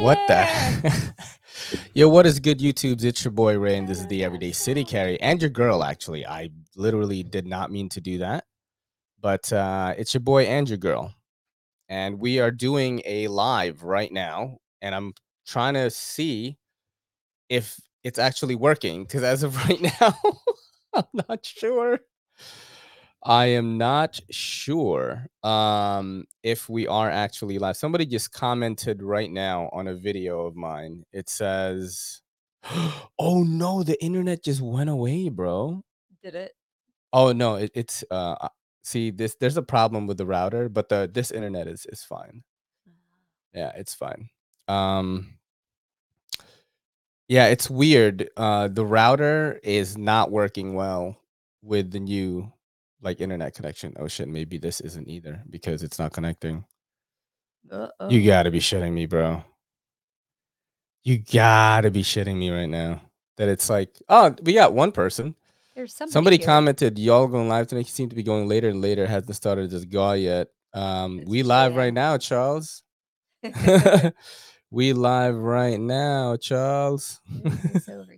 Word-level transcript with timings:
What 0.00 0.20
the? 0.28 1.12
Yo, 1.94 2.08
what 2.08 2.24
is 2.24 2.38
good, 2.38 2.60
YouTubes? 2.60 3.02
It's 3.02 3.24
your 3.24 3.32
boy 3.32 3.58
Ray, 3.58 3.76
and 3.76 3.88
this 3.88 3.98
is 3.98 4.06
the 4.06 4.22
Everyday 4.22 4.52
City 4.52 4.84
Carry, 4.84 5.20
and 5.20 5.42
your 5.42 5.50
girl. 5.50 5.82
Actually, 5.82 6.24
I 6.24 6.50
literally 6.76 7.24
did 7.24 7.48
not 7.48 7.72
mean 7.72 7.88
to 7.88 8.00
do 8.00 8.18
that, 8.18 8.44
but 9.20 9.52
uh, 9.52 9.94
it's 9.98 10.14
your 10.14 10.20
boy 10.20 10.44
and 10.44 10.68
your 10.68 10.78
girl, 10.78 11.12
and 11.88 12.20
we 12.20 12.38
are 12.38 12.52
doing 12.52 13.02
a 13.06 13.26
live 13.26 13.82
right 13.82 14.12
now, 14.12 14.58
and 14.80 14.94
I'm 14.94 15.14
trying 15.48 15.74
to 15.74 15.90
see 15.90 16.58
if 17.48 17.80
it's 18.04 18.20
actually 18.20 18.54
working 18.54 19.02
because 19.02 19.24
as 19.24 19.42
of 19.42 19.56
right 19.68 19.82
now, 19.82 20.16
I'm 20.94 21.26
not 21.28 21.44
sure. 21.44 21.98
I 23.24 23.46
am 23.46 23.78
not 23.78 24.20
sure 24.30 25.26
um, 25.42 26.24
if 26.42 26.68
we 26.68 26.86
are 26.86 27.10
actually 27.10 27.58
live. 27.58 27.76
Somebody 27.76 28.06
just 28.06 28.32
commented 28.32 29.02
right 29.02 29.30
now 29.30 29.68
on 29.72 29.88
a 29.88 29.94
video 29.94 30.46
of 30.46 30.54
mine. 30.56 31.04
It 31.12 31.28
says, 31.28 32.22
"Oh 33.18 33.42
no, 33.44 33.82
the 33.82 34.02
internet 34.02 34.44
just 34.44 34.60
went 34.60 34.90
away, 34.90 35.28
bro." 35.30 35.82
Did 36.22 36.34
it? 36.36 36.52
Oh 37.12 37.32
no, 37.32 37.56
it, 37.56 37.72
it's 37.74 38.04
uh, 38.10 38.48
see 38.82 39.10
this. 39.10 39.36
There's 39.40 39.56
a 39.56 39.62
problem 39.62 40.06
with 40.06 40.18
the 40.18 40.26
router, 40.26 40.68
but 40.68 40.88
the 40.88 41.10
this 41.12 41.30
internet 41.32 41.66
is 41.66 41.86
is 41.86 42.02
fine. 42.04 42.42
Yeah, 43.54 43.72
it's 43.76 43.94
fine. 43.94 44.28
Um, 44.68 45.38
yeah, 47.28 47.46
it's 47.48 47.68
weird. 47.68 48.30
Uh, 48.36 48.68
the 48.68 48.86
router 48.86 49.60
is 49.62 49.98
not 49.98 50.30
working 50.30 50.74
well 50.74 51.16
with 51.62 51.90
the 51.90 52.00
new 52.00 52.52
like 53.00 53.20
internet 53.20 53.54
connection. 53.54 53.94
Oh 53.98 54.08
shit, 54.08 54.28
maybe 54.28 54.58
this 54.58 54.80
isn't 54.80 55.08
either 55.08 55.42
because 55.50 55.82
it's 55.82 55.98
not 55.98 56.12
connecting. 56.12 56.64
Uh-oh. 57.70 58.08
You 58.10 58.24
gotta 58.26 58.50
be 58.50 58.60
shitting 58.60 58.92
me, 58.92 59.06
bro. 59.06 59.44
You 61.04 61.18
gotta 61.18 61.90
be 61.90 62.02
shitting 62.02 62.36
me 62.36 62.50
right 62.50 62.66
now. 62.68 63.02
That 63.36 63.48
it's 63.48 63.70
like, 63.70 63.90
oh, 64.08 64.34
we 64.42 64.54
got 64.54 64.72
one 64.74 64.90
person. 64.92 65.34
There's 65.76 65.94
somebody, 65.94 66.12
Somebody 66.12 66.38
commented, 66.38 66.98
y'all 66.98 67.28
going 67.28 67.48
live 67.48 67.68
tonight. 67.68 67.86
You 67.86 67.92
seem 67.92 68.08
to 68.08 68.16
be 68.16 68.24
going 68.24 68.48
later 68.48 68.68
and 68.68 68.80
later. 68.82 69.06
Hasn't 69.06 69.36
started 69.36 69.70
this 69.70 69.84
guy 69.84 70.16
yet. 70.16 70.48
Um, 70.74 71.20
It's 71.20 71.28
we 71.30 71.42
live 71.44 71.76
right 71.76 71.94
now, 71.94 72.16
Charles. 72.16 72.82
we 74.70 74.92
live 74.92 75.36
right 75.36 75.78
now, 75.78 76.36
Charles. 76.36 77.20
Over. 77.88 78.17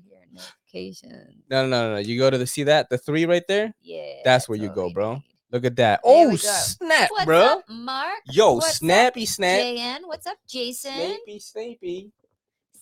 Notifications. 0.73 1.43
No, 1.51 1.67
no, 1.67 1.89
no, 1.89 1.95
no. 1.95 1.99
You 1.99 2.19
go 2.19 2.31
to 2.31 2.39
the 2.39 2.47
see 2.47 2.65
that 2.65 2.89
the 2.91 2.99
three 2.99 3.27
right 3.27 3.43
there. 3.49 3.73
Yeah. 3.83 4.21
That's 4.25 4.49
where 4.49 4.59
you 4.59 4.69
go, 4.69 4.91
bro. 4.91 5.15
need. 5.15 5.25
Look 5.53 5.65
at 5.65 5.77
that. 5.77 6.01
There 6.05 6.31
oh 6.31 6.37
snap, 6.37 7.11
What's 7.11 7.25
bro. 7.25 7.41
up, 7.41 7.65
Mark? 7.69 8.21
Yo, 8.31 8.55
What's 8.55 8.69
up, 8.69 8.75
snappy 8.75 9.27
snap. 9.27 9.61
JN. 9.61 9.99
What's 10.05 10.27
up, 10.27 10.37
Jason? 10.49 10.93
Snappy, 10.93 11.39
snappy. 11.41 12.13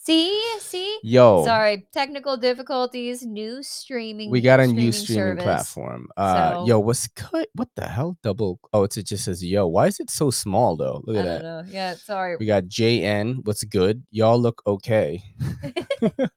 See, 0.01 0.43
see. 0.61 0.99
Yo, 1.03 1.45
Sorry, 1.45 1.87
technical 1.93 2.37
difficulties. 2.39 3.25
New 3.27 3.63
streaming. 3.63 4.31
we 4.31 4.41
got 4.41 4.59
a 4.61 4.67
new 4.67 4.91
streaming 4.93 5.25
service. 5.25 5.45
platform. 5.45 6.09
Uh, 6.17 6.55
So- 6.55 6.67
yo, 6.67 6.79
what's 6.79 7.07
good? 7.09 7.47
What 7.55 7.69
the 7.75 7.87
hell? 7.87 8.17
Double. 8.23 8.59
Oh, 8.73 8.85
it's, 8.85 8.97
it 8.97 9.05
just 9.07 9.25
says 9.25 9.45
yo. 9.45 9.67
Why 9.67 9.87
is 9.87 10.01
it 10.01 10.09
so 10.11 10.31
small 10.31 10.77
though? 10.77 11.03
Look 11.05 11.17
I 11.17 11.21
at 11.21 11.25
don't 11.25 11.43
that. 11.43 11.43
know. 11.67 11.73
Yeah, 11.73 11.95
sorry. 11.95 12.37
We 12.39 12.47
got 12.47 12.65
JN. 12.65 13.45
What's 13.45 13.65
good? 13.65 14.03
Y'all 14.11 14.39
look 14.41 14.63
okay. 14.67 15.23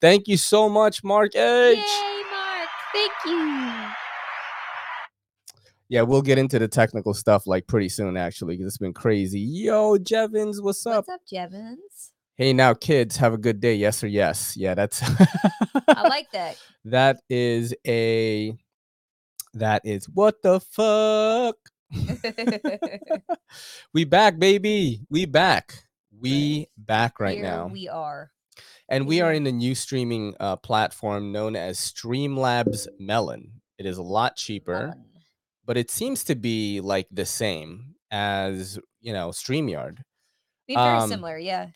Thank 0.00 0.28
you 0.28 0.36
so 0.36 0.68
much, 0.68 1.02
Mark 1.02 1.34
Edge. 1.34 1.76
Yay, 1.76 2.22
Mark. 2.30 2.68
Thank 2.92 3.12
you. 3.26 3.92
Yeah, 5.88 6.02
we'll 6.02 6.22
get 6.22 6.38
into 6.38 6.58
the 6.58 6.68
technical 6.68 7.14
stuff 7.14 7.46
like 7.46 7.66
pretty 7.66 7.88
soon, 7.88 8.16
actually, 8.16 8.56
because 8.56 8.68
it's 8.68 8.78
been 8.78 8.92
crazy. 8.92 9.40
Yo, 9.40 9.98
Jevons, 9.98 10.60
what's 10.60 10.86
up? 10.86 11.06
What's 11.06 11.08
up, 11.08 11.20
Jevons? 11.28 12.12
Hey, 12.36 12.52
now, 12.52 12.74
kids, 12.74 13.16
have 13.16 13.32
a 13.32 13.38
good 13.38 13.58
day. 13.58 13.74
Yes 13.74 14.04
or 14.04 14.06
yes. 14.06 14.56
Yeah, 14.56 14.74
that's. 14.74 15.02
I 15.88 16.06
like 16.06 16.30
that. 16.32 16.56
that 16.84 17.20
is 17.28 17.74
a. 17.86 18.56
That 19.54 19.82
is 19.84 20.08
what 20.08 20.42
the 20.42 20.60
fuck. 20.60 21.56
we 23.94 24.04
back, 24.04 24.38
baby. 24.38 25.00
We 25.10 25.24
back. 25.24 25.74
We 26.20 26.68
back 26.76 27.18
right 27.18 27.36
Here 27.36 27.44
now. 27.44 27.66
we 27.66 27.88
are. 27.88 28.30
And 28.88 29.06
we 29.06 29.20
are 29.20 29.32
in 29.32 29.46
a 29.46 29.52
new 29.52 29.74
streaming 29.74 30.34
uh, 30.40 30.56
platform 30.56 31.32
known 31.32 31.56
as 31.56 31.78
Streamlabs 31.78 32.86
Melon. 32.98 33.52
It 33.78 33.86
is 33.86 33.98
a 33.98 34.02
lot 34.02 34.36
cheaper, 34.36 34.94
but 35.64 35.76
it 35.76 35.90
seems 35.90 36.24
to 36.24 36.34
be 36.34 36.80
like 36.80 37.06
the 37.10 37.24
same 37.26 37.94
as 38.10 38.78
you 39.00 39.12
know 39.12 39.28
StreamYard. 39.28 39.98
Be 40.66 40.74
very 40.74 40.98
Um, 40.98 41.08
similar, 41.08 41.38
yeah. 41.38 41.68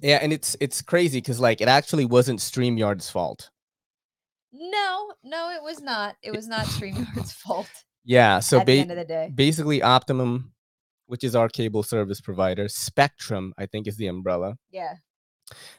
Yeah, 0.00 0.18
and 0.22 0.32
it's 0.32 0.56
it's 0.60 0.82
crazy 0.82 1.18
because 1.20 1.38
like 1.40 1.60
it 1.60 1.68
actually 1.68 2.04
wasn't 2.06 2.40
StreamYard's 2.40 3.10
fault. 3.10 3.50
No, 4.52 5.12
no, 5.24 5.50
it 5.50 5.62
was 5.62 5.80
not. 5.80 6.16
It 6.22 6.32
was 6.32 6.46
not 6.48 6.66
StreamYard's 6.66 7.32
fault 7.44 7.68
Yeah, 8.04 8.40
so 8.40 8.60
at 8.60 8.66
the 8.66 8.76
ba- 8.76 8.80
end 8.80 8.90
of 8.90 8.96
the 8.98 9.04
day. 9.04 9.30
basically 9.34 9.80
Optimum, 9.82 10.52
which 11.06 11.24
is 11.24 11.34
our 11.34 11.48
cable 11.48 11.82
service 11.82 12.20
provider, 12.20 12.68
Spectrum, 12.68 13.54
I 13.56 13.66
think 13.66 13.86
is 13.86 13.96
the 13.96 14.08
umbrella. 14.08 14.56
Yeah. 14.70 14.94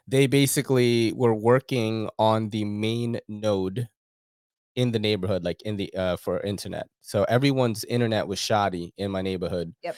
They 0.07 0.28
basically 0.28 1.13
were 1.16 1.34
working 1.35 2.09
on 2.19 2.50
the 2.50 2.66
main 2.66 3.19
node 3.28 3.88
in 4.75 4.91
the 4.91 5.00
neighborhood, 5.00 5.44
like 5.44 5.61
in 5.63 5.78
the 5.78 5.94
uh 5.95 6.17
for 6.17 6.39
internet. 6.41 6.88
So 7.01 7.23
everyone's 7.25 7.83
internet 7.85 8.28
was 8.28 8.39
shoddy 8.39 8.94
in 8.97 9.12
my 9.12 9.22
neighborhood. 9.22 9.73
Yep. 9.83 9.97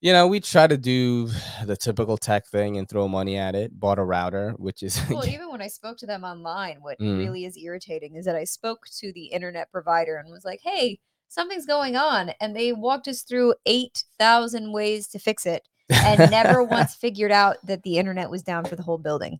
You 0.00 0.12
know, 0.12 0.26
we 0.26 0.40
try 0.40 0.66
to 0.66 0.76
do 0.76 1.28
the 1.64 1.76
typical 1.76 2.16
tech 2.18 2.46
thing 2.48 2.76
and 2.76 2.88
throw 2.88 3.06
money 3.06 3.36
at 3.36 3.54
it. 3.54 3.78
Bought 3.78 4.00
a 4.00 4.04
router, 4.04 4.50
which 4.58 4.82
is 4.82 5.00
Well, 5.10 5.26
even 5.26 5.48
when 5.50 5.62
I 5.62 5.68
spoke 5.68 5.96
to 5.98 6.06
them 6.06 6.24
online, 6.24 6.78
what 6.82 6.98
Mm. 6.98 7.18
really 7.18 7.44
is 7.44 7.56
irritating 7.56 8.16
is 8.16 8.24
that 8.24 8.34
I 8.36 8.44
spoke 8.44 8.86
to 8.98 9.12
the 9.12 9.26
internet 9.26 9.70
provider 9.70 10.16
and 10.16 10.28
was 10.30 10.44
like, 10.44 10.60
hey, 10.62 10.98
something's 11.28 11.66
going 11.66 11.96
on. 11.96 12.30
And 12.40 12.54
they 12.56 12.72
walked 12.72 13.06
us 13.08 13.22
through 13.22 13.54
8,000 13.64 14.72
ways 14.72 15.06
to 15.08 15.18
fix 15.20 15.46
it 15.46 15.68
and 15.92 16.30
never 16.30 16.62
once 16.78 16.94
figured 16.94 17.32
out 17.32 17.56
that 17.66 17.82
the 17.82 17.98
internet 17.98 18.30
was 18.30 18.42
down 18.42 18.64
for 18.64 18.76
the 18.76 18.82
whole 18.82 18.98
building. 18.98 19.38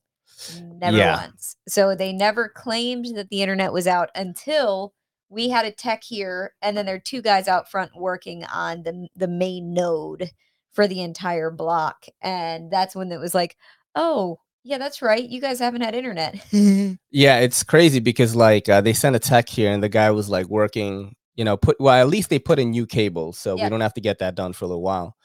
Never 0.80 0.96
Yeah. 0.96 1.16
once. 1.22 1.56
So 1.68 1.94
they 1.94 2.12
never 2.12 2.48
claimed 2.48 3.06
that 3.16 3.28
the 3.30 3.42
internet 3.42 3.72
was 3.72 3.86
out 3.86 4.10
until 4.14 4.92
we 5.28 5.48
had 5.48 5.64
a 5.64 5.70
tech 5.70 6.02
here, 6.04 6.52
and 6.60 6.76
then 6.76 6.84
there 6.86 6.96
are 6.96 7.00
two 7.00 7.22
guys 7.22 7.48
out 7.48 7.70
front 7.70 7.90
working 7.96 8.44
on 8.44 8.82
the 8.82 9.08
the 9.16 9.28
main 9.28 9.72
node 9.72 10.30
for 10.72 10.86
the 10.86 11.02
entire 11.02 11.50
block, 11.50 12.06
and 12.22 12.70
that's 12.70 12.94
when 12.94 13.10
it 13.12 13.18
was 13.20 13.34
like, 13.34 13.56
oh 13.94 14.38
yeah, 14.64 14.78
that's 14.78 15.02
right, 15.02 15.28
you 15.28 15.40
guys 15.40 15.58
haven't 15.58 15.80
had 15.82 15.94
internet. 15.94 16.34
Yeah, 17.10 17.40
it's 17.40 17.62
crazy 17.62 18.00
because 18.00 18.34
like 18.36 18.68
uh, 18.68 18.80
they 18.80 18.92
sent 18.94 19.16
a 19.16 19.18
tech 19.18 19.48
here 19.48 19.70
and 19.72 19.82
the 19.82 19.88
guy 19.88 20.10
was 20.10 20.28
like 20.30 20.46
working, 20.46 21.14
you 21.34 21.44
know, 21.44 21.56
put 21.56 21.78
well 21.80 21.94
at 21.94 22.08
least 22.08 22.30
they 22.30 22.38
put 22.38 22.58
in 22.58 22.70
new 22.70 22.86
cables, 22.86 23.38
so 23.38 23.54
we 23.56 23.68
don't 23.68 23.80
have 23.80 23.94
to 23.94 24.00
get 24.00 24.18
that 24.20 24.34
done 24.34 24.52
for 24.52 24.64
a 24.64 24.68
little 24.68 24.82
while. 24.82 25.16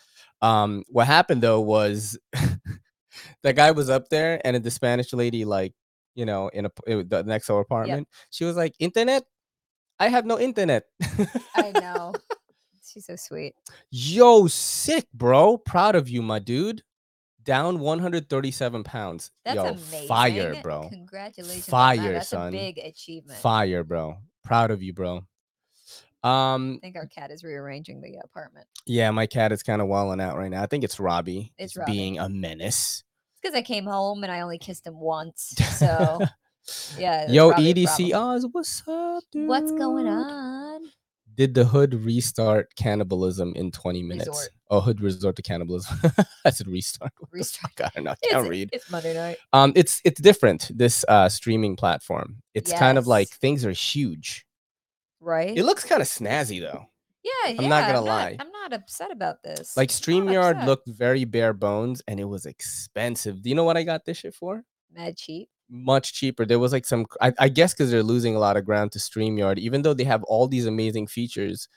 Um, 0.42 0.84
what 0.90 1.08
happened 1.08 1.42
though 1.42 1.62
was 1.62 2.18
that 3.44 3.56
guy 3.56 3.72
was 3.72 3.90
up 3.90 4.10
there 4.10 4.42
and 4.46 4.62
the 4.64 4.72
Spanish 4.72 5.14
lady 5.14 5.46
like, 5.46 5.74
you 6.16 6.26
know, 6.26 6.50
in 6.50 6.66
a 6.66 6.70
uh, 6.90 7.04
the 7.08 7.24
next 7.26 7.48
door 7.48 7.62
apartment, 7.62 8.08
she 8.30 8.44
was 8.44 8.56
like, 8.56 8.74
"Internet? 8.80 9.24
I 10.00 10.10
have 10.10 10.26
no 10.26 10.40
internet." 10.40 10.84
I 11.56 11.72
know. 11.72 12.14
She's 12.92 13.06
so 13.06 13.16
sweet. 13.16 13.54
Yo, 13.92 14.48
sick, 14.48 15.06
bro. 15.14 15.58
Proud 15.58 15.96
of 15.96 16.10
you, 16.10 16.22
my 16.22 16.40
dude. 16.40 16.84
Down 17.44 17.80
137 17.80 18.84
pounds. 18.84 19.32
That's 19.46 19.56
Yo, 19.56 19.66
amazing. 19.66 20.08
fire, 20.08 20.60
bro. 20.62 20.90
Congratulations. 20.90 21.70
on 21.70 21.96
that. 21.96 22.02
Fire, 22.02 22.14
That's 22.14 22.30
son. 22.30 22.48
a 22.48 22.52
big 22.52 22.78
achievement. 22.80 23.40
Fire, 23.40 23.84
bro. 23.84 24.18
Proud 24.44 24.72
of 24.72 24.82
you, 24.82 24.94
bro. 24.94 25.26
Um, 26.24 26.76
I 26.82 26.86
think 26.86 26.96
our 26.96 27.06
cat 27.08 27.32
is 27.32 27.44
rearranging 27.44 28.02
the 28.02 28.18
apartment. 28.24 28.68
yeah, 28.86 29.12
my 29.12 29.26
cat 29.28 29.52
is 29.52 29.64
kind 29.64 29.82
of 29.82 29.88
walling 29.88 30.20
out 30.20 30.36
right 30.38 30.50
now. 30.50 30.64
I 30.64 30.66
think 30.68 30.84
it's 30.84 31.00
Robbie. 31.00 31.54
It's 31.58 31.76
Robbie. 31.78 31.92
being 31.92 32.20
a 32.20 32.28
menace. 32.28 33.04
because 33.42 33.56
I 33.56 33.62
came 33.62 33.86
home 33.86 34.24
and 34.24 34.32
I 34.32 34.42
only 34.42 34.58
kissed 34.58 34.86
him 34.88 35.00
once. 35.00 35.54
So 35.78 36.20
yeah. 36.98 37.30
Yo, 37.32 37.52
EDC. 37.52 38.14
Oz, 38.14 38.46
what's 38.52 38.84
up, 38.88 39.24
dude? 39.32 39.48
What's 39.48 39.72
going 39.72 40.08
on? 40.08 40.82
Did 41.36 41.54
the 41.54 41.66
hood 41.66 41.94
restart 41.94 42.74
cannibalism 42.76 43.54
in 43.56 43.70
20 43.72 44.02
minutes? 44.02 44.28
Resort. 44.28 44.50
Oh, 44.72 44.82
hood 44.82 45.00
resort 45.02 45.36
to 45.36 45.44
cannibalism. 45.44 46.00
I 46.46 46.50
said 46.50 46.68
restart. 46.68 47.12
Restart. 47.32 47.74
fuck? 47.78 47.88
I 47.88 47.92
don't 47.96 48.06
know. 48.06 48.12
I 48.12 48.16
It's, 48.24 48.32
can't 48.34 48.50
read. 48.50 48.70
it's 48.74 48.90
Monday 48.90 49.14
night. 49.14 49.38
Um, 49.54 49.72
it's 49.76 50.02
it's 50.04 50.20
different. 50.20 50.72
This 50.76 51.06
uh 51.08 51.30
streaming 51.30 51.76
platform. 51.76 52.42
It's 52.56 52.74
kind 52.74 52.98
of 52.98 53.06
like 53.06 53.30
things 53.30 53.64
are 53.66 53.72
huge. 53.72 54.47
Right? 55.28 55.58
It 55.58 55.66
looks 55.66 55.84
kind 55.84 56.02
of 56.02 56.08
snazzy 56.08 56.62
though. 56.62 56.86
yeah, 57.24 57.56
I'm 57.60 57.70
not 57.70 57.88
gonna 57.88 58.02
lie. 58.02 58.38
I'm 58.40 58.52
not 58.52 58.72
upset 58.72 59.12
about 59.12 59.44
this. 59.44 59.76
Like 59.76 59.90
StreamYard 59.90 60.66
looked 60.66 60.88
very 60.88 61.26
bare 61.26 61.54
bones 61.54 62.02
and 62.08 62.20
it 62.20 62.26
was 62.26 62.46
expensive. 62.46 63.42
Do 63.42 63.50
you 63.50 63.56
know 63.56 63.66
what 63.66 63.78
I 63.78 63.84
got 63.84 64.06
this 64.06 64.18
shit 64.18 64.34
for? 64.34 64.64
mad 64.94 65.18
cheap. 65.18 65.50
Much 65.70 66.14
cheaper. 66.14 66.46
There 66.46 66.60
was 66.60 66.72
like 66.72 66.86
some, 66.86 67.06
I, 67.22 67.34
I 67.40 67.50
guess, 67.50 67.74
because 67.74 67.92
they're 67.92 68.04
losing 68.04 68.36
a 68.36 68.40
lot 68.40 68.56
of 68.56 68.66
ground 68.66 68.94
to 68.94 69.00
StreamYard, 69.00 69.58
even 69.58 69.82
though 69.82 69.94
they 69.94 70.06
have 70.06 70.24
all 70.24 70.48
these 70.48 70.66
amazing 70.66 71.08
features. 71.08 71.68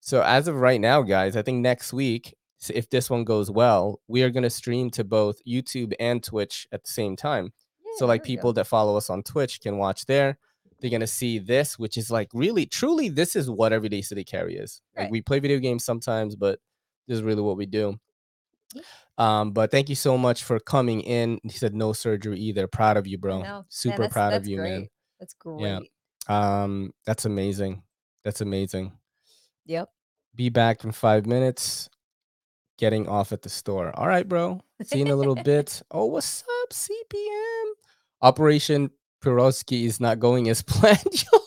So 0.00 0.22
as 0.22 0.46
of 0.46 0.54
right 0.54 0.80
now, 0.80 1.02
guys, 1.02 1.36
I 1.36 1.42
think 1.42 1.58
next 1.58 1.92
week 1.92 2.34
if 2.70 2.88
this 2.90 3.10
one 3.10 3.24
goes 3.24 3.50
well, 3.50 4.00
we 4.06 4.22
are 4.22 4.30
going 4.30 4.44
to 4.44 4.50
stream 4.50 4.90
to 4.90 5.04
both 5.04 5.44
YouTube 5.44 5.92
and 5.98 6.22
Twitch 6.22 6.66
at 6.72 6.84
the 6.84 6.90
same 6.90 7.16
time. 7.16 7.52
so 7.96 8.06
like 8.06 8.22
we 8.22 8.28
go. 8.28 8.30
people 8.36 8.52
that 8.54 8.66
follow 8.66 8.96
us 8.96 9.10
on 9.10 9.22
Twitch 9.22 9.60
can 9.60 9.78
watch 9.78 10.06
there. 10.06 10.38
They're 10.82 10.90
gonna 10.90 11.06
see 11.06 11.38
this, 11.38 11.78
which 11.78 11.96
is 11.96 12.10
like 12.10 12.28
really, 12.34 12.66
truly, 12.66 13.08
this 13.08 13.36
is 13.36 13.48
what 13.48 13.72
Everyday 13.72 14.02
City 14.02 14.24
Carry 14.24 14.56
is. 14.56 14.82
Like 14.96 15.10
we 15.10 15.22
play 15.22 15.38
video 15.38 15.58
games 15.58 15.84
sometimes, 15.84 16.36
but 16.36 16.58
this 17.08 17.16
is 17.16 17.22
really 17.22 17.40
what 17.40 17.56
we 17.56 17.64
do. 17.66 17.98
Yeah. 18.74 18.82
Um, 19.18 19.52
but 19.52 19.70
thank 19.70 19.88
you 19.88 19.94
so 19.94 20.18
much 20.18 20.42
for 20.44 20.58
coming 20.58 21.00
in. 21.02 21.38
He 21.44 21.50
said 21.50 21.74
no 21.74 21.92
surgery 21.92 22.38
either. 22.40 22.66
Proud 22.66 22.96
of 22.96 23.06
you, 23.06 23.16
bro. 23.16 23.38
know. 23.38 23.42
Man, 23.44 23.64
Super 23.68 23.96
that's- 23.98 24.12
proud 24.12 24.32
of 24.34 24.40
that's 24.42 24.48
you, 24.48 24.58
man. 24.58 24.88
That's 25.20 25.34
great. 25.34 25.60
Yeah. 25.62 25.80
Um, 26.28 26.92
that's 27.06 27.24
amazing. 27.26 27.82
That's 28.24 28.40
amazing. 28.40 28.92
Yep. 29.66 29.88
Be 30.34 30.48
back 30.48 30.82
in 30.84 30.92
five 30.92 31.26
minutes. 31.26 31.88
Getting 32.78 33.06
off 33.06 33.30
at 33.32 33.42
the 33.42 33.48
store. 33.48 33.92
All 33.96 34.08
right, 34.08 34.26
bro. 34.28 34.60
See 34.82 34.98
you 34.98 35.04
in 35.04 35.10
a 35.12 35.16
little 35.16 35.34
bit. 35.44 35.82
Oh, 35.92 36.06
what's 36.06 36.42
up, 36.62 36.70
CPM? 36.72 37.64
Operation 38.22 38.90
Piroski 39.22 39.84
is 39.84 40.00
not 40.00 40.18
going 40.18 40.48
as 40.48 40.62
planned. 40.66 40.98
Yo, 41.32 41.38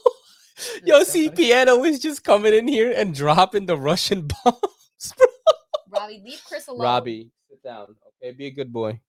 yo, 0.99 1.03
funny. 1.05 1.29
CPN 1.29 1.85
is 1.85 1.99
just 1.99 2.23
coming 2.23 2.53
in 2.53 2.67
here 2.67 2.91
and 2.95 3.13
dropping 3.13 3.65
the 3.65 3.77
Russian 3.77 4.27
bombs, 4.45 5.13
bro. 5.17 5.27
Robbie, 5.89 6.21
leave 6.25 6.41
Chris 6.47 6.67
alone. 6.67 6.81
Robbie, 6.81 7.31
sit 7.49 7.61
down. 7.63 7.95
Okay, 8.21 8.31
be 8.31 8.47
a 8.47 8.51
good 8.51 8.71
boy. 8.73 8.99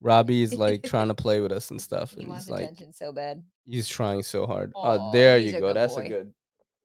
Robbie 0.00 0.42
is 0.42 0.54
like 0.54 0.82
trying 0.84 1.08
to 1.08 1.14
play 1.14 1.40
with 1.40 1.52
us 1.52 1.70
and 1.70 1.80
stuff. 1.80 2.12
He 2.14 2.20
And 2.22 2.28
wants 2.30 2.46
he's 2.46 2.50
like, 2.50 2.62
attention 2.64 2.92
so 2.94 3.12
bad. 3.12 3.42
he's 3.66 3.86
trying 3.86 4.22
so 4.22 4.46
hard. 4.46 4.72
Aw, 4.74 4.98
oh, 4.98 5.12
there 5.12 5.38
you 5.38 5.58
go. 5.60 5.72
That's 5.72 5.94
boy. 5.94 6.02
a 6.04 6.08
good. 6.08 6.32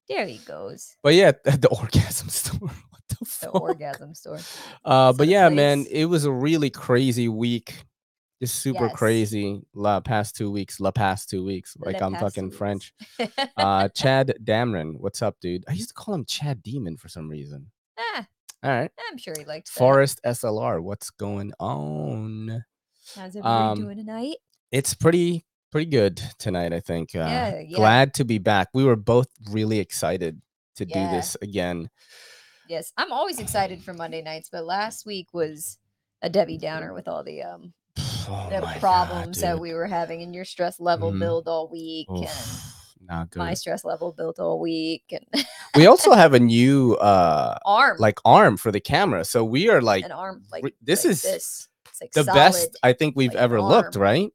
There 0.09 0.27
he 0.27 0.37
goes. 0.39 0.95
But 1.01 1.15
yeah, 1.15 1.31
the 1.43 1.69
orgasm 1.69 2.29
store. 2.29 2.59
What 2.69 3.01
the 3.19 3.25
fuck? 3.25 3.53
The 3.53 3.59
orgasm 3.59 4.13
store. 4.15 4.39
Uh, 4.83 5.13
but 5.13 5.27
yeah, 5.27 5.47
man, 5.49 5.85
it 5.89 6.05
was 6.05 6.25
a 6.25 6.31
really 6.31 6.69
crazy 6.69 7.27
week. 7.29 7.75
Just 8.41 8.55
super 8.55 8.87
Yes. 8.87 8.95
crazy. 8.97 9.61
La 9.73 9.99
past 10.01 10.35
two 10.35 10.51
weeks. 10.51 10.79
La 10.79 10.91
past 10.91 11.29
two 11.29 11.43
weeks. 11.45 11.75
Like 11.79 12.01
I'm 12.01 12.13
talking 12.15 12.51
French. 12.51 12.93
Uh, 13.55 13.87
Chad 13.95 14.35
Damron, 14.43 14.97
what's 14.99 15.21
up, 15.21 15.37
dude? 15.39 15.63
I 15.69 15.73
used 15.73 15.89
to 15.89 15.93
call 15.93 16.15
him 16.15 16.25
Chad 16.25 16.61
Demon 16.61 16.97
for 16.97 17.07
some 17.07 17.29
reason. 17.29 17.71
ah, 17.97 18.27
All 18.63 18.71
right. 18.71 18.91
I'm 19.09 19.17
sure 19.17 19.33
he 19.37 19.45
liked 19.45 19.67
that. 19.73 19.79
Forest 19.79 20.19
SLR, 20.25 20.81
what's 20.83 21.09
going 21.11 21.53
on? 21.61 22.65
How's 23.15 23.35
everybody 23.37 23.47
um, 23.71 23.77
doing 23.81 23.97
tonight? 23.97 24.35
It's 24.71 24.93
pretty 24.93 25.45
pretty 25.71 25.89
good 25.89 26.21
tonight. 26.37 26.73
I 26.73 26.79
think. 26.81 27.15
Uh, 27.15 27.19
Yeah, 27.19 27.59
yeah. 27.61 27.77
Glad 27.77 28.13
to 28.15 28.25
be 28.25 28.37
back. 28.37 28.67
We 28.73 28.83
were 28.83 28.95
both 28.97 29.27
really 29.49 29.79
excited 29.79 30.41
to 30.75 30.85
Yeah. 30.85 31.09
do 31.09 31.15
this 31.15 31.37
again. 31.41 31.89
Yes, 32.67 32.91
I'm 32.97 33.13
always 33.13 33.39
excited 33.39 33.81
for 33.83 33.93
Monday 33.93 34.21
nights, 34.21 34.49
but 34.51 34.65
last 34.65 35.05
week 35.05 35.27
was 35.33 35.77
a 36.21 36.29
Debbie 36.29 36.57
Downer 36.57 36.93
with 36.93 37.07
all 37.07 37.23
the 37.23 37.43
um 37.43 37.73
Oh 38.27 38.49
the 38.49 38.61
my 38.61 38.73
God, 38.73 38.79
problems 38.79 39.39
that 39.41 39.59
we 39.59 39.73
were 39.73 39.87
having, 39.87 40.21
and 40.21 40.33
your 40.33 40.45
stress 40.45 40.79
level 40.79 41.11
Mhm. 41.11 41.19
built 41.19 41.47
all 41.47 41.67
week, 41.69 42.07
Oof, 42.09 42.27
and 42.99 43.07
not 43.09 43.29
good. 43.29 43.39
my 43.39 43.53
stress 43.53 43.83
level 43.83 44.11
built 44.11 44.39
all 44.39 44.59
week, 44.59 45.03
and 45.11 45.45
we 45.75 45.85
also 45.85 46.13
have 46.13 46.33
a 46.33 46.39
new 46.39 46.95
uh 46.95 47.57
arm 47.65 47.97
like 47.99 48.19
arm 48.25 48.57
for 48.57 48.71
the 48.71 48.79
camera. 48.79 49.25
So 49.25 49.43
we 49.43 49.69
are 49.69 49.81
like 49.81 50.05
an 50.05 50.11
arm 50.11 50.43
like 50.51 50.75
this 50.81 51.05
like 51.05 51.11
is 51.11 51.21
this. 51.21 51.67
Like 52.01 52.11
the 52.11 52.23
solid. 52.23 52.37
best 52.37 52.77
I 52.83 52.93
think 52.93 53.15
we've 53.15 53.29
like 53.29 53.37
ever 53.37 53.61
looked, 53.61 53.95
right? 53.95 54.31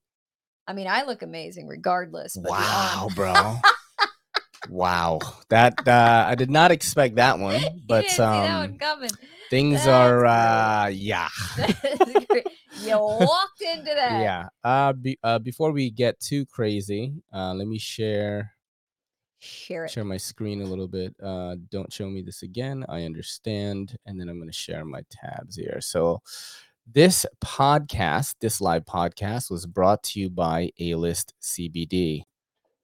I 0.67 0.73
mean, 0.73 0.87
I 0.87 1.03
look 1.03 1.23
amazing 1.23 1.67
regardless. 1.67 2.37
But 2.37 2.51
Wow, 2.53 3.09
bro. 3.15 3.57
wow. 4.69 5.19
That 5.49 5.87
uh 5.87 6.25
I 6.29 6.35
did 6.35 6.51
not 6.51 6.71
expect 6.71 7.17
that 7.17 7.39
one, 7.49 7.61
but 7.87 8.09
see 8.11 8.17
that 8.19 8.59
one 8.59 8.71
um 8.71 8.79
coming. 8.79 9.11
things 9.51 9.85
That's 9.85 9.89
are 9.89 10.27
uh 10.27 10.87
yeah. 10.89 11.29
You 12.83 12.97
walked 12.99 13.61
into 13.61 13.85
that. 13.95 14.23
Yeah. 14.23 14.49
Uh, 14.65 14.93
be, 14.95 15.19
uh 15.23 15.39
before 15.39 15.71
we 15.73 15.91
get 15.91 16.19
too 16.21 16.47
crazy, 16.47 17.13
uh 17.33 17.53
let 17.55 17.67
me 17.67 17.79
share 17.79 18.53
Share 19.43 19.87
it. 19.87 19.91
share 19.91 20.05
my 20.05 20.19
screen 20.19 20.61
a 20.61 20.67
little 20.67 20.87
bit. 20.89 21.15
Uh, 21.23 21.57
don't 21.71 21.91
show 21.91 22.09
me 22.11 22.21
this 22.21 22.43
again. 22.43 22.85
I 22.91 23.05
understand. 23.05 23.97
And 24.05 24.21
then 24.21 24.29
I'm 24.29 24.37
going 24.37 24.51
to 24.51 24.53
share 24.55 24.85
my 24.85 25.01
tabs 25.11 25.57
here. 25.57 25.79
So, 25.81 26.21
this 26.93 27.25
podcast, 27.43 28.35
this 28.41 28.61
live 28.61 28.85
podcast, 28.85 29.51
was 29.51 29.65
brought 29.65 30.03
to 30.05 30.21
you 30.21 30.29
by 30.29 30.71
A 30.79 30.95
List 30.95 31.33
CBD. 31.41 32.25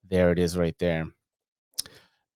There 0.08 0.32
it 0.32 0.38
is 0.38 0.56
right 0.56 0.76
there. 0.78 1.06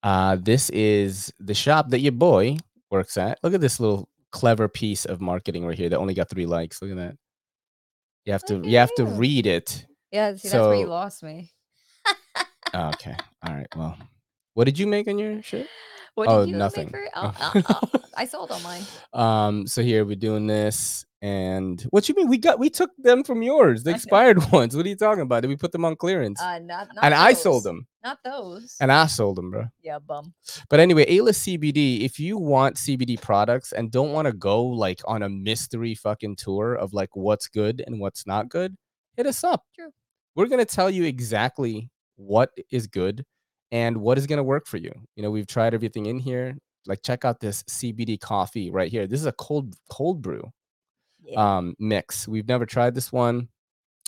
Uh, 0.03 0.37
this 0.39 0.69
is 0.71 1.31
the 1.39 1.53
shop 1.53 1.89
that 1.89 1.99
your 1.99 2.11
boy 2.11 2.57
works 2.89 3.17
at. 3.17 3.39
Look 3.43 3.53
at 3.53 3.61
this 3.61 3.79
little 3.79 4.09
clever 4.31 4.67
piece 4.67 5.05
of 5.05 5.21
marketing 5.21 5.65
right 5.65 5.77
here 5.77 5.89
that 5.89 5.97
only 5.97 6.13
got 6.13 6.29
three 6.29 6.45
likes. 6.45 6.81
Look 6.81 6.91
at 6.91 6.97
that. 6.97 7.17
You 8.25 8.33
have 8.33 8.45
to 8.45 8.61
you 8.63 8.77
have 8.77 8.93
to 8.95 9.03
you. 9.03 9.09
read 9.09 9.45
it. 9.45 9.85
Yeah, 10.11 10.35
see, 10.35 10.49
that's 10.49 10.61
where 10.61 10.75
you 10.75 10.87
lost 10.87 11.23
me. 11.23 11.51
Okay. 12.73 13.15
All 13.45 13.53
right. 13.53 13.67
Well, 13.75 13.97
what 14.53 14.63
did 14.65 14.79
you 14.79 14.87
make 14.87 15.07
on 15.07 15.19
your 15.19 15.41
shit? 15.43 15.67
What 16.15 16.27
Oh, 16.27 16.45
did 16.45 16.51
you 16.51 16.57
nothing. 16.57 16.91
Make 16.91 16.91
for, 16.91 17.09
oh, 17.15 17.33
oh, 17.39 17.79
oh, 17.93 17.99
I 18.17 18.25
sold 18.25 18.51
all 18.51 18.59
mine. 18.59 18.83
Um, 19.13 19.65
so 19.67 19.81
here 19.81 20.03
we're 20.03 20.15
doing 20.17 20.45
this, 20.45 21.05
and 21.21 21.81
what 21.91 22.09
you 22.09 22.15
mean? 22.15 22.27
We 22.27 22.37
got 22.37 22.59
we 22.59 22.69
took 22.69 22.91
them 22.97 23.23
from 23.23 23.41
yours, 23.41 23.83
the 23.83 23.91
expired 23.91 24.51
ones. 24.51 24.75
What 24.75 24.85
are 24.85 24.89
you 24.89 24.95
talking 24.97 25.21
about? 25.21 25.41
Did 25.41 25.47
we 25.47 25.55
put 25.55 25.71
them 25.71 25.85
on 25.85 25.95
clearance? 25.95 26.41
Uh, 26.41 26.59
not, 26.59 26.89
not 26.93 27.03
and 27.05 27.13
I 27.13 27.31
sold 27.33 27.63
them, 27.63 27.87
Not 28.03 28.17
those. 28.25 28.75
and 28.81 28.91
I 28.91 29.05
sold 29.07 29.37
them, 29.37 29.51
bro. 29.51 29.65
yeah, 29.81 29.99
bum. 29.99 30.33
But 30.69 30.81
anyway, 30.81 31.05
A-list 31.07 31.47
CBD. 31.47 32.01
If 32.01 32.19
you 32.19 32.37
want 32.37 32.75
CBD 32.75 33.19
products 33.21 33.71
and 33.71 33.89
don't 33.89 34.11
want 34.11 34.25
to 34.25 34.33
go 34.33 34.63
like 34.65 34.99
on 35.05 35.23
a 35.23 35.29
mystery 35.29 35.95
fucking 35.95 36.35
tour 36.35 36.75
of 36.75 36.93
like 36.93 37.15
what's 37.15 37.47
good 37.47 37.83
and 37.87 37.99
what's 38.01 38.27
not 38.27 38.49
good, 38.49 38.75
hit 39.15 39.25
us 39.27 39.43
up. 39.45 39.63
True. 39.79 39.91
We're 40.35 40.47
gonna 40.47 40.65
tell 40.65 40.89
you 40.89 41.05
exactly 41.05 41.89
what 42.17 42.51
is 42.69 42.87
good 42.87 43.25
and 43.71 43.97
what 43.97 44.17
is 44.17 44.27
gonna 44.27 44.43
work 44.43 44.67
for 44.67 44.77
you. 44.77 44.91
You 45.15 45.23
know, 45.23 45.31
we've 45.31 45.47
tried 45.47 45.73
everything 45.73 46.05
in 46.07 46.19
here. 46.19 46.57
Like, 46.87 47.03
check 47.03 47.25
out 47.25 47.39
this 47.39 47.63
CBD 47.63 48.19
coffee 48.19 48.71
right 48.71 48.91
here. 48.91 49.05
This 49.07 49.19
is 49.19 49.25
a 49.27 49.31
cold 49.33 49.75
cold 49.89 50.21
brew 50.21 50.51
Yeah. 51.23 51.57
um 51.57 51.75
mix. 51.79 52.27
We've 52.27 52.47
never 52.47 52.65
tried 52.65 52.95
this 52.95 53.11
one, 53.11 53.49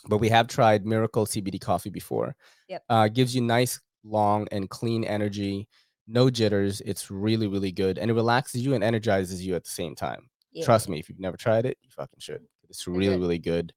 but 0.08 0.18
we 0.18 0.30
have 0.30 0.48
tried 0.48 0.86
Miracle 0.86 1.26
CBD 1.26 1.60
coffee 1.60 1.90
before. 1.92 2.36
Yep. 2.70 2.84
Uh 2.90 3.08
gives 3.10 3.36
you 3.36 3.42
nice, 3.42 3.80
long, 4.04 4.48
and 4.52 4.70
clean 4.70 5.04
energy, 5.04 5.68
no 6.08 6.30
jitters. 6.30 6.82
It's 6.82 7.12
really, 7.12 7.48
really 7.48 7.72
good. 7.72 7.98
And 8.00 8.10
it 8.10 8.16
relaxes 8.16 8.66
you 8.66 8.74
and 8.74 8.84
energizes 8.84 9.46
you 9.46 9.56
at 9.56 9.64
the 9.64 9.70
same 9.70 9.96
time. 9.96 10.30
Trust 10.66 10.90
me, 10.90 11.00
if 11.00 11.10
you've 11.10 11.20
never 11.20 11.38
tried 11.38 11.66
it, 11.66 11.78
you 11.82 11.90
fucking 11.92 12.20
should. 12.20 12.44
It's 12.70 12.88
really, 12.88 13.16
good. 13.16 13.22
really 13.22 13.40
good. 13.40 13.74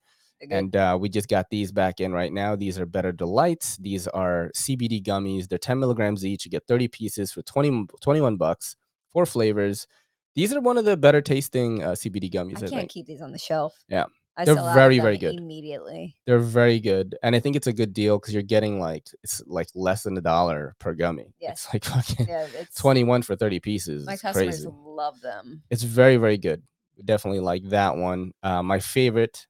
And 0.51 0.77
uh, 0.77 0.99
we 1.01 1.09
just 1.09 1.29
got 1.29 1.49
these 1.51 1.73
back 1.73 2.01
in 2.01 2.13
right 2.13 2.33
now. 2.33 2.57
These 2.57 2.79
are 2.79 2.87
Better 2.87 3.13
Delights. 3.13 3.77
These 3.79 4.07
are 4.09 4.51
CBD 4.55 5.03
gummies. 5.03 5.49
They're 5.49 5.59
10 5.59 5.79
milligrams 5.79 6.25
each. 6.25 6.45
You 6.45 6.51
get 6.51 6.67
30 6.67 6.89
pieces 6.89 7.33
for 7.33 7.43
20, 7.43 7.87
21 8.01 8.37
bucks, 8.37 8.77
four 9.13 9.27
flavors. 9.27 9.87
These 10.35 10.53
are 10.53 10.61
one 10.61 10.77
of 10.77 10.85
the 10.85 10.97
better 10.97 11.23
tasting 11.23 11.83
uh, 11.83 11.93
CBD 11.93 12.31
gummies, 12.31 12.57
I 12.63 12.67
I, 12.67 12.69
can't 12.69 12.71
think. 12.71 12.91
keep 12.91 13.07
these 13.07 13.23
on 13.23 13.33
the 13.33 13.39
shelf. 13.39 13.75
Yeah. 13.89 14.05
I 14.37 14.45
They're 14.45 14.55
sell 14.57 14.67
out 14.67 14.71
of 14.73 14.75
very, 14.75 14.99
very 14.99 15.17
good. 15.17 15.35
Immediately. 15.35 16.15
They're 16.27 16.39
very 16.39 16.79
good. 16.79 17.17
And 17.23 17.35
I 17.35 17.41
think 17.41 17.57
it's 17.57 17.67
a 17.67 17.73
good 17.73 17.95
deal 17.95 18.19
because 18.19 18.35
you're 18.35 18.43
getting 18.43 18.79
like, 18.79 19.09
it's 19.23 19.43
like 19.47 19.69
less 19.75 20.03
than 20.03 20.15
a 20.19 20.21
dollar 20.21 20.75
per 20.79 20.93
gummy. 20.93 21.33
Yes. 21.41 21.67
It's 21.73 21.73
like 21.73 21.85
fucking 21.87 22.27
Yeah, 22.29 22.47
it's 22.55 22.79
21 22.79 23.23
for 23.23 23.35
30 23.35 23.61
pieces. 23.61 24.05
My 24.05 24.13
It's 24.13 24.21
customers 24.21 24.57
crazy. 24.57 24.69
love 24.85 25.19
them. 25.23 25.63
It's 25.71 25.83
very, 25.85 26.19
very 26.19 26.37
good. 26.37 26.63
Definitely 27.03 27.41
like 27.41 27.63
that 27.71 27.97
one. 27.97 28.33
Uh, 28.43 28.63
my 28.63 28.79
favorite 28.79 29.47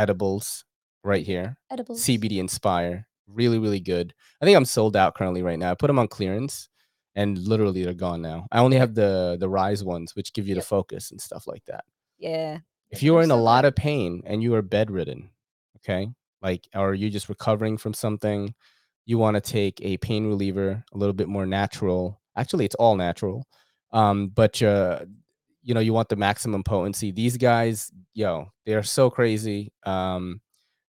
edibles 0.00 0.64
right 1.04 1.24
here. 1.24 1.56
Edibles. 1.70 2.02
CBD 2.02 2.38
Inspire. 2.38 3.06
Really, 3.28 3.58
really 3.58 3.80
good. 3.80 4.12
I 4.40 4.44
think 4.44 4.56
I'm 4.56 4.64
sold 4.64 4.96
out 4.96 5.14
currently 5.14 5.42
right 5.42 5.58
now. 5.58 5.70
I 5.70 5.74
put 5.74 5.86
them 5.86 5.98
on 5.98 6.08
clearance 6.08 6.68
and 7.14 7.38
literally 7.38 7.84
they're 7.84 7.94
gone 7.94 8.22
now. 8.22 8.46
I 8.50 8.60
only 8.60 8.78
have 8.78 8.94
the 8.94 9.36
the 9.38 9.48
rise 9.48 9.84
ones, 9.84 10.16
which 10.16 10.32
give 10.32 10.48
you 10.48 10.54
the 10.54 10.62
focus 10.62 11.10
and 11.10 11.20
stuff 11.20 11.46
like 11.46 11.64
that. 11.66 11.84
Yeah. 12.18 12.58
If 12.90 13.02
you 13.02 13.16
are 13.16 13.22
in 13.22 13.30
a 13.30 13.36
lot 13.36 13.64
of 13.64 13.76
pain 13.76 14.22
and 14.26 14.42
you 14.42 14.54
are 14.54 14.62
bedridden, 14.62 15.30
okay, 15.76 16.08
like, 16.42 16.66
or 16.74 16.94
you're 16.94 17.10
just 17.10 17.28
recovering 17.28 17.76
from 17.76 17.94
something, 17.94 18.52
you 19.06 19.16
want 19.16 19.36
to 19.36 19.40
take 19.40 19.80
a 19.80 19.96
pain 19.98 20.26
reliever, 20.26 20.82
a 20.92 20.98
little 20.98 21.12
bit 21.12 21.28
more 21.28 21.46
natural. 21.46 22.20
Actually, 22.36 22.64
it's 22.64 22.74
all 22.76 22.96
natural. 22.96 23.46
Um, 23.92 24.28
but 24.28 24.60
uh, 24.62 25.00
you 25.70 25.74
know, 25.74 25.80
you 25.80 25.94
want 25.94 26.10
the 26.10 26.16
maximum 26.16 26.64
potency. 26.64 27.12
These 27.12 27.38
guys, 27.38 27.92
yo, 28.14 28.52
they're 28.66 28.84
so 28.84 29.10
crazy. 29.10 29.72
Um, 29.86 30.42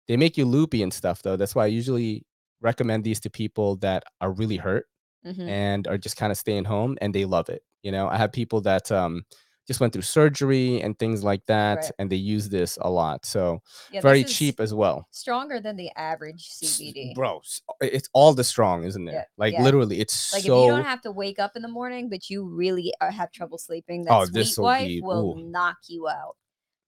they 0.07 0.17
make 0.17 0.37
you 0.37 0.45
loopy 0.45 0.83
and 0.83 0.93
stuff 0.93 1.21
though. 1.23 1.37
That's 1.37 1.55
why 1.55 1.65
I 1.65 1.67
usually 1.67 2.25
recommend 2.61 3.03
these 3.05 3.19
to 3.21 3.29
people 3.29 3.77
that 3.77 4.03
are 4.21 4.31
really 4.31 4.57
hurt 4.57 4.87
Mhm. 5.25 5.49
and 5.49 5.87
are 5.87 5.97
just 5.99 6.17
kind 6.17 6.31
of 6.31 6.37
staying 6.37 6.65
home 6.65 6.97
and 7.01 7.13
they 7.15 7.25
love 7.25 7.49
it. 7.49 7.63
You 7.83 7.91
know, 7.91 8.07
I 8.09 8.17
have 8.17 8.31
people 8.33 8.61
that 8.61 8.91
um 8.91 9.23
just 9.71 9.79
went 9.79 9.93
through 9.93 10.01
surgery 10.03 10.81
and 10.81 10.97
things 10.99 11.23
like 11.23 11.45
that, 11.47 11.77
Right. 11.77 11.91
and 11.99 12.09
they 12.11 12.17
use 12.17 12.49
this 12.49 12.77
a 12.81 12.89
lot. 12.89 13.25
So 13.25 13.61
Yeah, 13.89 14.01
very 14.01 14.23
cheap 14.23 14.59
as 14.59 14.73
well. 14.73 15.07
Stronger 15.11 15.59
than 15.59 15.75
the 15.77 15.89
average 15.95 16.49
CBD. 16.49 17.13
Bro, 17.15 17.41
it's 17.79 18.09
all 18.13 18.33
the 18.33 18.43
strong, 18.43 18.83
isn't 18.83 19.07
it? 19.07 19.13
Yeah, 19.13 19.23
Like 19.37 19.53
yeah. 19.53 19.63
literally, 19.63 19.99
it's 19.99 20.33
Like 20.33 20.43
so 20.43 20.59
if 20.59 20.65
you 20.65 20.71
don't 20.75 20.83
have 20.83 21.01
to 21.01 21.11
wake 21.11 21.39
up 21.39 21.55
in 21.55 21.61
the 21.61 21.67
morning, 21.69 22.09
but 22.09 22.29
you 22.29 22.43
really 22.45 22.93
uh, 23.01 23.11
have 23.11 23.31
trouble 23.31 23.57
sleeping, 23.57 24.03
that 24.03 24.11
Oh, 24.13 24.25
sweet 24.25 24.33
this'll 24.33 24.63
wife 24.65 24.87
be- 24.87 25.01
will 25.01 25.35
knock 25.37 25.77
you 25.87 26.07
out. 26.07 26.35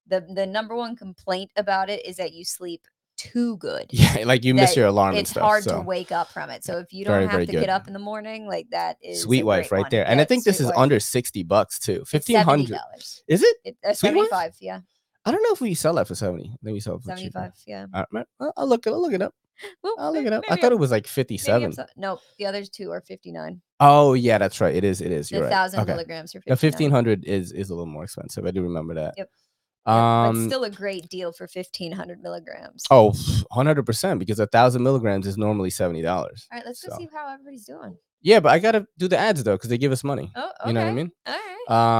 The 0.07 0.19
the 0.35 0.45
number 0.45 0.75
one 0.75 0.95
complaint 0.97 1.51
about 1.55 1.89
it 1.89 2.05
is 2.05 2.17
that 2.17 2.33
you 2.33 2.43
sleep 2.43 2.85
too 3.17 3.57
good. 3.57 3.87
yeah, 3.91 4.23
like 4.25 4.43
you 4.43 4.53
miss 4.53 4.75
your 4.75 4.87
alarm 4.87 5.11
and 5.11 5.19
It's 5.19 5.31
stuff. 5.31 5.43
hard 5.43 5.63
so. 5.63 5.77
to 5.77 5.81
wake 5.81 6.11
up 6.11 6.29
from 6.31 6.49
it. 6.49 6.63
So 6.63 6.77
if 6.79 6.91
you 6.93 7.05
don't 7.05 7.21
have 7.23 7.31
very 7.31 7.45
to 7.45 7.51
good. 7.51 7.59
get 7.61 7.69
up 7.69 7.87
in 7.87 7.93
the 7.93 7.99
morning, 7.99 8.47
like 8.47 8.69
that 8.71 8.97
is 9.01 9.21
Sweet 9.21 9.43
wife 9.43 9.71
right 9.71 9.81
one. 9.81 9.89
there. 9.91 10.07
And 10.07 10.19
I 10.21 10.25
think 10.25 10.43
this 10.43 10.59
is 10.59 10.67
Wife. 10.67 10.75
under 10.77 10.99
60 10.99 11.43
bucks 11.43 11.79
too. 11.79 12.03
1500. 12.09 12.77
Is 13.27 13.41
it? 13.43 13.57
It, 13.63 13.77
uh, 13.87 13.93
75, 13.93 14.55
yeah. 14.59 14.79
I 15.25 15.31
don't 15.31 15.41
know 15.43 15.53
if 15.53 15.61
we 15.61 15.73
sell 15.73 15.93
that 15.95 16.07
for 16.07 16.15
70. 16.15 16.43
I 16.43 16.47
think 16.63 16.73
we 16.73 16.79
sell 16.81 16.95
it 16.95 17.03
for 17.03 17.09
75, 17.15 17.51
yeah. 17.65 17.85
Uh, 17.93 18.05
right, 18.11 18.25
I'll- 18.57 18.67
look 18.67 18.85
it. 18.85 18.89
I'll 18.91 19.01
look 19.01 19.13
it 19.13 19.21
up. 19.21 19.33
Well, 19.83 19.95
I'll 19.99 20.11
look 20.11 20.25
it 20.25 20.33
up. 20.33 20.43
I 20.49 20.57
thought 20.57 20.71
it 20.73 20.79
was 20.79 20.91
like 20.91 21.07
57. 21.07 21.71
so- 21.73 21.85
no, 21.95 22.19
the 22.37 22.45
others 22.47 22.69
two 22.69 22.91
are 22.91 22.99
59. 23.01 23.61
Oh 23.79 24.13
yeah, 24.13 24.37
that's 24.37 24.59
right. 24.59 24.75
It 24.75 24.83
is. 24.83 24.99
It 24.99 25.11
is. 25.11 25.31
You're 25.31 25.41
right. 25.41 25.49
1000 25.51 25.79
Okay. 25.81 25.91
milligrams 25.93 26.31
The 26.33 26.39
59. 26.41 26.91
1500 26.91 27.25
is 27.25 27.51
is 27.51 27.69
a 27.69 27.73
little 27.73 27.85
more 27.85 28.03
expensive. 28.03 28.45
I 28.45 28.51
do 28.51 28.63
remember 28.63 28.95
that. 28.95 29.13
Yep. 29.17 29.29
Um. 29.85 30.35
but 30.43 30.49
still 30.49 30.63
a 30.63 30.69
great 30.69 31.09
deal 31.09 31.31
for 31.33 31.43
1500 31.53 32.21
milligrams. 32.23 32.83
oh, 32.89 33.11
100 33.51 33.83
percent 33.85 34.19
because 34.19 34.39
a 34.39 34.47
thousand 34.47 34.83
milligrams 34.83 35.27
is 35.27 35.37
normally 35.37 35.69
seventy 35.69 36.01
dollars. 36.01 36.47
All 36.51 36.57
right, 36.57 36.65
let's 36.65 36.81
go 36.83 36.91
so- 36.93 36.97
see 36.97 37.09
how 37.13 37.31
everybody's 37.33 37.65
doing. 37.65 37.97
Yeah, 38.25 38.39
but 38.39 38.53
I 38.53 38.59
gotta 38.59 38.87
do 38.97 39.09
the 39.09 39.17
ads 39.17 39.43
though 39.43 39.55
because 39.55 39.69
they 39.69 39.77
give 39.77 39.91
us 39.91 40.01
money. 40.01 40.31
Oh, 40.35 40.45
okay. 40.61 40.69
You 40.69 40.73
know 40.73 40.81
what 40.83 40.89
I 40.89 40.93
mean? 40.93 41.11
All 41.27 41.33
right. 41.33 41.39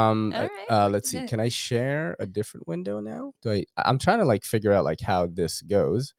Um, 0.10 0.34
All 0.34 0.42
right, 0.42 0.52
uh, 0.70 0.88
let's 0.90 1.10
see. 1.10 1.26
Can 1.28 1.42
I 1.42 1.50
share 1.50 2.16
a 2.20 2.26
different 2.26 2.66
window 2.68 3.02
now? 3.02 3.34
Do 3.42 3.52
I? 3.52 3.66
I'm 3.78 4.00
trying 4.00 4.20
to 4.20 4.26
like 4.26 4.46
figure 4.46 4.72
out 4.72 4.86
like 4.86 5.02
how 5.02 5.28
this 5.28 5.62
goes. 5.62 6.14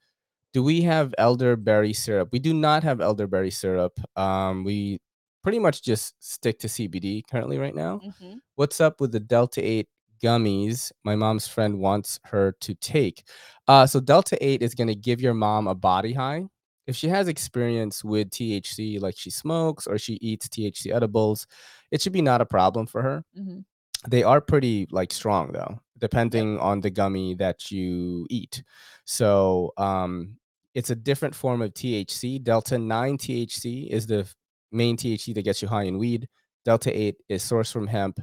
Do 0.52 0.62
we 0.62 0.82
have 0.82 1.14
elderberry 1.16 1.94
syrup? 1.94 2.28
We 2.32 2.38
do 2.38 2.52
not 2.52 2.82
have 2.84 3.00
elderberry 3.00 3.50
syrup. 3.50 3.98
Um, 4.14 4.62
we 4.64 5.00
pretty 5.42 5.58
much 5.58 5.82
just 5.82 6.14
stick 6.20 6.58
to 6.60 6.68
CBD 6.68 7.22
currently 7.30 7.58
right 7.58 7.74
now. 7.74 8.00
Mhm. 8.06 8.36
What's 8.56 8.80
up 8.82 9.00
with 9.00 9.12
the 9.12 9.20
Delta 9.20 9.62
8 9.66 9.88
gummies 10.22 10.92
my 11.04 11.16
mom's 11.16 11.46
friend 11.46 11.78
wants 11.78 12.20
her 12.24 12.54
to 12.60 12.74
take? 12.76 13.24
Uh, 13.68 13.86
so 13.86 14.00
Delta 14.00 14.36
8 14.44 14.62
is 14.62 14.74
going 14.74 14.88
to 14.88 14.94
give 14.94 15.20
your 15.20 15.34
mom 15.34 15.66
a 15.66 15.74
body 15.74 16.12
high. 16.12 16.44
If 16.86 16.96
she 16.96 17.08
has 17.08 17.28
experience 17.28 18.04
with 18.04 18.30
THC, 18.30 19.00
like 19.00 19.16
she 19.16 19.30
smokes 19.30 19.86
or 19.86 19.96
she 19.98 20.14
eats 20.14 20.48
THC 20.48 20.94
edibles, 20.94 21.46
it 21.90 22.02
should 22.02 22.12
be 22.12 22.20
not 22.22 22.42
a 22.42 22.46
problem 22.46 22.86
for 22.86 23.00
her. 23.02 23.24
Mhm. 23.38 23.64
They 24.08 24.22
are 24.22 24.40
pretty 24.40 24.86
like 24.90 25.12
strong 25.12 25.52
though, 25.52 25.80
depending 25.98 26.58
on 26.58 26.80
the 26.82 26.90
gummy 26.90 27.34
that 27.36 27.70
you 27.70 28.26
eat. 28.28 28.62
So 29.06 29.72
um, 29.78 30.36
it's 30.74 30.90
a 30.90 30.94
different 30.96 31.34
form 31.34 31.62
of 31.62 31.72
THC. 31.72 32.42
Delta 32.42 32.78
9 32.78 33.16
THC 33.16 33.88
is 33.88 34.06
the 34.06 34.26
main 34.72 34.96
THC 34.96 35.32
that 35.34 35.42
gets 35.42 35.62
you 35.62 35.68
high 35.68 35.84
in 35.84 35.96
weed. 35.98 36.28
Delta 36.66 36.94
8 36.94 37.16
is 37.30 37.42
sourced 37.42 37.72
from 37.72 37.86
hemp 37.86 38.20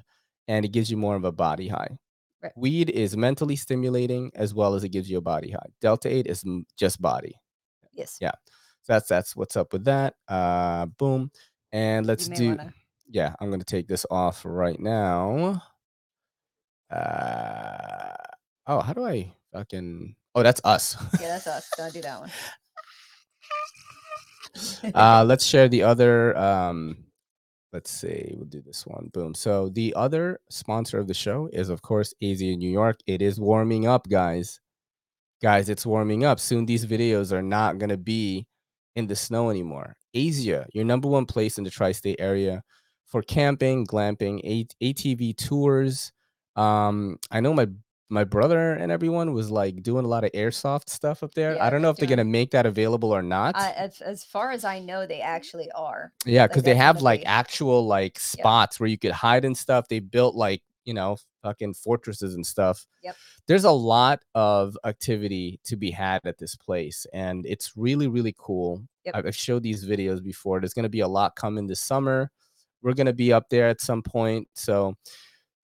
and 0.52 0.66
it 0.66 0.72
gives 0.74 0.92
you 0.92 0.98
more 0.98 1.16
of 1.16 1.24
a 1.24 1.32
body 1.32 1.68
high. 1.70 1.88
Right. 2.44 2.52
Weed 2.58 2.90
is 2.90 3.16
mentally 3.16 3.56
stimulating 3.56 4.32
as 4.36 4.54
well 4.54 4.76
as 4.76 4.84
it 4.84 4.90
gives 4.90 5.10
you 5.10 5.18
a 5.18 5.22
body 5.22 5.52
high. 5.52 5.70
Delta 5.80 6.10
8 6.10 6.28
is 6.28 6.44
m- 6.46 6.66
just 6.78 7.02
body. 7.02 7.36
Yes. 7.94 8.18
Yeah. 8.20 8.32
So 8.84 8.94
that's 8.94 9.08
that's 9.08 9.36
what's 9.36 9.56
up 9.56 9.72
with 9.74 9.86
that. 9.86 10.16
Uh 10.28 10.88
boom. 10.88 11.32
And 11.72 12.06
let's 12.06 12.28
do 12.28 12.50
wanna- 12.50 12.74
yeah, 13.10 13.34
I'm 13.40 13.50
gonna 13.52 13.64
take 13.64 13.88
this 13.88 14.06
off 14.12 14.42
right 14.44 14.80
now. 14.80 15.62
Uh 16.90 18.14
oh, 18.68 18.80
how 18.82 18.94
do 18.94 19.06
I 19.06 19.34
fucking 19.54 20.16
oh 20.36 20.44
that's 20.44 20.62
us. 20.66 20.98
Yeah, 21.20 21.28
that's 21.30 21.48
us. 21.48 21.70
Don't 21.78 21.94
do 21.94 22.02
that 22.02 22.20
one. 22.20 22.32
uh 24.96 25.24
let's 25.26 25.46
share 25.46 25.70
the 25.70 25.84
other 25.84 26.36
um 26.38 26.98
let's 27.74 27.90
see 27.92 28.34
we'll 28.36 28.46
do 28.46 28.62
this 28.62 28.86
one 28.86 29.10
boom. 29.14 29.34
So 29.34 29.70
the 29.70 29.94
other 29.96 30.40
sponsor 30.50 31.00
of 31.00 31.08
the 31.08 31.14
show 31.14 31.50
is 31.54 31.70
of 31.70 31.82
course 31.82 32.14
az 32.22 32.42
in 32.42 32.60
new 32.60 32.70
york. 32.70 33.00
It 33.08 33.22
is 33.22 33.40
warming 33.40 33.88
up 33.88 34.08
guys. 34.10 34.60
Guys 35.42 35.70
it's 35.70 35.86
warming 35.86 36.24
up. 36.26 36.40
Soon 36.40 36.66
these 36.66 36.86
videos 36.86 37.32
are 37.32 37.42
not 37.42 37.78
going 37.78 37.90
to 37.90 37.98
be 37.98 38.46
in 38.96 39.08
the 39.08 39.16
snow 39.16 39.50
anymore. 39.50 39.96
Asia 40.14 40.66
your 40.74 40.86
number 40.86 41.08
one 41.08 41.26
place 41.26 41.58
in 41.58 41.64
the 41.64 41.70
tri-state 41.70 42.18
area 42.20 42.62
for 43.08 43.22
camping 43.22 43.86
glamping 43.86 44.68
atv 44.82 45.38
tours. 45.38 46.12
Um 46.56 47.18
i 47.32 47.40
know 47.40 47.54
my 47.54 47.68
my 48.12 48.24
brother 48.24 48.74
and 48.74 48.92
everyone 48.92 49.34
was 49.34 49.50
like 49.50 49.82
doing 49.82 50.04
a 50.06 50.08
lot 50.08 50.24
of 50.24 50.32
airsoft 50.34 50.90
stuff 50.90 51.24
up 51.24 51.34
there 51.34 51.56
Yeah, 51.56 51.66
i 51.66 51.70
don't 51.70 51.82
know 51.82 51.90
if 51.90 51.98
they're 51.98 52.08
going 52.08 52.18
to 52.18 52.24
make 52.26 52.52
that 52.52 52.66
available 52.66 53.12
or 53.12 53.22
not 53.22 53.56
I, 53.56 53.72
as, 53.72 54.02
as 54.02 54.24
far 54.24 54.52
as 54.52 54.66
I 54.66 54.80
know, 54.80 55.06
they 55.06 55.22
actually 55.22 55.72
are. 55.72 56.12
yeah, 56.26 56.46
because 56.48 56.64
they 56.64 56.74
that's 56.74 56.84
have 56.84 56.96
gonna 56.98 57.06
like 57.06 57.20
be- 57.22 57.26
actual 57.26 57.86
like 57.88 58.20
spots 58.20 58.80
where 58.80 58.88
you 58.90 58.98
could 58.98 59.12
hide 59.12 59.46
and 59.46 59.58
stuff. 59.58 59.88
They 59.88 60.00
built 60.00 60.36
like 60.36 60.62
you 60.86 60.94
know 60.94 61.18
fucking 61.42 61.74
fortresses 61.74 62.36
and 62.36 62.46
stuff. 62.46 62.86
Yep. 63.04 63.16
There's 63.48 63.64
a 63.64 63.72
lot 63.72 64.22
of 64.36 64.78
activity 64.86 65.60
to 65.66 65.76
be 65.76 65.92
had 65.92 66.22
at 66.26 66.38
this 66.38 66.56
place, 66.56 67.06
and 67.14 67.46
it's 67.46 67.74
really 67.76 68.08
really 68.08 68.36
cool. 68.38 68.84
Yep. 69.06 69.16
I've 69.16 69.26
I've 69.28 69.36
showed 69.36 69.64
these 69.64 69.86
videos 69.86 70.24
before. 70.24 70.60
There's 70.60 70.74
gonna 70.74 70.90
be 70.90 71.02
a 71.02 71.08
lot 71.08 71.36
coming 71.36 71.68
this 71.68 71.80
summer. 71.80 72.30
We're 72.82 72.94
gonna 72.94 73.14
be 73.14 73.32
up 73.34 73.50
there 73.50 73.68
at 73.68 73.82
some 73.82 74.02
point, 74.04 74.48
so 74.54 74.96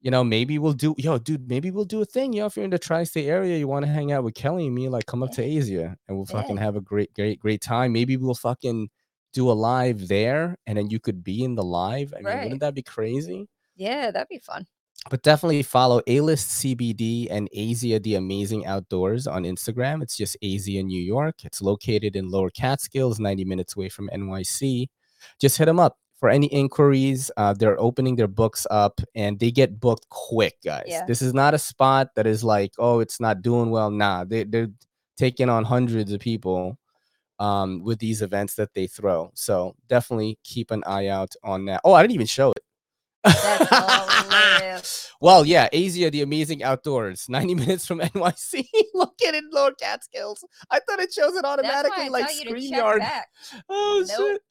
you 0.08 0.12
know 0.12 0.24
maybe 0.24 0.58
we'll 0.58 0.72
do 0.72 0.96
yo 0.98 1.18
dude 1.18 1.50
maybe 1.50 1.70
we'll 1.70 1.84
do 1.84 2.02
a 2.02 2.06
thing 2.06 2.32
yo 2.32 2.46
if 2.46 2.56
you're 2.56 2.64
in 2.64 2.72
the 2.72 2.80
tri-state 2.80 3.26
area 3.28 3.58
you 3.58 3.68
want 3.68 3.84
to 3.86 3.92
hang 3.92 4.14
out 4.14 4.24
with 4.24 4.36
kelly 4.36 4.66
and 4.68 4.74
me 4.74 4.88
like 4.88 5.06
come 5.06 5.22
up 5.22 5.32
to 5.34 5.44
asia 5.44 5.98
and 6.08 6.16
we'll 6.16 6.26
fucking 6.26 6.56
have 6.56 6.78
a 6.78 6.82
great 6.82 7.14
great 7.14 7.42
great 7.42 7.60
time. 7.60 7.92
Maybe 7.92 8.16
we'll 8.16 8.34
fucking 8.34 8.88
do 9.34 9.52
a 9.52 9.58
live 9.70 10.08
there 10.08 10.56
and 10.66 10.78
then 10.78 10.90
you 10.90 11.02
could 11.02 11.26
be 11.26 11.44
in 11.44 11.56
the 11.56 11.64
live. 11.64 12.14
I 12.14 12.20
mean 12.20 12.26
Right. 12.26 12.44
wouldn't 12.44 12.62
that 12.62 12.74
be 12.74 12.84
crazy? 12.84 13.50
Yeah, 13.76 14.10
that'd 14.12 14.30
be 14.30 14.40
fun. 14.40 14.66
but 15.10 15.24
definitely 15.24 15.62
follow 15.62 16.02
a-list 16.08 16.48
cbd 16.64 17.28
and 17.30 17.50
asia 17.52 18.00
the 18.00 18.16
amazing 18.16 18.66
outdoors 18.66 19.28
on 19.28 19.44
instagram. 19.44 20.02
It's 20.02 20.16
just 20.16 20.38
asia 20.42 20.82
new 20.84 21.02
york. 21.16 21.44
It's 21.44 21.62
located 21.62 22.16
in 22.16 22.30
lower 22.30 22.50
catskills 22.50 23.20
90 23.20 23.44
minutes 23.44 23.76
away 23.76 23.90
from 23.90 24.10
nyc 24.14 24.88
just 25.42 25.58
hit 25.58 25.66
them 25.66 25.82
up 25.82 25.98
for 26.20 26.30
any 26.30 26.48
inquiries 26.48 27.30
uh, 27.38 27.54
they're 27.54 27.80
opening 27.80 28.16
their 28.16 28.28
books 28.28 28.66
up 28.72 29.00
and 29.16 29.40
they 29.40 29.52
get 29.52 29.80
booked 29.80 30.08
quick 30.10 30.56
guys 30.66 30.84
Yeah. 30.88 31.06
this 31.06 31.22
is 31.22 31.34
not 31.34 31.54
a 31.54 31.60
spot 31.60 32.10
that 32.16 32.26
is 32.28 32.44
like 32.44 32.74
oh 32.80 33.00
it's 33.00 33.20
not 33.20 33.42
doing 33.42 33.70
well 33.70 33.92
nah 33.92 34.24
they, 34.24 34.44
they're 34.44 34.70
taking 35.18 35.50
on 35.50 35.64
hundreds 35.64 36.12
of 36.12 36.20
people 36.20 36.78
um, 37.40 37.84
with 37.84 38.00
these 38.00 38.22
events 38.24 38.56
that 38.56 38.74
they 38.74 38.88
throw 38.88 39.30
so 39.36 39.76
definitely 39.88 40.40
keep 40.44 40.72
an 40.72 40.84
eye 40.88 41.08
out 41.08 41.36
on 41.44 41.66
that 41.66 41.82
oh 41.84 41.94
i 41.94 42.02
didn't 42.02 42.14
even 42.16 42.26
show 42.28 42.52
it 42.52 42.64
well, 45.22 45.46
yeah, 45.46 45.68
Asia, 45.74 46.10
the 46.10 46.22
amazing 46.22 46.64
outdoors, 46.64 47.26
90 47.28 47.56
minutes 47.56 47.86
from 47.86 48.00
NYC. 48.16 48.66
Look 48.94 49.16
at 49.28 49.36
it, 49.36 49.44
Lower 49.52 49.72
Catskills. 49.74 50.46
I 50.72 50.80
thought 50.80 51.00
it 51.00 51.12
shows 51.12 51.36
it 51.36 51.44
automatically 51.44 52.08
like 52.10 52.28
tell 52.28 52.36
you 52.38 52.44
to 52.46 52.50
check 52.70 52.80
StreamYard. 52.80 53.00
back. 53.00 53.28
Oh 53.68 54.06
Nope. 54.08 54.28
shit. 54.32 54.42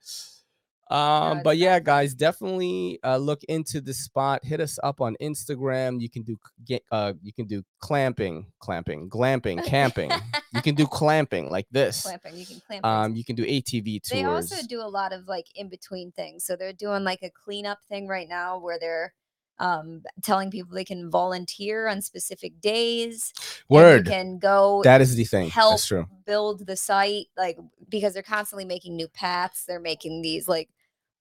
Um, 0.89 1.41
but 1.43 1.57
yeah, 1.57 1.81
guys, 1.81 2.15
definitely 2.15 3.01
uh, 3.03 3.17
look 3.17 3.43
into 3.45 3.81
the 3.81 3.93
spot. 3.93 4.45
Hit 4.45 4.61
us 4.61 4.79
up 4.85 5.01
on 5.01 5.17
Instagram. 5.21 6.01
You 6.01 6.09
can 6.09 6.23
do 6.23 6.39
get 6.65 6.83
uh, 6.93 7.15
you 7.23 7.33
can 7.33 7.47
do 7.47 7.65
clamping, 7.81 8.47
clamping, 8.61 9.11
glamping, 9.11 9.65
camping. 9.65 10.13
you 10.55 10.63
can 10.63 10.77
do 10.77 10.87
clamping 10.91 11.51
like 11.51 11.67
this. 11.73 12.03
Clamping. 12.03 12.37
You 12.37 12.47
can 12.47 12.61
clamp. 12.67 12.87
Um, 12.87 13.17
you 13.17 13.25
can 13.25 13.35
do 13.35 13.45
ATV 13.45 14.03
tours. 14.03 14.11
they 14.11 14.25
also 14.25 14.65
do 14.69 14.81
a 14.81 14.87
lot 14.87 15.13
of 15.13 15.27
like 15.27 15.47
in 15.57 15.69
between 15.69 16.13
things. 16.13 16.45
So 16.45 16.55
they're 16.55 16.73
doing 16.73 17.03
like 17.03 17.23
a 17.23 17.31
cleanup 17.31 17.79
thing 17.89 18.07
right 18.07 18.29
now 18.29 18.59
where 18.59 18.79
they're 18.79 19.13
um 19.59 20.03
telling 20.23 20.51
people 20.51 20.75
they 20.75 20.85
can 20.85 21.11
volunteer 21.11 21.89
on 21.89 22.03
specific 22.03 22.61
days. 22.61 23.33
Word. 23.69 24.07
you 24.07 24.13
can 24.13 24.39
go 24.39 24.83
That 24.85 25.01
is 25.01 25.17
the 25.17 25.25
thing. 25.25 25.49
help 25.49 25.73
That's 25.73 25.87
true. 25.87 26.07
build 26.27 26.67
the 26.67 26.77
site 26.77 27.27
like 27.39 27.59
because 27.89 28.13
they're 28.15 28.23
constantly 28.23 28.67
making 28.67 28.95
new 28.97 29.09
paths 29.09 29.65
they're 29.67 29.81
making 29.81 30.21
these 30.21 30.47
like 30.47 30.69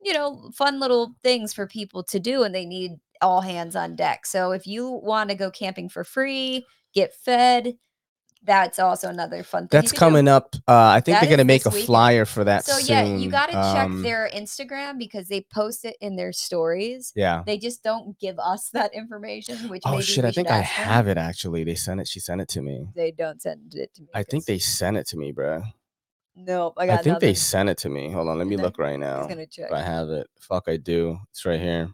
you 0.06 0.14
know 0.14 0.50
fun 0.56 0.80
little 0.80 1.16
things 1.24 1.52
for 1.52 1.68
people 1.68 2.04
to 2.04 2.20
do 2.20 2.44
and 2.44 2.54
they 2.56 2.66
need 2.66 2.92
all 3.22 3.42
hands 3.42 3.76
on 3.76 3.96
deck 3.96 4.26
so 4.26 4.52
if 4.52 4.68
you 4.68 4.88
want 5.04 5.30
to 5.30 5.36
go 5.36 5.50
camping 5.50 5.90
for 5.90 6.04
free 6.04 6.66
get 6.94 7.14
fed 7.14 7.74
that's 8.44 8.78
also 8.78 9.10
another 9.10 9.42
fun 9.42 9.64
thing 9.64 9.70
That's 9.72 9.92
coming 9.92 10.28
up. 10.28 10.56
Uh, 10.68 10.76
I 10.76 11.00
think 11.00 11.16
That 11.16 11.22
they're 11.22 11.32
gonna 11.36 11.46
make 11.46 11.66
a 11.66 11.72
flyer 11.72 12.26
for 12.26 12.44
that 12.44 12.64
so 12.64 12.74
soon. 12.78 12.88
yeah 12.96 13.18
you 13.18 13.32
got 13.32 13.48
to 13.48 13.54
check 13.54 13.86
Um, 13.86 14.04
their 14.04 14.30
instagram 14.36 15.00
because 15.00 15.28
they 15.28 15.42
post 15.52 15.84
it 15.84 15.96
in 16.00 16.16
their 16.16 16.32
stories 16.32 17.12
Yeah. 17.16 17.42
they 17.44 17.58
just 17.58 17.82
don't 17.82 18.16
give 18.20 18.38
us 18.38 18.70
that 18.74 18.94
information 18.94 19.68
which 19.70 19.82
Oh 19.86 20.00
shit! 20.00 20.26
I 20.26 20.32
think 20.32 20.52
I 20.52 20.60
ask 20.60 20.76
them. 20.78 20.86
have 20.86 21.08
it 21.08 21.18
actually. 21.18 21.64
They 21.64 21.74
sent 21.74 22.02
it. 22.02 22.08
She 22.08 22.20
sent 22.20 22.40
it 22.40 22.48
to 22.50 22.62
me. 22.62 22.88
they 22.96 23.10
don't 23.10 23.42
send 23.42 23.74
it 23.74 23.92
to 23.96 24.04
me 24.04 24.10
I 24.14 24.22
think 24.22 24.46
they 24.46 24.60
sent 24.60 24.98
it 24.98 25.08
to 25.08 25.18
me, 25.18 25.32
bro. 25.32 25.64
Nope 26.36 26.74
i 26.78 26.84
I, 26.84 26.88
got 26.88 27.04
think 27.04 27.20
they 27.20 27.34
sent 27.34 27.70
it 27.70 27.78
to 27.80 27.90
me. 27.90 28.12
Hold 28.12 28.30
on, 28.30 28.38
let 28.38 28.48
me 28.48 28.58
look 28.58 28.78
right 28.78 29.00
now. 29.00 29.26
gonna 29.26 29.46
check 29.46 29.68
If 29.68 29.74
I 29.74 29.82
have 29.82 30.10
it, 30.10 30.28
fuck, 30.40 30.66
I 30.68 30.78
do. 30.78 31.18
It's 31.32 31.46
right 31.46 31.60
here. 31.60 31.90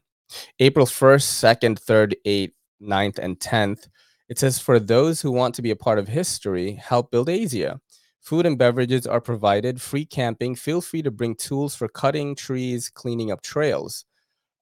April 0.59 0.85
first, 0.85 1.39
second, 1.39 1.79
third, 1.79 2.15
eighth. 2.25 2.55
9th, 2.81 3.19
and 3.19 3.39
10th. 3.39 3.87
It 4.29 4.39
says, 4.39 4.59
for 4.59 4.79
those 4.79 5.21
who 5.21 5.31
want 5.31 5.55
to 5.55 5.61
be 5.61 5.71
a 5.71 5.75
part 5.75 5.99
of 5.99 6.07
history, 6.07 6.73
help 6.73 7.11
build 7.11 7.29
Asia. 7.29 7.79
Food 8.21 8.45
and 8.45 8.57
beverages 8.57 9.07
are 9.07 9.21
provided, 9.21 9.81
free 9.81 10.05
camping. 10.05 10.55
Feel 10.55 10.79
free 10.81 11.01
to 11.01 11.11
bring 11.11 11.35
tools 11.35 11.75
for 11.75 11.87
cutting 11.87 12.35
trees, 12.35 12.89
cleaning 12.89 13.31
up 13.31 13.41
trails. 13.41 14.05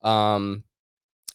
Um, 0.02 0.64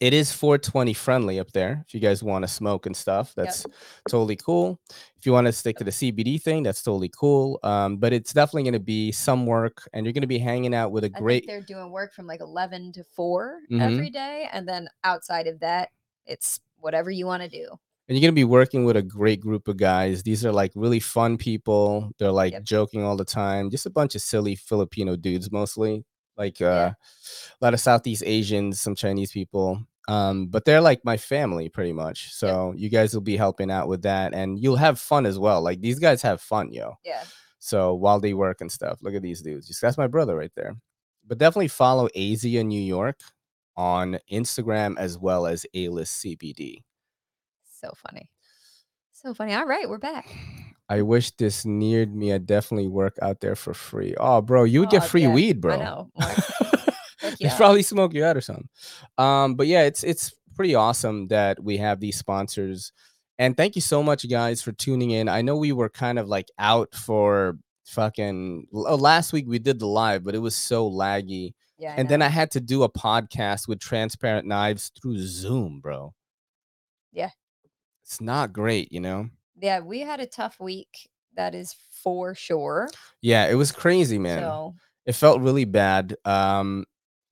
it 0.05 0.13
is 0.13 0.31
420 0.31 0.93
friendly 0.93 1.41
up 1.41 1.51
there 1.53 1.83
if 1.87 1.95
you 1.95 2.01
guys 2.01 2.23
want 2.23 2.43
to 2.43 2.49
smoke 2.49 2.85
and 2.85 2.95
stuff 2.95 3.33
that's 3.35 3.65
yep. 3.67 3.75
totally 4.07 4.37
cool 4.37 4.79
if 5.17 5.25
you 5.25 5.33
want 5.33 5.47
to 5.47 5.53
stick 5.53 5.79
to 5.79 5.85
the 5.85 5.91
cbd 5.91 6.43
thing 6.43 6.63
that's 6.63 6.83
totally 6.83 7.09
cool 7.09 7.59
um, 7.63 7.97
but 7.97 8.13
it's 8.13 8.35
definitely 8.35 8.65
going 8.65 8.75
to 8.75 8.79
be 8.79 9.11
some 9.11 9.47
work 9.47 9.89
and 9.95 10.05
you're 10.05 10.13
going 10.13 10.21
to 10.21 10.27
be 10.27 10.39
hanging 10.39 10.75
out 10.75 10.93
with 10.93 11.05
a 11.05 11.09
great 11.09 11.47
they're 11.47 11.63
doing 11.63 11.91
work 11.91 12.13
from 12.13 12.27
like 12.27 12.43
11 12.43 12.93
to 12.93 13.03
4 13.03 13.61
mm-hmm. 13.73 13.81
every 13.81 14.11
day 14.11 14.47
and 14.53 14.69
then 14.69 14.87
outside 15.05 15.47
of 15.47 15.59
that 15.61 15.89
it's 16.27 16.61
whatever 16.77 17.11
you 17.11 17.25
want 17.25 17.43
to 17.43 17.49
do 17.49 17.67
and 18.07 18.19
you're 18.19 18.21
going 18.21 18.35
to 18.35 18.39
be 18.39 18.45
working 18.45 18.85
with 18.85 18.99
a 18.99 19.03
great 19.03 19.41
group 19.41 19.69
of 19.69 19.79
guys 19.79 20.23
these 20.23 20.45
are 20.45 20.53
like 20.53 20.73
really 20.75 21.01
fun 21.01 21.39
people 21.39 22.11
they're 22.19 22.31
like 22.31 22.53
yep. 22.53 22.63
joking 22.63 23.03
all 23.03 23.17
the 23.17 23.25
time 23.25 23.71
just 23.71 23.87
a 23.87 23.91
bunch 23.91 24.15
of 24.15 24.21
silly 24.21 24.55
filipino 24.55 25.17
dudes 25.17 25.51
mostly 25.51 26.05
like 26.37 26.61
uh, 26.61 26.65
yeah. 26.65 26.93
a 27.61 27.65
lot 27.65 27.75
of 27.75 27.81
Southeast 27.81 28.25
Asians, 28.27 28.81
some 28.81 28.95
Chinese 28.95 29.31
people. 29.33 29.87
Um, 30.07 30.47
but 30.47 30.65
they're 30.65 30.81
like 30.81 31.05
my 31.05 31.17
family 31.17 31.69
pretty 31.69 31.93
much. 31.93 32.33
So 32.35 32.73
yep. 32.73 32.81
you 32.81 32.91
guys 32.91 33.15
will 33.15 33.23
be 33.23 33.37
helping 33.37 33.71
out 33.71 33.89
with 33.89 34.03
that 34.03 34.35
and 34.35 34.59
you'll 34.59 34.77
have 34.77 34.99
fun 34.99 35.25
as 35.25 35.39
well. 35.39 35.63
Like 35.63 35.81
these 35.81 35.99
guys 35.99 36.21
have 36.23 36.41
fun, 36.41 36.73
yo. 36.73 36.95
Yeah. 37.05 37.25
So 37.59 37.95
while 37.95 38.21
they 38.21 38.35
work 38.35 38.61
and 38.61 38.71
stuff, 38.71 38.99
look 39.01 39.15
at 39.15 39.23
these 39.23 39.41
dudes. 39.41 39.67
Just 39.67 39.81
that's 39.81 39.97
my 39.97 40.07
brother 40.07 40.37
right 40.37 40.53
there. 40.55 40.77
But 41.27 41.39
definitely 41.39 41.69
follow 41.69 42.09
Asia 42.15 42.63
New 42.63 42.83
York 42.83 43.19
on 43.77 44.19
Instagram 44.31 44.99
as 44.99 45.19
well 45.19 45.47
as 45.47 45.65
A 45.75 45.89
List 45.89 46.23
CBD. 46.23 46.83
So 47.81 47.91
funny. 47.97 48.29
So 49.13 49.33
funny. 49.33 49.55
All 49.55 49.65
right, 49.65 49.89
we're 49.89 49.99
back. 49.99 50.29
I 50.91 51.01
wish 51.01 51.31
this 51.33 51.65
neared 51.65 52.15
me. 52.15 52.33
I 52.35 52.39
definitely 52.39 52.89
work 52.89 53.17
out 53.23 53.41
there 53.41 53.57
for 53.57 53.73
free. 53.73 54.15
Oh, 54.19 54.43
bro, 54.43 54.65
you 54.65 54.81
would 54.81 54.89
oh, 54.89 54.93
get 54.93 55.05
free 55.05 55.23
yeah, 55.23 55.33
weed, 55.33 55.61
bro. 55.61 55.75
I 55.75 55.77
know. 55.79 56.11
They 57.41 57.51
probably 57.57 57.83
smoke 57.83 58.15
you 58.15 58.25
out 58.25 58.37
or 58.37 58.41
something. 58.41 58.69
Um, 59.19 59.55
but 59.55 59.67
yeah, 59.67 59.83
it's 59.83 60.03
it's 60.05 60.35
pretty 60.55 60.75
awesome 60.75 61.29
that 61.29 61.63
we 61.63 61.77
have 61.79 62.01
these 62.01 62.17
sponsors. 62.17 62.93
And 63.39 63.57
thank 63.57 63.75
you 63.75 63.83
so 63.83 64.03
much, 64.03 64.29
guys, 64.29 64.63
for 64.63 64.73
tuning 64.73 65.11
in. 65.11 65.29
I 65.29 65.43
know 65.43 65.57
we 65.57 65.73
were 65.73 65.89
kind 65.89 66.19
of 66.19 66.29
like 66.29 66.49
out 66.59 66.95
for 66.95 67.59
fucking 67.85 68.67
oh, 68.73 68.95
last 68.95 69.33
week 69.33 69.47
we 69.49 69.59
did 69.59 69.79
the 69.79 69.87
live, 69.87 70.25
but 70.25 70.35
it 70.35 70.41
was 70.41 70.55
so 70.55 70.91
laggy. 70.91 71.55
Yeah, 71.77 71.95
and 71.97 72.09
then 72.09 72.23
I 72.23 72.29
had 72.29 72.53
to 72.53 72.61
do 72.61 72.85
a 72.85 72.89
podcast 72.89 73.67
with 73.67 73.81
Transparent 73.81 74.47
Knives 74.47 74.93
through 75.01 75.19
Zoom, 75.19 75.81
bro. 75.81 76.15
Yeah. 77.13 77.31
It's 78.05 78.21
not 78.21 78.53
great, 78.53 78.93
you 78.93 79.01
know? 79.01 79.31
yeah, 79.61 79.81
we 79.81 80.01
had 80.01 80.21
a 80.21 80.27
tough 80.27 80.61
week. 80.61 81.09
That 81.37 81.55
is 81.55 81.75
for 82.03 82.35
sure. 82.35 82.91
Yeah, 83.23 83.47
it 83.47 83.55
was 83.55 83.73
crazy, 83.73 84.19
man. 84.19 84.41
So, 84.41 84.75
it 85.07 85.15
felt 85.15 85.41
really 85.41 85.65
bad. 85.65 86.17
Um, 86.25 86.85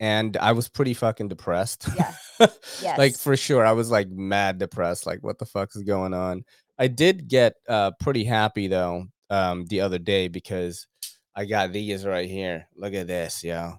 and 0.03 0.37
I 0.37 0.53
was 0.53 0.69
pretty 0.69 0.93
fucking 0.93 1.29
depressed. 1.29 1.89
Yeah. 1.97 2.13
yes. 2.83 2.99
like 2.99 3.17
for 3.17 3.37
sure. 3.37 3.65
I 3.65 3.73
was 3.73 3.91
like 3.91 4.11
mad 4.11 4.59
depressed. 4.59 5.07
Like, 5.07 5.23
what 5.23 5.39
the 5.39 5.47
fuck 5.47 5.71
is 5.75 5.83
going 5.83 6.13
on? 6.13 6.45
I 6.79 6.89
did 6.89 7.29
get 7.29 7.55
uh 7.69 7.93
pretty 8.01 8.25
happy 8.25 8.67
though, 8.67 9.07
um, 9.31 9.65
the 9.67 9.81
other 9.81 9.99
day 9.99 10.29
because 10.29 10.87
I 11.35 11.47
got 11.47 11.73
these 11.73 12.05
right 12.05 12.29
here. 12.29 12.67
Look 12.77 12.93
at 12.93 13.07
this, 13.07 13.43
yo. 13.43 13.77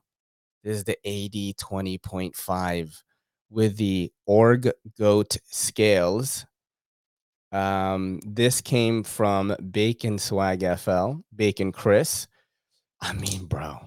This 0.63 0.77
is 0.77 0.84
the 0.86 0.98
AD 1.06 1.58
20.5 1.58 3.01
with 3.51 3.77
the 3.77 4.12
org 4.25 4.72
goat 4.98 5.38
scales 5.46 6.46
um, 7.53 8.20
this 8.25 8.62
came 8.62 9.03
from 9.03 9.56
Bacon 9.72 10.18
Swag 10.18 10.65
FL, 10.80 11.18
Bacon 11.36 11.72
Chris. 11.72 12.27
I 13.00 13.13
mean, 13.13 13.46
bro, 13.46 13.77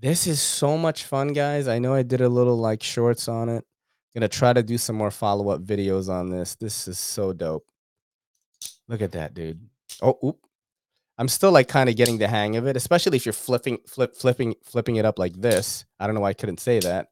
this 0.00 0.26
is 0.26 0.40
so 0.40 0.76
much 0.76 1.04
fun, 1.04 1.28
guys. 1.32 1.68
I 1.68 1.78
know 1.78 1.94
I 1.94 2.02
did 2.02 2.20
a 2.20 2.28
little 2.28 2.56
like 2.56 2.82
shorts 2.82 3.28
on 3.28 3.48
it. 3.48 3.64
Gonna 4.14 4.28
try 4.28 4.52
to 4.52 4.62
do 4.62 4.78
some 4.78 4.96
more 4.96 5.10
follow 5.10 5.50
up 5.50 5.62
videos 5.62 6.08
on 6.08 6.30
this. 6.30 6.54
This 6.56 6.88
is 6.88 6.98
so 6.98 7.32
dope. 7.32 7.66
Look 8.88 9.02
at 9.02 9.12
that, 9.12 9.34
dude. 9.34 9.60
Oh, 10.02 10.18
oop. 10.24 10.38
I'm 11.18 11.28
still 11.28 11.50
like 11.50 11.68
kind 11.68 11.88
of 11.88 11.96
getting 11.96 12.18
the 12.18 12.28
hang 12.28 12.56
of 12.56 12.66
it, 12.66 12.76
especially 12.76 13.16
if 13.16 13.26
you're 13.26 13.32
flipping, 13.32 13.78
flip, 13.86 14.16
flipping, 14.16 14.54
flipping 14.62 14.96
it 14.96 15.04
up 15.04 15.18
like 15.18 15.40
this. 15.40 15.84
I 15.98 16.06
don't 16.06 16.14
know 16.14 16.20
why 16.20 16.30
I 16.30 16.34
couldn't 16.34 16.60
say 16.60 16.78
that. 16.80 17.08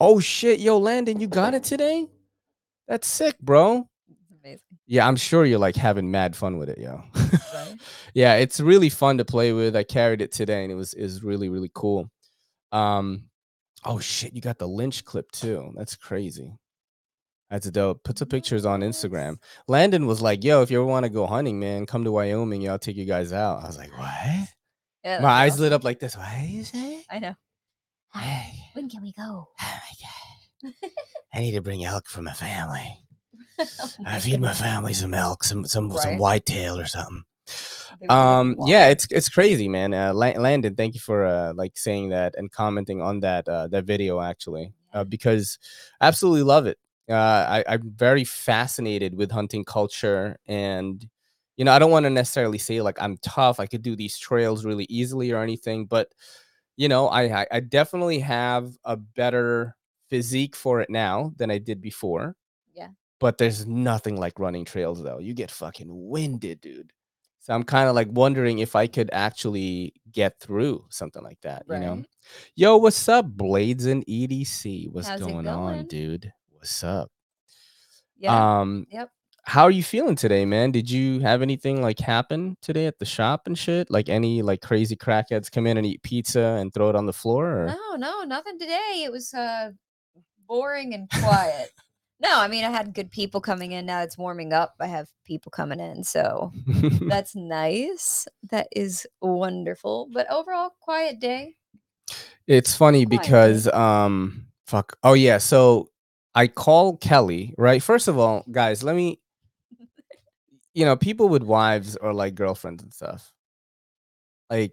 Oh 0.00 0.18
shit, 0.18 0.60
yo, 0.60 0.78
Landon, 0.78 1.20
you 1.20 1.26
got 1.26 1.54
it 1.54 1.64
today? 1.64 2.08
That's 2.88 3.06
sick, 3.06 3.38
bro 3.38 3.88
amazing. 4.42 4.78
Yeah, 4.86 5.06
I'm 5.06 5.16
sure 5.16 5.44
you're 5.44 5.58
like 5.58 5.76
having 5.76 6.10
mad 6.10 6.36
fun 6.36 6.58
with 6.58 6.68
it, 6.68 6.78
yo. 6.78 7.02
Right? 7.14 7.76
yeah, 8.14 8.34
it's 8.34 8.60
really 8.60 8.88
fun 8.88 9.18
to 9.18 9.24
play 9.24 9.52
with. 9.52 9.76
I 9.76 9.82
carried 9.82 10.20
it 10.20 10.32
today 10.32 10.62
and 10.62 10.72
it 10.72 10.76
was 10.76 10.94
is 10.94 11.22
really 11.22 11.48
really 11.48 11.70
cool. 11.74 12.10
Um 12.72 13.24
oh 13.84 13.98
shit, 13.98 14.32
you 14.34 14.40
got 14.40 14.58
the 14.58 14.68
lynch 14.68 15.04
clip 15.04 15.30
too. 15.32 15.72
That's 15.76 15.96
crazy. 15.96 16.58
That's 17.50 17.70
dope. 17.70 18.02
Put 18.02 18.18
some 18.18 18.28
pictures 18.28 18.64
on 18.64 18.80
Instagram. 18.80 19.36
Landon 19.68 20.06
was 20.06 20.22
like, 20.22 20.42
"Yo, 20.42 20.62
if 20.62 20.70
you 20.70 20.78
ever 20.78 20.86
want 20.86 21.04
to 21.04 21.10
go 21.10 21.26
hunting, 21.26 21.60
man, 21.60 21.84
come 21.84 22.02
to 22.04 22.10
Wyoming. 22.10 22.66
I'll 22.68 22.78
take 22.78 22.96
you 22.96 23.04
guys 23.04 23.32
out." 23.32 23.62
I 23.62 23.66
was 23.66 23.76
like, 23.76 23.90
"What?" 23.98 24.48
Yeah, 25.04 25.20
my 25.20 25.28
eyes 25.28 25.52
awesome. 25.52 25.64
lit 25.64 25.72
up 25.74 25.84
like 25.84 25.98
this. 25.98 26.16
What 26.16 26.28
you 26.48 26.64
say? 26.64 27.04
I 27.10 27.18
know. 27.18 27.34
Hey, 28.14 28.54
when 28.72 28.88
can 28.88 29.02
we 29.02 29.12
go? 29.12 29.48
Oh 29.60 29.78
my 30.62 30.70
god! 30.70 30.90
I 31.34 31.40
need 31.40 31.52
to 31.52 31.60
bring 31.60 31.84
elk 31.84 32.06
for 32.08 32.22
my 32.22 32.32
family. 32.32 32.96
Oh 33.58 33.90
I 34.06 34.18
feed 34.20 34.40
my 34.40 34.54
family 34.54 34.92
some 34.92 35.14
elk, 35.14 35.44
some 35.44 35.64
some 35.64 35.90
right. 35.90 36.00
some 36.00 36.18
whitetail 36.18 36.78
or 36.78 36.86
something. 36.86 37.24
Um, 38.08 38.56
yeah, 38.66 38.88
it's 38.88 39.06
it's 39.10 39.28
crazy, 39.28 39.68
man. 39.68 39.94
Uh, 39.94 40.12
Landon, 40.14 40.74
thank 40.74 40.94
you 40.94 41.00
for 41.00 41.24
uh, 41.24 41.52
like 41.54 41.76
saying 41.76 42.08
that 42.10 42.34
and 42.36 42.50
commenting 42.50 43.00
on 43.00 43.20
that 43.20 43.48
uh, 43.48 43.68
that 43.68 43.84
video 43.84 44.20
actually, 44.20 44.72
uh, 44.92 45.04
because 45.04 45.58
I 46.00 46.08
absolutely 46.08 46.42
love 46.42 46.66
it. 46.66 46.78
Uh, 47.08 47.14
I, 47.14 47.64
I'm 47.68 47.92
very 47.94 48.24
fascinated 48.24 49.14
with 49.14 49.30
hunting 49.30 49.64
culture, 49.64 50.38
and 50.46 51.06
you 51.56 51.64
know, 51.64 51.72
I 51.72 51.78
don't 51.78 51.90
want 51.90 52.04
to 52.04 52.10
necessarily 52.10 52.58
say 52.58 52.80
like 52.80 53.00
I'm 53.00 53.18
tough. 53.18 53.60
I 53.60 53.66
could 53.66 53.82
do 53.82 53.94
these 53.94 54.18
trails 54.18 54.64
really 54.64 54.86
easily 54.88 55.30
or 55.30 55.42
anything, 55.42 55.86
but 55.86 56.12
you 56.76 56.88
know, 56.88 57.08
I 57.08 57.46
I 57.50 57.60
definitely 57.60 58.20
have 58.20 58.72
a 58.84 58.96
better 58.96 59.76
physique 60.10 60.56
for 60.56 60.80
it 60.80 60.90
now 60.90 61.32
than 61.36 61.50
I 61.50 61.58
did 61.58 61.80
before. 61.80 62.36
But 63.22 63.38
there's 63.38 63.68
nothing 63.68 64.16
like 64.16 64.40
running 64.40 64.64
trails 64.64 65.00
though. 65.00 65.20
You 65.20 65.32
get 65.32 65.50
fucking 65.50 65.86
winded, 65.88 66.60
dude. 66.60 66.92
So 67.38 67.54
I'm 67.54 67.62
kind 67.62 67.88
of 67.88 67.94
like 67.94 68.08
wondering 68.10 68.58
if 68.58 68.74
I 68.74 68.88
could 68.88 69.10
actually 69.12 69.94
get 70.10 70.40
through 70.40 70.84
something 70.90 71.22
like 71.22 71.40
that, 71.42 71.62
right. 71.68 71.80
you 71.80 71.86
know? 71.86 72.04
Yo, 72.56 72.76
what's 72.78 73.08
up, 73.08 73.26
Blades 73.26 73.86
and 73.86 74.04
EDC? 74.06 74.90
What's 74.90 75.08
going, 75.08 75.44
going, 75.44 75.46
on, 75.46 75.86
dude? 75.86 76.32
What's 76.50 76.82
up? 76.82 77.12
Yeah. 78.16 78.60
Um, 78.60 78.86
yep. 78.90 79.08
How 79.44 79.62
are 79.62 79.70
you 79.70 79.84
feeling 79.84 80.16
today, 80.16 80.44
man? 80.44 80.72
Did 80.72 80.90
you 80.90 81.20
have 81.20 81.42
anything 81.42 81.80
like 81.80 82.00
happen 82.00 82.56
today 82.60 82.86
at 82.86 82.98
the 82.98 83.04
shop 83.04 83.42
and 83.46 83.56
shit? 83.56 83.88
Like 83.88 84.08
any 84.08 84.42
like 84.42 84.62
crazy 84.62 84.96
crackheads 84.96 85.50
come 85.50 85.68
in 85.68 85.76
and 85.76 85.86
eat 85.86 86.02
pizza 86.02 86.58
and 86.60 86.74
throw 86.74 86.90
it 86.90 86.96
on 86.96 87.06
the 87.06 87.12
floor? 87.12 87.62
Or? 87.62 87.66
No, 87.66 87.96
no, 87.96 88.22
nothing 88.24 88.58
today. 88.58 89.02
It 89.04 89.12
was 89.12 89.32
uh 89.32 89.70
boring 90.48 90.94
and 90.94 91.08
quiet. 91.10 91.70
No, 92.22 92.38
I 92.38 92.46
mean 92.46 92.64
I 92.64 92.70
had 92.70 92.94
good 92.94 93.10
people 93.10 93.40
coming 93.40 93.72
in. 93.72 93.84
Now 93.84 94.02
it's 94.02 94.16
warming 94.16 94.52
up. 94.52 94.74
I 94.80 94.86
have 94.86 95.08
people 95.24 95.50
coming 95.50 95.80
in, 95.80 96.04
so 96.04 96.52
that's 97.08 97.34
nice. 97.34 98.28
That 98.50 98.68
is 98.70 99.06
wonderful. 99.20 100.08
But 100.12 100.30
overall, 100.30 100.70
quiet 100.80 101.18
day. 101.18 101.56
It's 102.46 102.76
funny 102.76 103.04
quiet 103.04 103.22
because 103.22 103.64
day. 103.64 103.72
um, 103.72 104.46
fuck. 104.66 104.96
Oh 105.02 105.14
yeah, 105.14 105.38
so 105.38 105.88
I 106.32 106.46
call 106.46 106.96
Kelly. 106.96 107.54
Right. 107.58 107.82
First 107.82 108.06
of 108.06 108.18
all, 108.18 108.44
guys, 108.50 108.84
let 108.84 108.94
me. 108.94 109.18
You 110.74 110.86
know, 110.86 110.96
people 110.96 111.28
with 111.28 111.42
wives 111.42 111.96
or 111.96 112.14
like 112.14 112.34
girlfriends 112.34 112.82
and 112.82 112.94
stuff. 112.94 113.30
Like, 114.48 114.72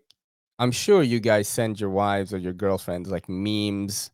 I'm 0.57 0.71
sure 0.71 1.03
you 1.03 1.19
guys 1.19 1.49
send 1.49 1.79
your 1.79 1.89
wives 1.89 2.33
or 2.33 2.37
your 2.37 2.53
girlfriends 2.53 3.09
like 3.09 3.27
memes, 3.27 4.09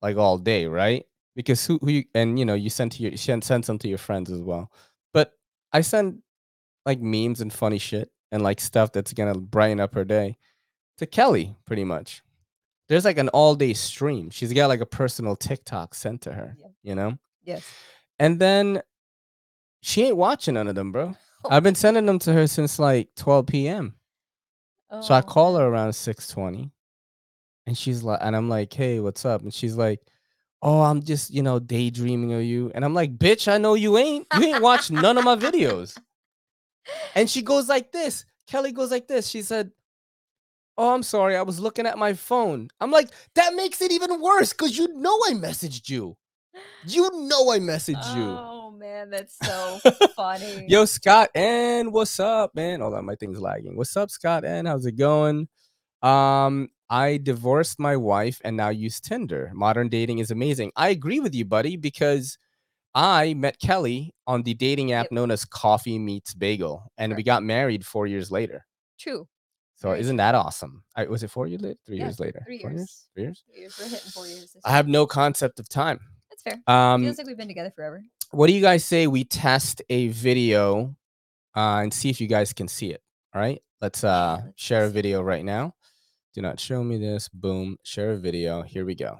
like 0.00 0.16
all 0.16 0.38
day, 0.38 0.66
right? 0.66 1.04
Because 1.34 1.64
who, 1.66 1.78
who 1.78 1.90
you, 1.90 2.04
and 2.14 2.38
you 2.38 2.44
know 2.44 2.54
you 2.54 2.70
send 2.70 2.92
to 2.92 3.02
your 3.02 3.16
send, 3.16 3.44
some 3.44 3.78
to 3.78 3.88
your 3.88 3.98
friends 3.98 4.30
as 4.30 4.40
well. 4.40 4.70
But 5.12 5.32
i 5.72 5.80
send 5.80 6.22
like 6.84 7.00
memes 7.00 7.40
and 7.40 7.52
funny 7.52 7.78
shit 7.78 8.10
and 8.30 8.42
like 8.42 8.60
stuff 8.60 8.92
that's 8.92 9.12
gonna 9.12 9.34
brighten 9.34 9.80
up 9.80 9.94
her 9.94 10.04
day 10.04 10.36
to 10.98 11.06
kelly 11.06 11.54
pretty 11.66 11.84
much. 11.84 12.22
There's 12.88 13.04
like 13.04 13.18
an 13.18 13.28
all 13.30 13.54
day 13.54 13.72
stream. 13.72 14.30
She's 14.30 14.52
got 14.52 14.68
like 14.68 14.80
a 14.80 14.86
personal 14.86 15.36
tiktok 15.36 15.94
sent 15.94 16.22
to 16.22 16.32
her 16.32 16.56
yeah. 16.58 16.66
you 16.82 16.94
know? 16.94 17.18
Yes. 17.42 17.66
And 18.18 18.38
then 18.38 18.82
she 19.80 20.04
ain't 20.04 20.16
watching 20.16 20.54
none 20.54 20.68
of 20.68 20.74
them 20.74 20.92
bro. 20.92 21.16
Oh. 21.44 21.48
i've 21.50 21.62
been 21.62 21.74
sending 21.74 22.06
them 22.06 22.18
to 22.20 22.32
her 22.32 22.46
since 22.46 22.78
like 22.78 23.08
12 23.16 23.46
p.m 23.46 23.94
oh. 24.90 25.00
so 25.00 25.12
i 25.14 25.18
oh, 25.18 25.22
call 25.22 25.56
her 25.56 25.66
around 25.66 25.92
6 25.92 26.28
20 26.28 26.70
and 27.66 27.76
she's 27.76 28.02
like 28.04 28.20
and 28.22 28.36
i'm 28.36 28.48
like 28.48 28.72
hey 28.72 29.00
what's 29.00 29.24
up? 29.24 29.42
And 29.42 29.52
she's 29.52 29.74
like 29.76 30.00
oh, 30.62 30.82
I'm 30.82 31.02
just, 31.02 31.30
you 31.30 31.42
know, 31.42 31.58
daydreaming 31.58 32.32
of 32.32 32.42
you. 32.42 32.70
And 32.74 32.84
I'm 32.84 32.94
like, 32.94 33.18
bitch, 33.18 33.50
I 33.52 33.58
know 33.58 33.74
you 33.74 33.98
ain't. 33.98 34.26
You 34.38 34.44
ain't 34.44 34.62
watched 34.62 34.90
none 34.90 35.18
of 35.18 35.24
my 35.24 35.36
videos. 35.36 35.98
And 37.14 37.28
she 37.28 37.42
goes 37.42 37.68
like 37.68 37.92
this. 37.92 38.24
Kelly 38.46 38.72
goes 38.72 38.90
like 38.90 39.08
this. 39.08 39.28
She 39.28 39.42
said, 39.42 39.72
Oh, 40.78 40.94
I'm 40.94 41.02
sorry. 41.02 41.36
I 41.36 41.42
was 41.42 41.60
looking 41.60 41.86
at 41.86 41.98
my 41.98 42.14
phone. 42.14 42.68
I'm 42.80 42.90
like, 42.90 43.10
that 43.34 43.54
makes 43.54 43.82
it 43.82 43.92
even 43.92 44.20
worse 44.22 44.52
because 44.52 44.76
you 44.76 44.88
know 44.94 45.18
I 45.28 45.32
messaged 45.32 45.90
you. 45.90 46.16
You 46.86 47.10
know 47.28 47.52
I 47.52 47.58
messaged 47.58 48.16
you. 48.16 48.24
Oh 48.24 48.70
man, 48.70 49.10
that's 49.10 49.36
so 49.42 49.80
funny. 50.16 50.66
Yo, 50.68 50.84
Scott, 50.86 51.30
and 51.34 51.92
what's 51.92 52.18
up, 52.18 52.54
man? 52.54 52.80
Hold 52.80 52.94
on, 52.94 53.04
my 53.04 53.14
thing's 53.14 53.40
lagging. 53.40 53.76
What's 53.76 53.96
up, 53.96 54.10
Scott? 54.10 54.44
And 54.44 54.66
how's 54.66 54.86
it 54.86 54.92
going? 54.92 55.48
Um, 56.02 56.68
I 56.92 57.16
divorced 57.16 57.78
my 57.80 57.96
wife 57.96 58.38
and 58.44 58.54
now 58.56 58.68
use 58.68 59.00
Tinder. 59.00 59.50
Modern 59.54 59.88
dating 59.88 60.18
is 60.18 60.30
amazing. 60.30 60.72
I 60.76 60.90
agree 60.90 61.20
with 61.20 61.34
you, 61.34 61.46
buddy, 61.46 61.76
because 61.78 62.36
I 62.94 63.32
met 63.32 63.58
Kelly 63.58 64.12
on 64.26 64.42
the 64.42 64.52
dating 64.52 64.92
app 64.92 65.10
known 65.10 65.30
as 65.30 65.46
Coffee 65.46 65.98
Meets 65.98 66.34
Bagel, 66.34 66.84
and 66.98 67.16
we 67.16 67.22
got 67.22 67.42
married 67.42 67.86
four 67.86 68.06
years 68.06 68.30
later. 68.30 68.66
True. 69.00 69.26
So 69.76 69.88
Very 69.88 70.00
isn't 70.00 70.16
that 70.18 70.34
awesome? 70.34 70.84
I, 70.94 71.04
was 71.06 71.22
it 71.22 71.30
four 71.30 71.46
years 71.46 71.62
later? 71.62 71.78
Three 71.86 71.96
Yeah, 71.96 72.04
years 72.04 72.20
later? 72.20 72.42
three 72.46 72.60
Four 72.60 72.72
years. 72.72 73.08
Three 73.14 73.22
years? 73.24 73.44
Three 73.50 73.60
years. 73.62 73.74
We're 73.80 73.88
hitting 73.88 74.10
four 74.10 74.26
years. 74.26 74.52
This 74.52 74.62
I 74.64 74.68
year. 74.70 74.76
have 74.76 74.86
no 74.88 75.06
concept 75.06 75.58
of 75.60 75.68
time. 75.70 75.98
That's 76.30 76.42
fair. 76.42 76.58
Um, 76.74 77.02
Feels 77.04 77.16
like 77.18 77.26
we've 77.26 77.36
been 77.38 77.48
together 77.48 77.72
forever. 77.74 78.02
what 78.32 78.48
do 78.48 78.52
you 78.52 78.60
guys 78.60 78.84
say 78.84 79.06
we 79.06 79.24
test 79.24 79.80
a 79.88 80.08
video 80.08 80.94
uh, 81.56 81.80
and 81.82 81.92
see 81.94 82.10
if 82.10 82.20
you 82.20 82.26
guys 82.28 82.52
can 82.52 82.68
see 82.68 82.90
it? 82.92 83.00
All 83.34 83.40
right, 83.40 83.62
let's 83.80 84.04
uh, 84.04 84.42
let's 84.44 84.62
share 84.62 84.84
a 84.84 84.90
video 84.90 85.22
right 85.22 85.44
now. 85.44 85.74
Do 86.34 86.40
not 86.40 86.58
show 86.58 86.82
me 86.82 86.96
this. 86.96 87.28
Boom, 87.28 87.76
share 87.82 88.12
a 88.12 88.16
video. 88.16 88.62
Here 88.62 88.84
we 88.84 88.94
go. 88.94 89.18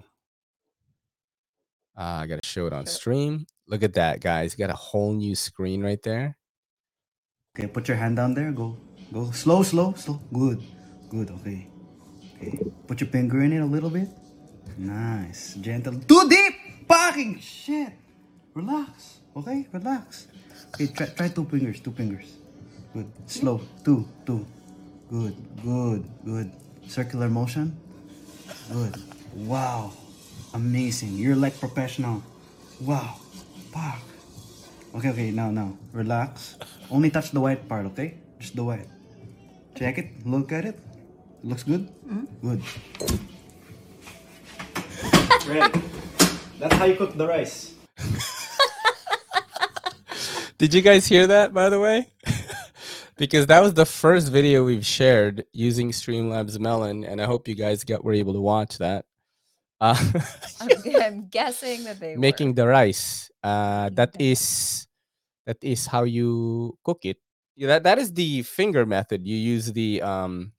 Uh, 1.96 2.24
I 2.24 2.26
got 2.26 2.42
to 2.42 2.48
show 2.48 2.66
it 2.66 2.72
on 2.72 2.86
stream. 2.86 3.46
Look 3.68 3.82
at 3.82 3.92
that, 3.94 4.20
guys. 4.20 4.54
Got 4.54 4.70
a 4.70 4.74
whole 4.74 5.12
new 5.12 5.34
screen 5.34 5.82
right 5.82 6.02
there. 6.02 6.38
Okay, 7.54 7.68
put 7.68 7.86
your 7.86 7.98
hand 7.98 8.16
down 8.16 8.32
there. 8.32 8.50
Go, 8.50 8.78
go 9.12 9.30
slow, 9.30 9.62
slow, 9.62 9.92
slow. 9.92 10.20
Good, 10.32 10.62
good. 11.10 11.30
Okay, 11.30 11.68
okay. 12.36 12.58
Put 12.86 13.02
your 13.02 13.10
finger 13.10 13.42
in 13.42 13.52
it 13.52 13.60
a 13.60 13.66
little 13.66 13.90
bit. 13.90 14.08
Nice, 14.78 15.54
gentle. 15.56 16.00
Too 16.00 16.28
deep. 16.30 16.88
Fucking 16.88 17.40
shit. 17.40 17.92
Relax. 18.54 19.20
Okay, 19.36 19.68
relax. 19.70 20.28
Okay, 20.74 20.86
try, 20.86 21.06
try 21.06 21.28
two 21.28 21.44
fingers. 21.44 21.80
Two 21.80 21.92
fingers. 21.92 22.36
Good. 22.94 23.12
Slow. 23.26 23.60
Two, 23.84 24.08
two. 24.24 24.46
Good, 25.10 25.36
good, 25.62 26.08
good. 26.24 26.52
Circular 26.86 27.28
motion. 27.28 27.76
Good. 28.70 28.96
Wow. 29.34 29.92
Amazing. 30.54 31.16
You're 31.16 31.36
like 31.36 31.58
professional. 31.58 32.22
Wow. 32.80 33.16
Fuck. 33.72 34.02
Okay, 34.94 35.10
okay, 35.10 35.30
now, 35.30 35.50
now. 35.50 35.76
Relax. 35.92 36.56
Only 36.90 37.10
touch 37.10 37.30
the 37.30 37.40
white 37.40 37.68
part, 37.68 37.86
okay? 37.86 38.18
Just 38.38 38.56
the 38.56 38.64
white. 38.64 38.86
Check 39.74 39.98
it. 39.98 40.26
Look 40.26 40.52
at 40.52 40.64
it. 40.64 40.78
Looks 41.42 41.62
good? 41.62 41.88
Mm-hmm. 42.06 42.26
Good. 42.46 42.62
Right. 45.42 45.74
That's 46.60 46.74
how 46.76 46.84
you 46.84 46.94
cook 46.94 47.18
the 47.18 47.26
rice. 47.26 47.74
Did 50.58 50.72
you 50.72 50.82
guys 50.82 51.04
hear 51.04 51.26
that, 51.26 51.52
by 51.52 51.68
the 51.68 51.80
way? 51.80 52.06
Because 53.16 53.46
that 53.46 53.60
was 53.62 53.74
the 53.74 53.86
first 53.86 54.28
video 54.32 54.64
we've 54.64 54.86
shared 54.86 55.44
using 55.52 55.90
Streamlabs 55.90 56.58
Melon, 56.58 57.04
and 57.04 57.20
I 57.20 57.26
hope 57.26 57.48
you 57.48 57.54
guys 57.54 57.84
got 57.84 58.04
were 58.04 58.12
able 58.14 58.32
to 58.34 58.40
watch 58.40 58.78
that. 58.78 59.04
Uh, 59.80 59.96
I'm, 60.60 60.70
I'm 61.02 61.28
guessing 61.28 61.84
that 61.84 62.00
they 62.00 62.16
making 62.16 62.48
were. 62.48 62.54
the 62.54 62.66
rice. 62.68 63.30
Uh, 63.42 63.90
that 63.94 64.14
is 64.18 64.86
that 65.46 65.58
is 65.62 65.86
how 65.86 66.04
you 66.04 66.78
cook 66.84 67.04
it. 67.04 67.18
Yeah, 67.56 67.68
that 67.68 67.82
that 67.84 67.98
is 67.98 68.12
the 68.12 68.42
finger 68.42 68.86
method. 68.86 69.26
You 69.26 69.36
use 69.36 69.72
the 69.72 70.02
um, 70.02 70.52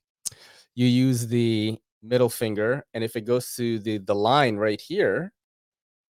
you 0.74 0.86
use 0.86 1.26
the 1.26 1.78
middle 2.02 2.28
finger, 2.28 2.84
and 2.94 3.02
if 3.02 3.16
it 3.16 3.22
goes 3.22 3.54
to 3.56 3.78
the 3.80 3.98
the 3.98 4.14
line 4.14 4.56
right 4.56 4.80
here, 4.80 5.32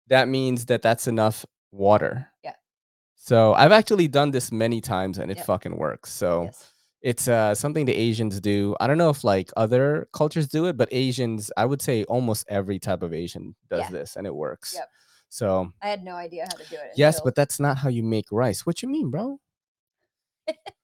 that 0.08 0.28
means 0.28 0.66
that 0.66 0.82
that's 0.82 1.06
enough 1.06 1.46
water. 1.72 2.28
So 3.26 3.54
I've 3.54 3.72
actually 3.72 4.06
done 4.08 4.30
this 4.30 4.52
many 4.52 4.80
times, 4.80 5.18
and 5.18 5.30
it 5.32 5.38
Yep. 5.38 5.46
fucking 5.46 5.76
works. 5.76 6.12
So 6.12 6.44
Yes. 6.44 6.72
it's 7.02 7.26
uh 7.28 7.54
something 7.54 7.84
the 7.86 7.94
Asians 8.08 8.40
do. 8.40 8.76
I 8.80 8.86
don't 8.86 8.98
know 8.98 9.10
if 9.10 9.24
like 9.24 9.50
other 9.56 10.08
cultures 10.12 10.46
do 10.48 10.66
it, 10.66 10.76
but 10.76 10.88
Asians, 10.92 11.50
I 11.56 11.64
would 11.66 11.82
say 11.82 12.04
almost 12.04 12.44
every 12.48 12.78
type 12.78 13.02
of 13.02 13.12
Asian 13.12 13.54
does 13.68 13.80
Yeah. 13.80 13.90
this, 13.90 14.16
and 14.16 14.26
it 14.26 14.34
works. 14.34 14.74
Yep. 14.74 14.88
So 15.28 15.72
I 15.82 15.88
had 15.88 16.04
no 16.04 16.14
idea 16.14 16.44
how 16.50 16.56
to 16.56 16.68
do 16.70 16.76
it. 16.76 16.92
yes, 16.96 17.16
until- 17.16 17.24
but 17.26 17.34
that's 17.34 17.58
not 17.58 17.78
how 17.78 17.88
you 17.88 18.04
make 18.04 18.30
rice. 18.30 18.64
What 18.64 18.80
you 18.82 18.88
mean, 18.88 19.10
bro? 19.10 19.40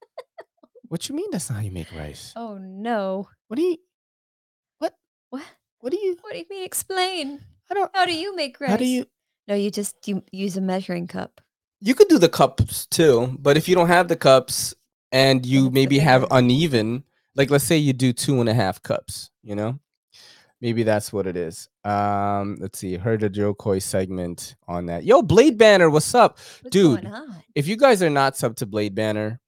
what 0.88 1.09
you 1.09 1.14
mean 1.14 1.31
that's 1.31 1.48
not 1.48 1.57
how 1.57 1.62
you 1.64 1.70
make 1.70 1.92
rice? 1.92 2.33
oh 2.35 2.59
no. 2.59 3.28
What 3.46 3.57
do 3.57 3.62
you 3.62 3.76
what 4.78 4.94
What? 5.31 5.44
what 5.81 5.92
do 5.92 5.98
you 5.98 6.16
What 6.22 6.33
do 6.33 6.38
you 6.38 6.46
mean? 6.50 6.64
Explain. 6.64 7.44
I 7.70 7.74
don't 7.74 7.94
How 7.94 8.05
do 8.05 8.12
you 8.14 8.35
make 8.35 8.59
rice? 8.61 8.70
how 8.70 8.76
do 8.76 8.85
you 8.85 9.07
No, 9.48 9.55
you 9.55 9.70
just 9.70 9.94
you 10.09 10.22
use 10.33 10.57
a 10.57 10.61
measuring 10.61 11.07
cup. 11.07 11.40
You 11.84 11.96
could 11.96 12.06
do 12.06 12.18
the 12.18 12.28
cups 12.28 12.86
too, 12.86 13.36
but 13.40 13.56
if 13.56 13.68
you 13.68 13.74
don't 13.74 13.88
have 13.88 14.06
the 14.06 14.14
cups 14.14 14.72
and 15.10 15.44
you 15.44 15.68
maybe 15.68 15.98
have 15.98 16.24
uneven, 16.30 17.02
like 17.34 17.50
let's 17.50 17.64
say 17.64 17.76
you 17.76 17.92
do 17.92 18.12
two 18.12 18.38
and 18.38 18.48
a 18.48 18.54
half 18.54 18.80
cups, 18.84 19.30
you 19.42 19.56
know, 19.56 19.80
maybe 20.60 20.84
that's 20.84 21.12
what 21.12 21.26
it 21.26 21.36
is. 21.36 21.68
Um, 21.84 22.56
let's 22.60 22.78
see, 22.78 22.96
heard 22.96 23.24
a 23.24 23.28
Jo 23.28 23.52
Koy 23.52 23.80
segment 23.80 24.54
on 24.68 24.86
that. 24.86 25.02
Yo, 25.02 25.22
Blade 25.22 25.58
Banner, 25.58 25.90
what's 25.90 26.14
up? 26.14 26.38
What's 26.60 26.72
Dude? 26.72 27.10
If 27.56 27.66
you 27.66 27.76
guys 27.76 28.00
are 28.00 28.10
not 28.10 28.36
sub 28.36 28.54
to 28.58 28.66
Blade 28.66 28.94
Banner 28.94 29.40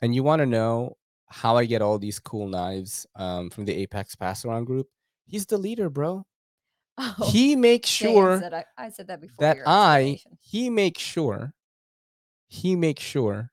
and 0.00 0.14
you 0.14 0.22
want 0.22 0.40
to 0.40 0.46
know 0.46 0.96
how 1.26 1.58
I 1.58 1.66
get 1.66 1.82
all 1.82 1.98
these 1.98 2.18
cool 2.18 2.48
knives 2.48 3.06
um, 3.14 3.50
from 3.50 3.66
the 3.66 3.74
Apex 3.74 4.16
Pass 4.16 4.46
Around 4.46 4.64
group, 4.64 4.88
he's 5.26 5.44
the 5.44 5.58
leader, 5.58 5.90
bro. 5.90 6.24
Oh, 6.96 7.28
he 7.28 7.56
makes 7.56 7.88
sure 7.88 8.40
I, 8.54 8.64
I 8.78 8.90
said 8.90 9.08
that 9.08 9.20
before. 9.20 9.34
that 9.40 9.58
I 9.66 10.20
he 10.40 10.70
makes 10.70 11.02
sure 11.02 11.52
he 12.54 12.76
makes 12.76 13.02
sure 13.02 13.50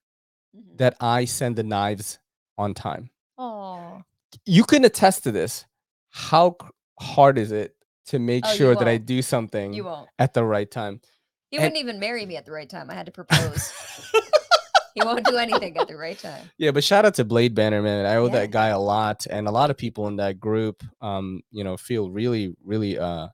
Mhm. 0.56 0.78
that 0.78 0.96
I 1.00 1.26
send 1.26 1.56
the 1.56 1.64
knives 1.64 2.20
on 2.58 2.74
time. 2.74 3.10
Aw. 3.38 4.02
You 4.46 4.64
can 4.64 4.86
attest 4.86 5.24
to 5.24 5.32
this. 5.32 5.66
How 6.10 6.58
hard 7.00 7.38
is 7.38 7.52
it 7.52 7.76
to 8.08 8.20
make 8.20 8.44
Oh, 8.46 8.54
sure 8.56 8.76
that 8.76 8.88
I 8.88 8.98
do 8.98 9.22
something 9.22 9.74
you 9.74 9.86
won't. 9.86 10.10
at 10.20 10.34
the 10.34 10.44
right 10.44 10.70
time? 10.70 11.02
He 11.50 11.58
And- 11.58 11.64
wouldn't 11.64 11.80
even 11.80 12.00
marry 12.00 12.26
me 12.26 12.36
at 12.38 12.46
the 12.46 12.52
right 12.52 12.70
time. 12.70 12.90
I 12.90 12.94
had 12.94 13.06
to 13.08 13.12
propose. 13.12 13.72
he 14.96 15.02
won't 15.04 15.26
do 15.26 15.38
anything 15.38 15.78
at 15.78 15.88
the 15.88 15.96
right 15.98 16.18
time. 16.20 16.52
Yeah, 16.58 16.72
but 16.72 16.84
shout 16.84 17.06
out 17.06 17.16
to 17.16 17.26
Blade 17.26 17.56
Banner, 17.56 17.82
man. 17.82 18.06
I 18.06 18.16
owe 18.18 18.28
Yeah. 18.28 18.34
that 18.42 18.52
guy 18.52 18.68
a 18.68 18.80
lot, 18.80 19.26
and 19.30 19.48
a 19.48 19.52
lot 19.52 19.70
of 19.72 19.78
people 19.78 20.08
in 20.08 20.18
that 20.18 20.40
group, 20.40 20.84
um, 21.02 21.42
you 21.50 21.64
know, 21.64 21.76
feel 21.78 22.10
really, 22.12 22.56
really, 22.64 23.00
uh, 23.00 23.30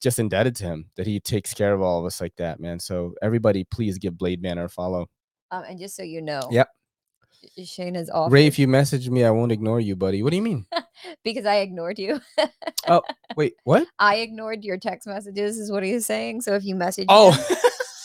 just 0.00 0.18
indebted 0.18 0.56
to 0.56 0.64
him 0.64 0.90
that 0.96 1.06
he 1.06 1.20
takes 1.20 1.54
care 1.54 1.74
of 1.74 1.82
all 1.82 2.00
of 2.00 2.06
us 2.06 2.20
like 2.20 2.34
that, 2.36 2.60
man. 2.60 2.80
So 2.80 3.14
everybody, 3.22 3.64
please 3.64 3.98
give 3.98 4.16
Blade 4.16 4.42
Banner 4.42 4.64
a 4.64 4.68
follow. 4.68 5.08
Um, 5.50 5.64
and 5.68 5.78
just 5.78 5.96
so 5.96 6.02
you 6.02 6.22
know, 6.22 6.48
Yep. 6.50 6.68
Shane 7.64 7.96
is 7.96 8.10
offered 8.10 8.32
Ray, 8.32 8.46
if 8.46 8.58
you 8.58 8.68
message 8.68 9.08
me, 9.08 9.24
I 9.24 9.30
won't 9.30 9.52
ignore 9.52 9.80
you, 9.80 9.96
buddy. 9.96 10.22
What 10.22 10.30
do 10.30 10.36
you 10.36 10.42
mean? 10.42 10.66
because 11.24 11.46
I 11.46 11.56
ignored 11.56 11.98
you. 11.98 12.20
Oh, 12.86 13.02
wait, 13.34 13.54
what? 13.64 13.86
I 13.98 14.16
ignored 14.16 14.62
your 14.64 14.76
text 14.76 15.06
messages, 15.06 15.58
is 15.58 15.70
what 15.70 15.82
he's 15.82 16.04
saying. 16.04 16.42
So 16.42 16.54
if 16.54 16.64
you 16.64 16.74
message 16.74 17.06
Oh, 17.08 17.32
him, 17.32 17.56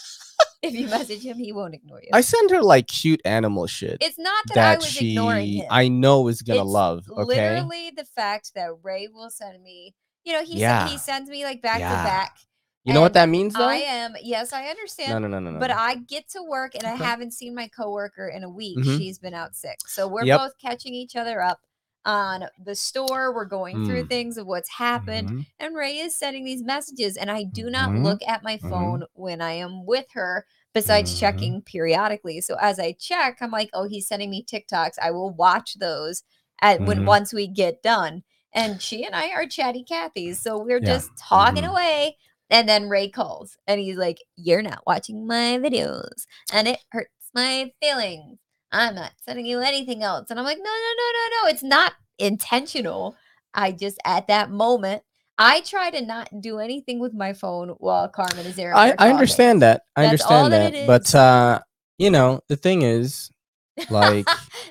if 0.63 0.73
you 0.73 0.87
message 0.87 1.21
him, 1.21 1.37
he 1.37 1.51
won't 1.51 1.73
ignore 1.73 2.01
you. 2.01 2.09
I 2.13 2.21
send 2.21 2.49
her 2.51 2.61
like 2.61 2.87
cute 2.87 3.21
animal 3.25 3.67
shit 3.67 3.97
it's 4.01 4.17
not 4.17 4.45
that, 4.53 4.73
I 4.73 4.77
was 4.77 4.87
she, 4.87 5.11
ignoring 5.11 5.47
him. 5.47 5.67
I 5.69 5.87
know 5.87 6.27
is 6.27 6.41
gonna 6.41 6.61
It's 6.61 6.69
love. 6.69 7.05
Okay. 7.09 7.23
Literally 7.23 7.91
the 7.95 8.05
fact 8.05 8.51
that 8.55 8.69
Ray 8.83 9.07
will 9.11 9.29
send 9.29 9.61
me, 9.61 9.95
you 10.25 10.33
know, 10.33 10.43
he 10.43 10.59
Yeah. 10.59 10.87
he 10.87 10.97
sends 10.97 11.29
me 11.29 11.43
like 11.45 11.61
back 11.61 11.79
Yeah. 11.79 11.89
to 11.89 12.03
back. 12.03 12.37
You 12.83 12.93
know 12.93 13.01
what 13.01 13.13
that 13.13 13.29
means, 13.29 13.55
though? 13.55 13.67
I 13.67 13.77
am 13.77 14.15
yes, 14.21 14.53
I 14.53 14.67
understand. 14.67 15.11
no, 15.11 15.17
no, 15.19 15.27
no, 15.27 15.39
no, 15.39 15.51
no. 15.51 15.59
But. 15.59 15.71
I 15.71 15.95
get 15.95 16.29
to 16.29 16.43
work 16.43 16.75
and 16.75 16.83
I 16.85 16.93
haven't 16.93 17.31
seen 17.31 17.55
my 17.55 17.67
coworker 17.67 18.27
in 18.27 18.43
a 18.43 18.49
week. 18.49 18.77
Mhm. 18.77 18.97
She's 18.97 19.17
been 19.17 19.33
out 19.33 19.55
sick. 19.55 19.79
So 19.87 20.07
we're 20.07 20.23
Yep. 20.25 20.39
both 20.39 20.57
catching 20.59 20.93
each 20.93 21.15
other 21.15 21.41
up 21.41 21.61
on 22.05 22.47
the 22.63 22.75
store. 22.75 23.33
We're 23.33 23.45
going 23.45 23.87
through 23.87 24.03
Mm. 24.03 24.09
things 24.09 24.37
of 24.37 24.45
what's 24.45 24.69
happened. 24.69 25.29
Mhm. 25.29 25.45
And 25.59 25.75
Ray 25.75 25.97
is 25.97 26.15
sending 26.15 26.45
these 26.45 26.61
messages. 26.61 27.17
And 27.17 27.31
I 27.31 27.43
do 27.43 27.71
not 27.71 27.89
Mhm. 27.89 28.03
look 28.03 28.21
at 28.27 28.43
my 28.43 28.57
Mhm. 28.57 28.69
phone 28.69 29.03
when 29.13 29.41
I 29.41 29.53
am 29.53 29.83
with 29.87 30.05
her, 30.13 30.45
besides 30.71 31.11
Mhm. 31.15 31.19
checking 31.19 31.61
periodically. 31.63 32.39
So 32.41 32.55
as 32.61 32.77
I 32.79 32.91
check, 32.91 33.37
I'm 33.41 33.49
like, 33.49 33.71
oh, 33.73 33.87
he's 33.87 34.07
sending 34.07 34.29
me 34.29 34.43
TikToks. 34.43 34.99
I 35.01 35.09
will 35.09 35.31
watch 35.31 35.73
those 35.79 36.21
at 36.61 36.81
when 36.81 36.99
Mhm. 36.99 37.05
once 37.07 37.33
we 37.33 37.47
get 37.47 37.81
done. 37.81 38.23
And 38.55 38.81
she 38.81 39.03
and 39.03 39.13
I 39.15 39.29
are 39.31 39.45
chatty 39.45 39.83
Cathy's. 39.83 40.41
So 40.41 40.57
we're 40.57 40.79
Yeah. 40.79 40.93
just 40.93 41.11
talking 41.17 41.63
Mhm. 41.63 41.71
away. 41.71 42.17
And 42.49 42.69
then 42.69 42.89
Ray 42.89 43.09
calls 43.09 43.57
and 43.67 43.79
he's 43.79 43.97
like, 43.97 44.23
You're 44.37 44.61
not 44.61 44.83
watching 44.87 45.27
my 45.27 45.57
videos. 45.59 46.25
And 46.53 46.67
it 46.67 46.79
hurts 46.91 47.09
my 47.33 47.71
feelings. 47.81 48.39
I'm 48.71 48.95
not 48.95 49.11
sending 49.23 49.45
you 49.45 49.59
anything 49.59 50.03
else. 50.03 50.27
And 50.29 50.39
I'm 50.39 50.45
like, 50.45 50.57
No, 50.57 50.63
no, 50.63 50.69
no, 50.69 51.11
no, 51.13 51.43
no. 51.43 51.49
It's 51.49 51.63
not 51.63 51.93
intentional. 52.17 53.15
I 53.53 53.71
just, 53.71 53.97
at 54.05 54.27
that 54.27 54.51
moment, 54.51 55.03
I 55.37 55.61
try 55.61 55.89
to 55.89 56.01
not 56.01 56.29
do 56.39 56.59
anything 56.59 56.99
with 56.99 57.13
my 57.13 57.33
phone 57.33 57.69
while 57.79 58.07
Carmen 58.07 58.45
is 58.45 58.55
there. 58.55 58.73
I, 58.75 58.95
I 58.97 59.09
understand 59.09 59.61
that. 59.61 59.81
I 59.95 60.03
That's 60.03 60.25
understand 60.25 60.53
that 60.53 60.73
that. 60.73 60.87
But 60.87 61.15
uh, 61.15 61.59
you 61.97 62.09
know, 62.09 62.41
the 62.47 62.55
thing 62.55 62.83
is, 62.83 63.29
like, 63.89 64.27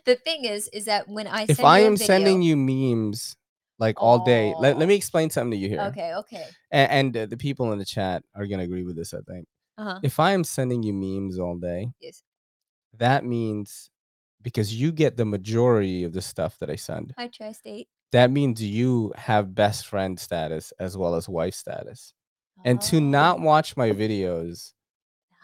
the 0.07 0.15
thing 0.17 0.45
is, 0.47 0.69
is 0.69 0.87
that 0.87 1.09
when 1.09 1.27
I 1.27 1.43
if 1.43 1.57
send 1.57 1.69
I 1.69 1.81
you 1.81 1.85
a 1.85 1.87
am 1.89 1.97
sending 1.97 2.43
you 2.43 2.57
memes 2.57 3.37
like 3.79 4.01
all 4.01 4.25
day, 4.25 4.55
let, 4.59 4.79
let 4.79 4.89
me 4.89 4.95
explain 4.95 5.31
something 5.31 5.51
to 5.53 5.57
you 5.57 5.69
here. 5.69 5.81
okay, 5.81 6.15
okay, 6.15 6.45
And, 6.71 6.91
and 6.93 7.17
uh, 7.17 7.27
the 7.27 7.37
people 7.37 7.73
in 7.73 7.79
the 7.79 7.85
chat 7.85 8.23
are 8.35 8.47
gonna 8.47 8.63
agree 8.63 8.85
with 8.85 8.97
this. 8.97 9.13
I 9.15 9.21
think 9.29 9.47
uh-huh. 9.79 10.01
if 10.03 10.21
I 10.21 10.33
am 10.33 10.45
sending 10.45 10.83
you 10.83 10.93
memes 10.93 11.39
all 11.39 11.57
day, 11.57 11.89
yes. 12.01 12.23
that 12.99 13.25
means 13.25 13.91
because 14.43 14.75
you 14.75 14.93
get 14.93 15.17
the 15.17 15.25
majority 15.25 16.05
of 16.05 16.13
the 16.13 16.21
stuff 16.23 16.57
that 16.61 16.71
I 16.71 16.77
send. 16.77 17.15
Hi, 17.17 17.29
Tri-State. 17.29 17.89
That 18.13 18.31
means 18.31 18.63
you 18.63 19.13
have 19.17 19.55
best 19.55 19.87
friend 19.87 20.21
status 20.21 20.73
as 20.79 20.97
well 20.97 21.17
as 21.17 21.29
wife 21.29 21.55
status. 21.55 22.13
And 22.65 22.81
to 22.83 23.01
not 23.01 23.41
Oh, 23.41 23.43
watch 23.43 23.77
my 23.77 23.91
videos 23.91 24.73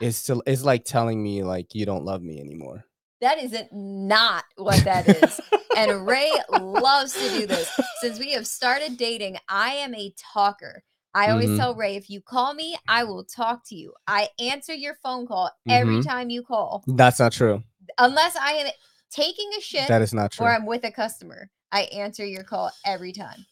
is 0.01 0.17
still 0.17 0.43
is 0.47 0.65
like 0.65 0.85
telling 0.85 1.23
me 1.23 1.43
like 1.43 1.75
you 1.75 1.85
don't 1.85 2.05
love 2.05 2.23
me 2.23 2.41
anymore. 2.41 2.85
That 3.21 3.39
isn't 3.43 3.73
not 3.73 4.45
what 4.57 4.85
that 4.85 5.07
is. 5.07 5.41
and 5.77 6.07
Ray 6.07 6.41
loves 6.51 7.13
to 7.15 7.29
do 7.31 7.47
this. 7.47 7.69
Since 8.01 8.19
we 8.19 8.33
have 8.33 8.47
started 8.47 8.97
dating, 8.97 9.37
I 9.49 9.75
am 9.75 9.95
a 9.95 10.13
talker. 10.33 10.83
I 11.15 11.31
always 11.31 11.51
Mhm. 11.51 11.57
tell 11.57 11.75
Ray, 11.75 11.97
if 11.97 12.09
you 12.09 12.21
call 12.21 12.55
me, 12.55 12.79
I 12.89 13.05
will 13.05 13.25
talk 13.25 13.67
to 13.69 13.75
you. 13.77 13.93
I 14.07 14.29
answer 14.39 14.73
your 14.75 14.95
phone 15.03 15.27
call 15.27 15.51
every 15.69 15.99
Mhm. 15.99 16.07
time 16.07 16.31
you 16.31 16.43
call, 16.43 16.85
That's 16.87 17.19
not 17.19 17.33
true. 17.33 17.63
unless 17.99 18.37
I 18.37 18.53
am 18.53 18.71
taking 19.11 19.51
a 19.59 19.61
shit 19.61 19.89
That 19.89 20.03
is 20.03 20.15
not 20.15 20.31
true. 20.33 20.47
or 20.47 20.51
I'm 20.51 20.67
with 20.67 20.85
a 20.85 20.91
customer. 20.93 21.51
I 21.73 21.83
answer 21.83 22.25
your 22.25 22.45
call 22.45 22.71
every 22.85 23.13
time. 23.13 23.47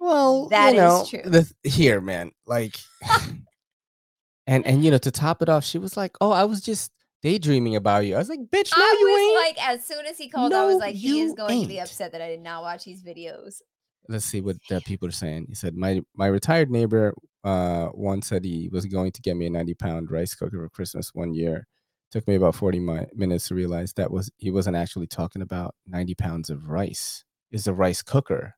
Well, 0.00 0.48
That 0.50 0.74
you 0.74 0.80
is 0.82 1.08
true. 1.08 1.22
The, 1.24 1.50
here, 1.62 2.00
man, 2.00 2.32
like, 2.46 2.76
and 4.46 4.66
and 4.66 4.84
you 4.84 4.90
know, 4.90 4.98
to 4.98 5.10
top 5.10 5.40
it 5.42 5.48
off, 5.48 5.64
she 5.64 5.78
was 5.78 5.96
like, 5.96 6.16
"Oh, 6.20 6.30
I 6.30 6.44
was 6.44 6.60
just 6.60 6.90
daydreaming 7.24 7.74
about 7.74 8.06
you." 8.06 8.14
I 8.14 8.18
was 8.18 8.28
like, 8.28 8.40
"Bitch, 8.52 8.70
no, 8.76 8.82
I 8.84 8.96
you 9.00 9.06
was 9.08 9.20
ain't." 9.20 9.58
like, 9.58 9.68
as 9.68 9.84
soon 9.84 10.06
as 10.06 10.16
he 10.16 10.28
called, 10.28 10.52
I 10.52 10.64
was 10.66 10.76
like, 10.76 10.94
he 10.94 11.20
is 11.20 11.32
going 11.32 11.62
to 11.62 11.66
be 11.66 11.78
ain't. 11.78 11.88
upset 11.88 12.12
that 12.12 12.22
I 12.22 12.28
did 12.28 12.40
not 12.40 12.62
watch 12.62 12.84
these 12.84 13.02
videos. 13.02 13.60
Let's 14.08 14.26
see 14.26 14.42
what 14.42 14.56
the 14.68 14.80
people 14.82 15.08
are 15.08 15.12
saying. 15.12 15.46
He 15.48 15.54
said, 15.54 15.74
"My 15.74 16.02
my 16.14 16.26
retired 16.26 16.70
neighbor 16.70 17.14
uh 17.42 17.88
once 17.94 18.28
said 18.28 18.44
he 18.44 18.68
was 18.70 18.84
going 18.86 19.12
to 19.12 19.22
get 19.22 19.36
me 19.36 19.46
a 19.46 19.50
ninety 19.50 19.74
pound 19.74 20.10
rice 20.10 20.34
cooker 20.34 20.58
for 20.58 20.68
Christmas 20.68 21.10
one 21.14 21.34
year. 21.34 21.66
Took 22.12 22.28
me 22.28 22.34
about 22.36 22.54
forty 22.54 22.78
mi- 22.78 23.06
minutes 23.14 23.48
to 23.48 23.54
realize 23.54 23.92
that 23.94 24.10
was 24.10 24.30
he 24.36 24.50
wasn't 24.50 24.76
actually 24.76 25.06
talking 25.06 25.42
about 25.42 25.74
ninety 25.86 26.14
pounds 26.14 26.50
of 26.50 26.68
rice. 26.68 27.24
Is 27.50 27.66
a 27.66 27.72
rice 27.72 28.02
cooker? 28.02 28.54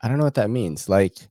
I 0.00 0.08
don't 0.08 0.18
know 0.18 0.24
what 0.24 0.34
that 0.34 0.50
means. 0.50 0.88
Like." 0.88 1.28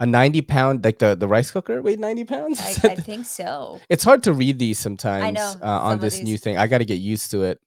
A 0.00 0.06
90 0.06 0.42
pound, 0.42 0.84
like 0.84 0.98
the, 0.98 1.14
the 1.14 1.28
rice 1.28 1.50
cooker 1.50 1.80
weighed 1.80 2.00
90 2.00 2.24
pounds? 2.24 2.60
I, 2.60 2.70
I 2.92 2.94
think 2.96 3.26
so. 3.26 3.80
it's 3.88 4.02
hard 4.02 4.24
to 4.24 4.32
read 4.32 4.58
these 4.58 4.78
sometimes 4.78 5.24
I 5.24 5.30
know, 5.30 5.54
uh, 5.62 5.80
on 5.80 6.00
this 6.00 6.20
new 6.20 6.36
thing. 6.36 6.58
I 6.58 6.66
got 6.66 6.78
to 6.78 6.84
get 6.84 6.98
used 6.98 7.30
to 7.30 7.42
it. 7.42 7.60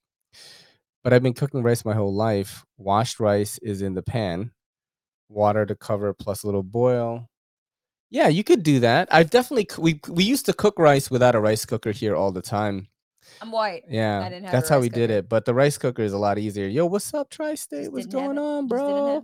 But 1.04 1.14
I've 1.14 1.24
been 1.24 1.34
cooking 1.34 1.64
rice 1.64 1.86
my 1.86 1.94
whole 1.94 2.14
life. 2.14 2.66
Washed 2.78 3.20
rice 3.22 3.58
is 3.60 3.82
in 3.82 3.94
the 3.94 4.02
pan, 4.02 4.52
water 5.30 5.66
to 5.66 5.74
cover 5.74 6.14
plus 6.14 6.44
a 6.44 6.48
little 6.48 6.64
boil. 6.64 7.30
Yeah, 8.10 8.28
you 8.28 8.44
could 8.44 8.64
do 8.64 8.82
that. 8.82 9.08
I've 9.12 9.30
definitely 9.30 9.68
we 9.78 10.02
we 10.10 10.24
used 10.24 10.46
to 10.48 10.54
cook 10.54 10.78
rice 10.78 11.10
without 11.10 11.36
a 11.36 11.40
rice 11.40 11.66
cooker 11.66 11.92
here 11.92 12.16
all 12.16 12.32
the 12.32 12.42
time. 12.42 12.88
I'm 13.42 13.52
white. 13.52 13.84
Yeah, 13.90 14.40
that's 14.52 14.70
how 14.70 14.80
we 14.80 14.90
did 14.90 15.12
it. 15.12 15.30
But 15.30 15.46
the 15.46 15.54
rice 15.54 15.78
cooker 15.78 16.02
is 16.02 16.14
a 16.14 16.18
lot 16.18 16.38
easier. 16.38 16.68
Yo, 16.68 16.86
what's 16.86 17.14
up, 17.14 17.30
Tri-State? 17.30 17.84
Just 17.84 17.92
What's 17.92 18.06
going 18.08 18.38
on, 18.38 18.68
bro? 18.68 19.24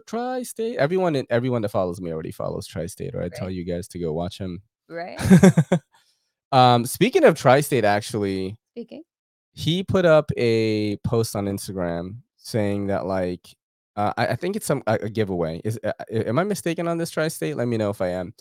Tri-State. 0.00 0.76
Everyone, 0.78 1.16
in- 1.16 1.26
everyone 1.30 1.62
that 1.62 1.70
follows 1.70 2.00
me 2.00 2.12
already 2.12 2.32
follows 2.32 2.66
Tri-State, 2.66 3.14
or 3.14 3.22
I 3.22 3.28
tell 3.28 3.50
you 3.50 3.64
guys 3.64 3.88
to 3.88 3.98
go 3.98 4.12
watch 4.12 4.38
him. 4.38 4.62
Right? 4.88 5.20
um, 6.52 6.84
speaking 6.86 7.24
of 7.24 7.36
Tri-State, 7.36 7.84
actually, 7.84 8.56
Speaking. 8.72 9.02
he 9.52 9.82
put 9.82 10.04
up 10.04 10.30
a 10.36 10.96
post 10.98 11.34
on 11.36 11.46
Instagram 11.46 12.16
saying 12.36 12.88
that 12.88 13.06
like 13.06 13.46
uh, 13.96 14.12
I, 14.16 14.28
I 14.28 14.36
think 14.36 14.56
it's 14.56 14.66
some 14.66 14.82
a, 14.86 14.94
a 14.94 15.08
giveaway. 15.08 15.60
Is 15.64 15.78
uh, 15.84 15.92
am 16.10 16.38
I 16.38 16.44
mistaken 16.44 16.88
on 16.88 16.98
this 16.98 17.10
Tri-State? 17.10 17.56
Let 17.56 17.68
me 17.68 17.76
know 17.76 17.90
if 17.90 18.00
I 18.00 18.08
am. 18.08 18.34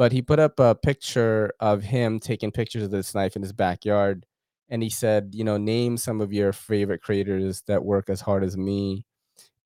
But 0.00 0.12
he 0.12 0.22
put 0.22 0.38
up 0.38 0.58
a 0.58 0.74
picture 0.74 1.52
of 1.60 1.82
him 1.82 2.20
taking 2.20 2.50
pictures 2.50 2.84
of 2.84 2.90
this 2.90 3.14
knife 3.14 3.36
in 3.36 3.42
his 3.42 3.52
backyard, 3.52 4.24
and 4.70 4.82
he 4.82 4.88
said, 4.88 5.32
you 5.34 5.44
know, 5.44 5.58
name 5.58 5.98
some 5.98 6.22
of 6.22 6.32
your 6.32 6.54
favorite 6.54 7.02
creators 7.02 7.62
that 7.66 7.84
work 7.84 8.08
as 8.08 8.22
hard 8.22 8.42
as 8.42 8.56
me. 8.56 9.04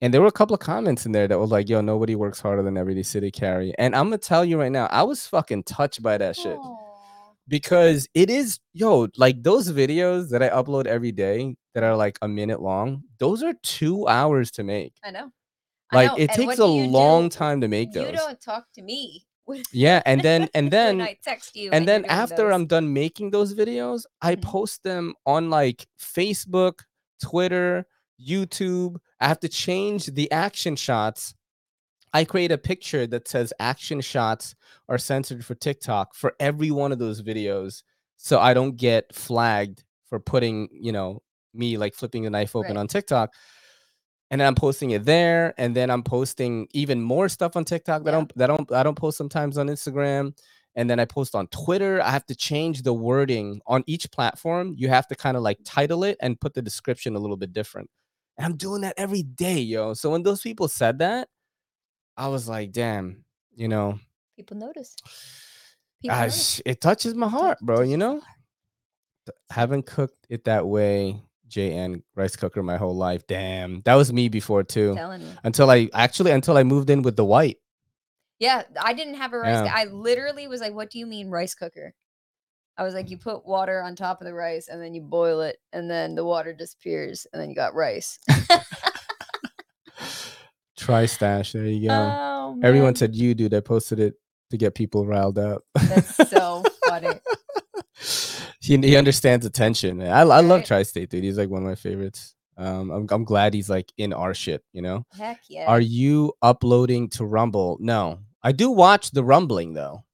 And 0.01 0.13
there 0.13 0.21
were 0.21 0.27
a 0.27 0.33
couple 0.33 0.55
of 0.55 0.59
comments 0.59 1.07
in 1.07 1.13
there 1.13 1.29
that 1.29 1.39
were 1.39 1.47
like, 1.47 1.69
"Yo, 1.69 1.81
nobody 1.83 2.17
works 2.17 2.41
harder 2.41 2.65
than 2.65 2.77
Everyday 2.77 3.05
City 3.05 3.31
Carry." 3.31 3.73
And 3.79 3.95
I'm 3.95 4.07
gonna 4.07 4.19
tell 4.19 4.45
you 4.45 4.59
right 4.59 4.73
now, 4.73 4.87
I 4.87 5.05
was 5.05 5.25
fucking 5.25 5.63
touched 5.63 6.03
by 6.03 6.19
that 6.19 6.35
shit 6.35 6.59
Aw. 6.59 7.33
because 7.47 8.09
it 8.13 8.29
is 8.29 8.59
yo 8.73 9.07
like 9.17 9.41
those 9.41 9.71
videos 9.71 10.31
that 10.31 10.43
I 10.43 10.49
upload 10.49 10.87
every 10.89 11.13
day 11.13 11.55
that 11.75 11.85
are 11.85 11.97
like 11.97 12.19
a 12.23 12.27
minute 12.27 12.61
long. 12.61 13.05
Those 13.19 13.45
are 13.45 13.55
two 13.63 14.09
hours 14.09 14.51
to 14.51 14.65
make. 14.65 14.95
I 15.05 15.13
know. 15.13 15.31
I 15.93 15.95
Like 15.95 16.11
know, 16.11 16.17
it 16.25 16.31
and 16.31 16.37
takes 16.41 16.59
a 16.59 16.67
long 16.67 17.29
do? 17.29 17.37
time 17.37 17.61
to 17.61 17.69
make 17.69 17.93
those 17.93 18.11
You 18.11 18.17
don't 18.17 18.41
talk 18.41 18.65
to 18.75 18.83
me. 18.83 19.25
Yeah, 19.73 20.03
and 20.07 20.23
then 20.23 20.49
and 20.55 20.71
then 20.71 21.01
I 21.01 21.17
text 21.23 21.57
you, 21.57 21.71
and 21.73 21.87
then 21.87 22.05
after 22.07 22.37
those. 22.45 22.55
I'm 22.55 22.67
done 22.67 22.93
making 22.93 23.31
those 23.31 23.55
videos, 23.55 24.05
I 24.23 24.37
Mhm. 24.37 24.43
post 24.43 24.83
them 24.85 25.15
on 25.27 25.51
like 25.51 25.87
Facebook, 25.99 26.81
Twitter, 27.23 27.87
YouTube. 28.21 28.97
I 29.21 29.29
have 29.29 29.41
to 29.41 29.49
change 29.49 30.07
the 30.07 30.31
action 30.33 30.77
shots. 30.77 31.35
I 32.13 32.25
create 32.25 32.53
a 32.53 32.59
picture 32.59 33.07
that 33.09 33.29
says 33.29 33.53
action 33.61 34.01
shots 34.01 34.55
are 34.89 34.99
censored 34.99 35.45
for 35.45 35.55
TikTok 35.57 36.15
for 36.15 36.35
every 36.41 36.71
one 36.71 36.93
of 36.93 36.99
those 36.99 37.23
videos 37.23 37.83
so 38.17 38.39
I 38.39 38.55
don't 38.55 38.77
get 38.77 39.15
flagged 39.15 39.85
for 40.09 40.21
putting, 40.21 40.69
you 40.73 40.93
know, 40.93 41.23
me 41.55 41.77
like 41.77 41.95
flipping 41.95 42.23
the 42.23 42.31
knife 42.31 42.55
open 42.57 42.77
Right. 42.77 42.81
on 42.81 42.89
TikTok. 42.89 43.33
And 44.35 44.41
then 44.41 44.49
I'm 44.49 44.57
posting 44.57 44.91
it 44.91 45.05
there, 45.05 45.55
and 45.59 45.77
then 45.77 45.91
I'm 45.91 46.03
posting 46.03 46.67
even 46.73 47.01
more 47.01 47.29
stuff 47.29 47.55
on 47.55 47.65
TikTok 47.65 48.03
that 48.03 48.15
I 48.15 48.17
don't 48.17 48.37
that 48.37 48.51
I 48.51 48.57
don't 48.57 48.73
I 48.73 48.83
don't 48.83 48.97
post 48.97 49.17
sometimes 49.17 49.59
on 49.59 49.69
Instagram 49.69 50.35
and 50.75 50.91
then 50.91 50.99
I 50.99 51.05
post 51.05 51.37
on 51.37 51.47
Twitter. 51.49 52.03
I 52.03 52.11
have 52.11 52.27
to 52.27 52.35
change 52.35 52.83
the 52.83 52.93
wording 52.93 53.61
on 53.65 53.85
each 53.87 54.11
platform. 54.11 54.75
You 54.77 54.89
have 54.89 55.07
to 55.07 55.15
kind 55.15 55.37
of 55.37 55.45
like 55.45 55.59
title 55.65 56.03
it 56.03 56.17
and 56.21 56.41
put 56.41 56.53
the 56.53 56.63
description 56.63 57.15
a 57.15 57.19
little 57.21 57.37
bit 57.37 57.53
different. 57.53 57.89
And 58.37 58.45
I'm 58.45 58.57
doing 58.57 58.81
that 58.81 58.95
every 58.97 59.23
day, 59.23 59.59
yo. 59.59 59.95
So 59.95 60.11
when 60.11 60.25
those 60.25 60.41
people 60.41 60.67
said 60.67 60.99
that, 60.99 61.29
I 62.17 62.27
was 62.27 62.49
like, 62.49 62.73
damn, 62.73 63.25
you 63.55 63.69
know, 63.69 64.01
people 64.35 64.57
notice. 64.57 64.97
People 66.03 66.17
ah, 66.17 66.23
notice. 66.23 66.61
it 66.67 66.81
touches 66.81 67.15
my 67.15 67.29
heart, 67.29 67.59
bro. 67.61 67.83
You 67.83 67.99
know, 67.99 68.15
the 68.15 68.21
heart. 68.21 68.31
Th- 69.27 69.37
haven't 69.51 69.87
cooked 69.87 70.27
it 70.29 70.45
that 70.47 70.67
way, 70.67 71.23
JN 71.55 72.03
rice 72.17 72.37
cooker 72.37 72.63
my 72.63 72.77
whole 72.77 72.97
life. 72.97 73.27
Damn, 73.27 73.83
that 73.83 73.95
was 73.95 74.13
me 74.13 74.29
before 74.29 74.63
too. 74.65 74.97
Until 75.45 75.71
I 75.71 75.89
actually 75.95 76.33
until 76.33 76.57
I 76.57 76.65
moved 76.65 76.91
in 76.91 77.03
with 77.03 77.17
the 77.17 77.25
white. 77.25 77.59
Yeah, 78.41 78.63
I 78.81 78.93
didn't 78.95 79.15
have 79.15 79.33
a 79.33 79.39
rice. 79.39 79.65
Yeah. 79.65 79.73
I 79.75 79.85
literally 79.85 80.49
was 80.49 80.61
like, 80.61 80.75
"What 80.75 80.91
do 80.91 80.99
you 80.99 81.07
mean 81.07 81.31
rice 81.31 81.55
cooker?" 81.55 81.95
I 82.77 82.83
was 82.83 82.93
like, 82.93 83.09
"You 83.11 83.17
put 83.19 83.47
water 83.47 83.81
on 83.81 83.95
top 83.95 84.21
of 84.21 84.27
the 84.27 84.35
rice, 84.35 84.67
and 84.69 84.83
then 84.83 84.93
you 84.95 85.03
boil 85.03 85.41
it, 85.41 85.59
and 85.73 85.89
then 85.89 86.17
the 86.17 86.25
water 86.25 86.53
disappears, 86.53 87.27
and 87.33 87.41
then 87.41 87.49
you 87.49 87.55
got 87.55 87.75
rice." 87.75 88.19
Tri 90.77 91.07
stash. 91.07 91.53
There 91.53 91.65
you 91.65 91.89
go. 91.89 91.95
Oh, 91.95 92.61
Everyone 92.63 92.97
said 92.97 93.15
you, 93.15 93.35
dude. 93.35 93.55
I 93.55 93.61
posted 93.61 94.01
it 94.01 94.15
to 94.51 94.57
get 94.57 94.75
people 94.75 95.07
riled 95.07 95.39
up. 95.39 95.63
that's 95.75 96.17
so 96.31 96.65
funny. 96.87 97.09
he, 98.65 98.79
he 98.79 98.97
understands 98.97 99.45
attention. 99.45 100.03
I, 100.03 100.21
I 100.21 100.23
love 100.23 100.61
Right. 100.61 100.67
Tri 100.67 100.83
State, 100.85 101.11
dude. 101.11 101.25
He's 101.25 101.39
like 101.39 101.51
one 101.51 101.63
of 101.63 101.69
my 101.69 101.75
favorites. 101.75 102.35
Um, 102.57 102.91
I'm, 102.91 103.07
I'm 103.11 103.25
glad 103.25 103.53
he's 103.53 103.69
like 103.69 103.93
in 103.99 104.13
our 104.13 104.33
shit, 104.33 104.63
you 104.73 104.81
know? 104.81 105.05
Heck 105.17 105.41
yeah. 105.49 105.67
Are 105.67 105.81
you 105.81 106.33
uploading 106.41 107.09
to 107.11 107.25
Rumble? 107.25 107.77
No. 107.81 108.21
I 108.43 108.53
do 108.53 108.71
watch 108.71 109.11
the 109.11 109.25
rumbling 109.25 109.75
though. 109.75 110.05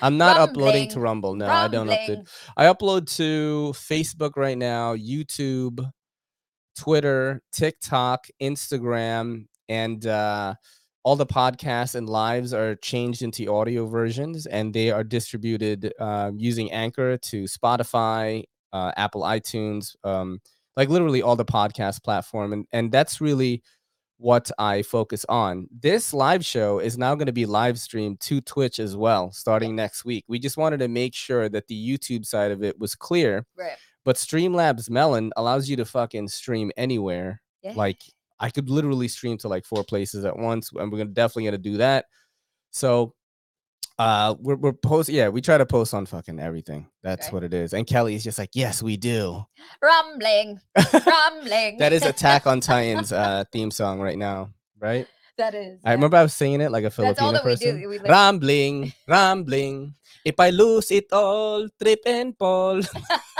I'm 0.00 0.16
not 0.16 0.38
uploading 0.38 0.88
to 0.90 1.00
Rumble. 1.00 1.34
No, 1.34 1.46
I 1.46 1.68
don't 1.68 1.86
upload. 1.88 2.08
Rumbling. 2.08 2.26
I 2.56 2.64
upload 2.64 3.14
to 3.16 3.72
Facebook 3.76 4.32
right 4.36 4.56
now, 4.58 4.96
YouTube, 4.96 5.88
Twitter, 6.76 7.42
TikTok, 7.52 8.26
Instagram, 8.40 9.46
and 9.68 10.04
uh, 10.06 10.54
all 11.04 11.16
the 11.16 11.26
podcasts 11.26 11.94
and 11.94 12.08
lives 12.08 12.54
are 12.54 12.76
changed 12.76 13.22
into 13.22 13.52
audio 13.52 13.86
versions, 13.86 14.46
and 14.46 14.72
they 14.72 14.90
are 14.90 15.04
distributed 15.04 15.92
uh, 15.98 16.30
using 16.36 16.70
Anchor 16.70 17.16
to 17.16 17.44
Spotify, 17.44 18.44
uh, 18.72 18.92
Apple 18.96 19.22
iTunes, 19.22 19.96
um, 20.04 20.40
like 20.76 20.88
literally 20.88 21.22
all 21.22 21.36
the 21.36 21.44
podcast 21.44 22.02
platform, 22.04 22.52
and 22.52 22.66
and 22.72 22.92
that's 22.92 23.20
really 23.20 23.62
what 24.22 24.50
I 24.56 24.82
focus 24.82 25.26
on. 25.28 25.66
This 25.80 26.14
live 26.14 26.44
show 26.44 26.78
is 26.78 26.96
now 26.96 27.16
going 27.16 27.26
to 27.26 27.32
be 27.32 27.44
live 27.44 27.78
streamed 27.78 28.20
to 28.20 28.40
Twitch 28.40 28.78
as 28.78 28.96
well, 28.96 29.32
starting 29.32 29.74
next 29.74 30.04
week. 30.04 30.24
We 30.28 30.38
just 30.38 30.56
wanted 30.56 30.78
to 30.78 30.88
make 30.88 31.14
sure 31.14 31.48
that 31.48 31.66
the 31.66 31.98
YouTube 31.98 32.24
side 32.24 32.52
of 32.52 32.62
it 32.62 32.78
was 32.78 32.94
clear. 32.94 33.44
Right. 33.56 33.76
But 34.04 34.16
Streamlabs 34.16 34.88
Melon 34.88 35.32
allows 35.36 35.68
you 35.68 35.76
to 35.76 35.84
fucking 35.84 36.28
stream 36.28 36.70
anywhere. 36.76 37.42
Yeah. 37.62 37.72
Like 37.74 37.98
I 38.42 38.50
could 38.50 38.68
literally 38.68 39.08
stream 39.08 39.38
to 39.38 39.48
like 39.48 39.64
four 39.64 39.84
places 39.84 40.24
at 40.26 40.36
once, 40.36 40.70
and 40.74 40.90
we're 40.92 40.98
gonna 40.98 41.10
definitely 41.10 41.44
gonna 41.44 41.58
do 41.58 41.76
that. 41.78 42.06
So 42.72 43.14
uh 43.98 44.34
we're 44.40 44.56
we're 44.56 44.72
post 44.72 45.08
yeah, 45.08 45.28
we 45.28 45.40
try 45.40 45.56
to 45.58 45.66
post 45.66 45.94
on 45.94 46.06
fucking 46.06 46.40
everything. 46.40 46.88
That's 47.02 47.28
Okay. 47.28 47.34
what 47.34 47.44
it 47.44 47.54
is. 47.54 47.72
And 47.72 47.86
Kelly's 47.86 48.24
just 48.24 48.38
like, 48.38 48.50
yes, 48.54 48.82
we 48.82 48.96
do. 48.96 49.44
Rumbling, 49.82 50.58
rumbling. 51.06 51.78
that 51.78 51.92
is 51.92 52.02
Attack 52.04 52.46
on 52.46 52.60
Titan's 52.60 53.12
uh 53.12 53.44
theme 53.52 53.70
song 53.70 54.00
right 54.00 54.18
now, 54.18 54.50
right? 54.78 55.06
that 55.38 55.54
is. 55.54 55.80
I 55.84 55.90
yeah. 55.90 55.94
remember 55.94 56.16
I 56.18 56.22
was 56.22 56.34
singing 56.34 56.60
it 56.60 56.70
like 56.70 56.84
a 56.84 56.90
Filipino 56.90 57.32
we 57.32 57.38
person. 57.40 57.80
We 57.88 57.98
live- 57.98 58.02
Rambling, 58.10 58.92
rambling. 59.08 59.94
If 60.24 60.38
I 60.38 60.50
lose 60.50 60.90
it 60.90 61.06
all, 61.12 61.68
trip 61.82 62.00
and 62.06 62.36
fall. 62.36 62.80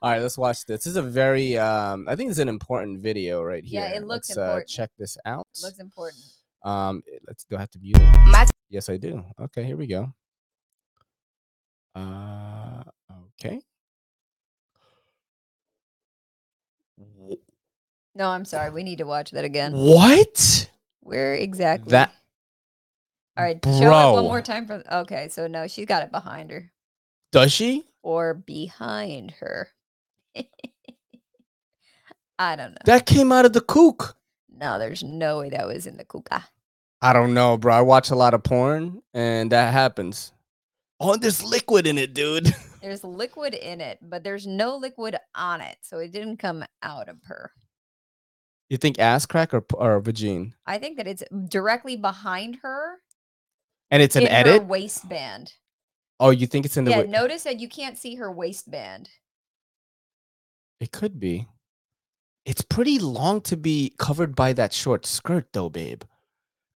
all 0.00 0.10
right, 0.10 0.22
let's 0.22 0.38
watch 0.38 0.64
this. 0.64 0.84
This 0.84 0.86
is 0.92 0.96
a 0.96 1.02
very 1.02 1.58
um 1.58 2.06
I 2.08 2.16
think 2.16 2.30
it's 2.30 2.38
an 2.38 2.48
important 2.48 3.00
video 3.00 3.42
right 3.42 3.64
here. 3.64 3.82
Yeah, 3.82 3.96
it 3.96 4.04
looks 4.06 4.28
let's, 4.30 4.38
Uh, 4.38 4.60
check 4.66 4.90
this 4.98 5.16
out. 5.24 5.46
looks 5.62 5.78
important. 5.78 6.22
Um 6.62 7.02
let's 7.26 7.44
do 7.44 7.56
I 7.56 7.60
have 7.60 7.70
to 7.70 7.78
mute 7.78 7.96
it? 7.98 8.18
My 8.26 8.46
Yes, 8.68 8.88
I 8.88 8.96
do. 8.96 9.24
Okay, 9.40 9.64
here 9.64 9.76
we 9.76 9.86
go. 9.86 10.12
Uh 11.94 12.82
okay. 13.34 13.60
No, 18.14 18.28
I'm 18.30 18.44
sorry. 18.44 18.70
We 18.70 18.82
need 18.82 18.98
to 18.98 19.04
watch 19.04 19.30
that 19.30 19.44
again. 19.44 19.72
What? 19.72 20.70
Where 21.00 21.34
exactly? 21.34 21.92
That 21.92 22.12
All 23.36 23.44
right, 23.44 23.58
show 23.64 24.10
it 24.10 24.12
one 24.14 24.24
more 24.24 24.42
time. 24.42 24.66
From 24.66 24.82
okay, 24.90 25.28
so 25.28 25.46
no, 25.46 25.68
she's 25.68 25.86
got 25.86 26.02
it 26.02 26.10
behind 26.10 26.50
her 26.50 26.72
does 27.30 27.52
she? 27.52 27.84
or 28.02 28.34
behind 28.34 29.32
her. 29.32 29.68
I 32.38 32.56
don't 32.56 32.72
know. 32.72 32.76
That 32.84 33.06
came 33.06 33.32
out 33.32 33.44
of 33.46 33.52
the 33.52 33.60
kook. 33.60 34.16
no, 34.56 34.78
there's 34.78 35.02
no 35.02 35.38
way 35.40 35.50
that 35.50 35.66
was 35.66 35.86
in 35.86 35.96
the 35.96 36.04
kuka. 36.04 36.28
Ah. 36.32 36.48
I 37.00 37.12
don't 37.12 37.32
know, 37.34 37.56
bro. 37.56 37.74
I 37.74 37.80
watch 37.82 38.10
a 38.10 38.16
lot 38.16 38.34
of 38.34 38.42
porn 38.42 39.02
and 39.14 39.52
that 39.52 39.72
happens. 39.72 40.32
Oh, 41.00 41.16
there's 41.16 41.44
liquid 41.44 41.86
in 41.86 41.96
it, 41.96 42.12
dude. 42.14 42.52
There's 42.82 43.02
liquid 43.02 43.54
in 43.54 43.80
it, 43.80 43.98
but 44.00 44.22
there's 44.22 44.46
no 44.46 44.76
liquid 44.76 45.16
on 45.34 45.60
it, 45.60 45.78
so 45.82 45.98
it 45.98 46.12
didn't 46.12 46.36
come 46.36 46.64
out 46.80 47.08
of 47.08 47.16
her. 47.24 47.50
You 48.68 48.76
think 48.76 49.00
ass 49.00 49.26
crack 49.26 49.52
or 49.52 49.62
p- 49.62 49.74
or 49.76 50.00
vagine? 50.00 50.52
I 50.64 50.78
think 50.78 50.96
that 50.96 51.08
it's 51.08 51.24
directly 51.48 51.96
behind 51.96 52.58
her 52.62 52.98
And 53.90 54.00
it's 54.00 54.14
an 54.14 54.22
in 54.22 54.28
edit? 54.28 54.62
her 54.62 54.68
waistband. 54.68 55.54
Oh, 56.20 56.30
you 56.30 56.46
think 56.46 56.66
it's 56.66 56.76
in 56.76 56.84
the 56.84 56.92
Yeah, 56.92 56.98
wa- 57.02 57.10
notice 57.10 57.42
that 57.42 57.58
you 57.58 57.68
can't 57.68 57.98
see 57.98 58.14
her 58.14 58.30
waistband. 58.30 59.10
It 60.80 60.92
could 60.92 61.18
be. 61.18 61.48
It's 62.44 62.62
pretty 62.62 62.98
long 62.98 63.40
to 63.42 63.56
be 63.56 63.92
covered 63.98 64.34
by 64.34 64.52
that 64.54 64.72
short 64.72 65.04
skirt 65.06 65.48
though, 65.52 65.68
babe. 65.68 66.02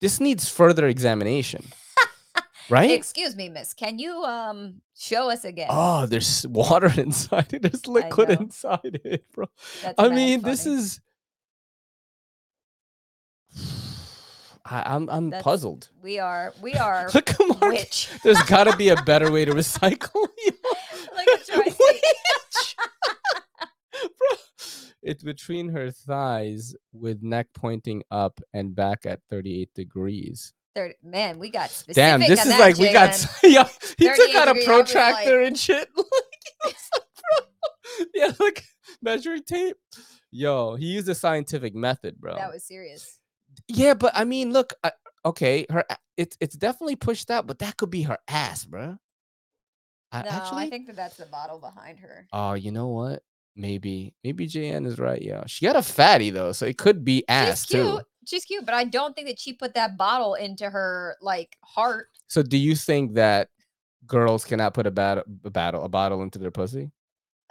This 0.02 0.20
needs 0.20 0.50
further 0.50 0.88
examination. 0.88 1.66
right? 2.70 2.92
Excuse 2.92 3.36
me, 3.36 3.48
miss. 3.50 3.74
Can 3.74 4.00
you 4.00 4.24
um 4.24 4.82
show 4.98 5.30
us 5.30 5.46
again? 5.46 5.68
Oh, 5.70 6.06
there's 6.08 6.46
water 6.50 6.92
inside 7.00 7.54
it. 7.54 7.62
There's 7.62 7.88
liquid 7.88 8.32
inside 8.32 9.00
it, 9.06 9.26
bro. 9.32 9.48
That's 9.84 9.96
I 9.98 10.10
mean, 10.10 10.42
this 10.42 10.66
is 10.66 11.00
I, 14.66 14.96
I'm 14.96 15.10
I'm 15.10 15.30
That's- 15.30 15.44
puzzled. 15.44 15.90
we 16.02 16.20
are 16.20 16.54
we 16.62 16.74
are 16.88 17.10
Look 17.14 17.30
at 17.30 17.40
Mark. 17.48 17.62
witch. 17.62 18.10
There's 18.24 18.42
got 18.44 18.66
to 18.66 18.76
be 18.76 18.90
a 18.90 19.02
better 19.04 19.32
way 19.32 19.46
to 19.46 19.54
recycle. 19.54 20.28
Like 21.16 21.28
a. 21.54 21.58
Witch. 21.60 22.76
Bro, 24.18 24.38
it's 25.04 25.24
between 25.24 25.70
her 25.70 25.92
thighs 25.92 26.76
with 26.94 27.24
neck 27.24 27.48
pointing 27.54 28.04
up 28.12 28.40
and 28.54 28.76
back 28.76 29.06
at 29.06 29.20
38 29.30 29.74
degrees. 29.74 30.54
Thirty- 30.76 30.96
Man, 31.04 31.38
we 31.40 31.50
got 31.50 31.70
specific. 31.70 31.96
Damn, 31.96 32.20
this 32.22 32.46
is 32.46 32.50
that, 32.52 32.60
like 32.60 32.78
we 32.78 32.94
got 32.94 33.10
yeah, 33.44 33.68
he 33.98 34.06
took 34.14 34.36
out 34.36 34.48
a 34.48 34.64
protractor 34.66 35.42
and 35.42 35.58
shit. 35.58 35.90
Like. 36.64 36.76
Yeah, 38.14 38.32
like 38.40 38.64
measuring 39.02 39.44
tape. 39.44 39.76
Yo, 40.32 40.76
he 40.76 40.86
used 40.86 41.10
a 41.10 41.16
scientific 41.16 41.76
method, 41.76 42.20
bro. 42.20 42.36
That 42.36 42.52
was 42.52 42.64
serious. 42.64 43.20
Yeah, 43.68 43.96
but 43.96 44.12
I 44.16 44.24
mean, 44.24 44.54
look, 44.54 44.74
I, 44.84 44.92
okay, 45.26 45.66
her 45.70 45.84
it's 46.18 46.38
it's 46.40 46.56
definitely 46.56 46.96
pushed 46.96 47.30
out, 47.30 47.48
but 47.48 47.60
that 47.60 47.78
could 47.78 47.90
be 47.90 48.04
her 48.04 48.18
ass, 48.28 48.64
bro. 48.66 48.98
I, 50.12 50.22
No, 50.24 50.30
actually, 50.30 50.64
I 50.64 50.70
think 50.70 50.88
that 50.88 50.96
that's 50.96 51.18
the 51.18 51.26
bottle 51.26 51.60
behind 51.60 52.00
her. 52.00 52.28
oh, 52.32 52.54
you 52.54 52.72
know 52.72 52.88
what? 52.88 53.24
Maybe 53.56 54.14
maybe 54.24 54.48
JN 54.48 54.86
is 54.88 54.98
right. 54.98 55.22
Yeah, 55.22 55.44
she 55.46 55.66
got 55.66 55.76
a 55.76 55.82
fatty 55.82 56.30
though, 56.30 56.52
so 56.52 56.66
it 56.66 56.78
could 56.78 57.04
be 57.04 57.24
ass 57.28 57.66
She's 57.66 57.66
cute. 57.66 57.86
too. 57.86 58.02
She's 58.26 58.46
cute, 58.46 58.66
but 58.66 58.74
I 58.74 58.86
don't 58.86 59.16
think 59.16 59.28
that 59.28 59.40
she 59.40 59.54
put 59.54 59.74
that 59.74 59.98
bottle 59.98 60.36
into 60.36 60.70
her 60.70 61.18
like 61.22 61.58
heart. 61.64 62.08
So, 62.28 62.44
do 62.44 62.58
you 62.58 62.76
think 62.76 63.16
that 63.16 63.50
girls 64.08 64.46
cannot 64.46 64.74
put 64.74 64.88
a 64.88 64.92
battle 64.92 65.24
a 65.44 65.50
battle 65.50 65.84
a 65.84 65.90
bottle 65.90 66.22
into 66.22 66.40
their 66.40 66.52
pussy? 66.52 66.92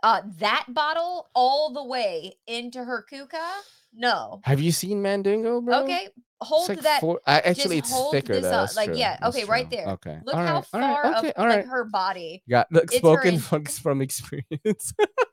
Uh, 0.02 0.22
that 0.38 0.64
bottle 0.68 1.28
all 1.34 1.72
the 1.72 1.84
way 1.84 2.32
into 2.46 2.82
her 2.82 3.02
kuka. 3.02 3.50
No. 3.92 4.40
Have 4.44 4.60
you 4.60 4.72
seen 4.72 5.02
Mandingo, 5.02 5.60
bro? 5.60 5.82
Okay, 5.82 6.08
hold 6.40 6.68
like 6.68 6.80
that. 6.82 7.00
four, 7.00 7.20
I, 7.26 7.40
actually, 7.40 7.78
it's 7.78 7.92
hold 7.92 8.12
thicker 8.12 8.34
this 8.34 8.44
though. 8.44 8.50
up, 8.50 8.76
like, 8.76 8.90
true, 8.90 8.96
yeah, 8.96 9.18
that's 9.20 9.36
okay, 9.36 9.44
right 9.46 9.68
there. 9.68 9.88
Okay. 9.88 10.18
Look 10.24 10.36
all 10.36 10.46
how 10.46 10.54
right, 10.54 10.66
far 10.66 11.02
right, 11.02 11.14
of 11.16 11.24
okay, 11.24 11.32
all 11.36 11.48
like 11.48 11.66
her 11.66 11.84
body. 11.84 12.42
Got 12.48 12.68
look, 12.70 12.90
her 12.92 12.98
spoken 12.98 13.34
in- 13.34 13.40
from, 13.40 13.64
from 13.64 14.00
experience. 14.00 14.94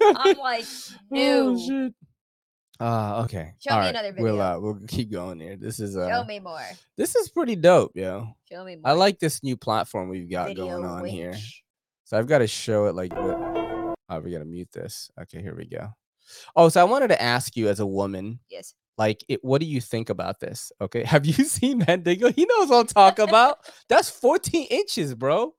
I'm 0.00 0.36
like, 0.38 0.64
Oh, 1.12 1.52
no. 1.52 1.58
shit. 1.58 1.94
Uh, 2.80 3.22
okay. 3.24 3.52
Show 3.60 3.70
all 3.74 3.78
me 3.80 3.86
right, 3.86 3.90
another 3.90 4.14
We'll 4.18 4.32
video. 4.34 4.44
uh, 4.44 4.58
we'll 4.60 4.80
keep 4.88 5.10
going 5.12 5.38
here. 5.38 5.56
This 5.56 5.78
is 5.78 5.96
uh, 5.96 6.08
Show 6.08 6.24
me 6.24 6.40
more. 6.40 6.60
this 6.96 7.14
is 7.14 7.28
pretty 7.28 7.54
dope, 7.56 7.92
yo. 7.94 8.28
Show 8.50 8.64
me 8.64 8.74
more. 8.76 8.82
I 8.90 8.92
like 8.92 9.18
this 9.20 9.42
new 9.44 9.56
platform 9.56 10.08
we've 10.08 10.28
got 10.28 10.48
Video 10.48 10.66
going 10.66 10.84
on 10.84 11.04
here. 11.04 11.36
So 12.04 12.18
I've 12.18 12.26
got 12.26 12.38
to 12.38 12.46
show 12.48 12.86
it 12.86 12.94
like 12.96 13.12
what 13.14 13.94
oh, 14.10 14.20
we 14.20 14.32
gotta 14.32 14.44
mute 14.44 14.68
this. 14.72 15.08
Okay, 15.22 15.40
here 15.40 15.54
we 15.54 15.66
go. 15.66 15.88
Oh, 16.56 16.68
so 16.68 16.80
I 16.80 16.84
wanted 16.84 17.08
to 17.08 17.22
ask 17.22 17.56
you 17.56 17.68
as 17.68 17.78
a 17.80 17.86
woman, 17.86 18.40
Yes. 18.50 18.74
like 18.98 19.24
it, 19.28 19.38
what 19.44 19.60
do 19.60 19.66
you 19.66 19.80
think 19.80 20.10
about 20.10 20.40
this? 20.40 20.72
Okay. 20.80 21.04
Have 21.04 21.24
you 21.26 21.32
seen 21.44 21.78
Mandingo? 21.86 22.32
He 22.32 22.44
knows 22.44 22.68
what 22.68 22.80
I'm 22.80 22.86
talking 22.88 23.28
about. 23.28 23.58
That's 23.88 24.10
14 24.10 24.66
inches, 24.68 25.14
bro. 25.14 25.54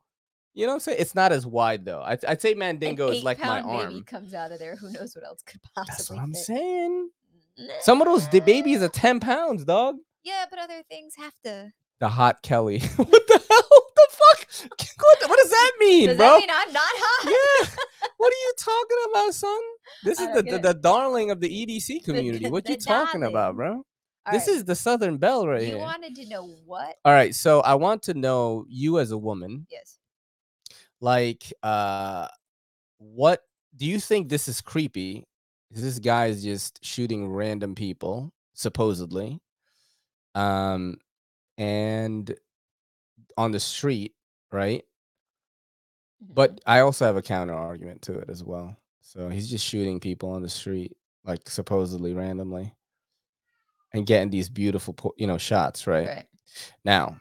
You 0.56 0.66
know 0.66 0.70
what 0.72 0.74
I'm 0.76 0.80
saying? 0.80 0.98
It's 1.02 1.14
not 1.16 1.32
as 1.32 1.46
wide 1.46 1.86
though. 1.86 2.02
I'd, 2.02 2.24
I'd 2.26 2.42
say 2.42 2.54
Mandingo 2.56 3.10
is 3.10 3.24
like 3.24 3.40
my 3.40 3.60
eight-pound 3.60 3.90
baby 3.90 4.02
comes 4.04 4.34
out 4.34 4.52
of 4.52 4.60
there. 4.60 4.76
Who 4.78 4.90
knows 4.92 5.16
what 5.16 5.26
else 5.26 5.42
could 5.46 5.62
possibly 5.76 5.94
That's 5.96 6.10
what 6.10 6.20
I'm 6.20 6.34
fit. 6.34 6.44
saying. 6.46 7.10
Some 7.82 8.02
of 8.02 8.08
those 8.08 8.28
the 8.30 8.40
babies 8.40 8.82
are 8.82 8.88
10 8.90 9.20
pounds, 9.20 9.64
dog. 9.66 9.98
Yeah, 10.24 10.46
but 10.50 10.58
other 10.60 10.82
things 10.90 11.14
have 11.18 11.34
to. 11.44 11.72
The 12.00 12.08
hot 12.10 12.42
Kelly. 12.42 12.80
what 12.96 13.10
the 13.28 13.44
hell? 13.50 13.62
What 13.96 14.10
the 14.10 14.18
fuck? 14.18 14.70
What, 15.00 15.30
what 15.30 15.40
does 15.42 15.50
that 15.52 15.72
mean, 15.80 16.08
Does 16.10 16.18
bro? 16.18 16.26
that 16.28 16.40
mean 16.40 16.50
I'm 16.52 16.74
not 16.74 16.82
hot? 16.84 17.32
yeah. 17.32 17.70
What 18.18 18.32
are 18.34 18.36
you 18.36 18.54
talking 18.58 18.98
about, 19.12 19.34
son? 19.34 19.60
This 20.04 20.20
is 20.20 20.28
the, 20.34 20.42
the, 20.44 20.60
the 20.60 20.74
darling 20.74 21.32
of 21.32 21.40
the 21.42 21.50
EDC 21.50 22.04
community. 22.06 22.50
what 22.50 22.64
the 22.66 22.72
you 22.72 22.78
talking 22.78 23.24
about, 23.24 23.56
darling. 23.58 23.84
bro? 24.26 24.32
this 24.32 24.48
is 24.48 24.64
the 24.66 24.76
Southern 24.76 25.18
Belle 25.18 25.48
right 25.48 25.62
You 25.62 25.68
here. 25.68 25.78
wanted 25.80 26.16
to 26.16 26.28
know 26.30 26.46
what? 26.66 26.96
All 27.06 27.14
right, 27.14 27.34
so 27.36 27.62
I 27.62 27.76
want 27.76 28.04
to 28.04 28.14
know 28.14 28.66
you 28.70 29.00
as 29.00 29.12
a 29.12 29.18
woman, 29.18 29.68
Yes. 29.70 29.98
Like, 31.02 31.52
uh, 31.64 32.28
what 32.98 33.44
do 33.76 33.86
you 33.86 34.00
think 34.00 34.30
this 34.30 34.48
is 34.48 34.62
creepy? 34.62 35.26
This 35.72 36.00
guy 36.00 36.28
is 36.28 36.44
just 36.44 36.84
shooting 36.84 37.28
random 37.30 37.76
people, 37.76 38.32
supposedly, 38.54 39.42
um, 40.34 40.98
and 41.58 42.34
on 43.38 43.52
the 43.52 43.60
street, 43.60 44.14
right? 44.52 44.84
Mhm. 46.24 46.34
But 46.34 46.62
I 46.66 46.80
also 46.80 47.06
have 47.06 47.18
a 47.18 47.22
counter 47.22 47.54
argument 47.54 48.02
to 48.04 48.18
it 48.20 48.30
as 48.30 48.44
well. 48.44 48.78
So 49.02 49.30
he's 49.30 49.50
just 49.50 49.66
shooting 49.66 50.00
people 50.00 50.30
on 50.30 50.42
the 50.42 50.50
street, 50.50 50.96
like 51.26 51.50
supposedly 51.50 52.14
randomly, 52.14 52.74
and 53.94 54.06
getting 54.06 54.30
these 54.30 54.50
beautiful, 54.50 54.96
you 55.18 55.28
know, 55.28 55.38
shots. 55.38 55.88
Right? 55.88 56.08
right. 56.08 56.26
now, 56.86 57.20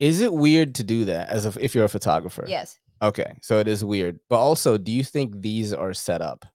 is 0.00 0.20
it 0.20 0.32
weird 0.32 0.74
to 0.76 0.84
do 0.84 1.04
that 1.04 1.28
as 1.28 1.46
a, 1.46 1.64
if 1.64 1.74
you're 1.74 1.84
a 1.84 1.88
photographer? 1.88 2.44
Yes. 2.48 2.78
Okay, 3.02 3.34
so 3.42 3.58
it 3.58 3.66
is 3.66 3.84
weird. 3.84 4.20
But 4.30 4.38
also, 4.38 4.78
do 4.78 4.92
you 4.92 5.02
think 5.02 5.40
these 5.40 5.72
are 5.74 5.92
set 5.92 6.22
up? 6.22 6.46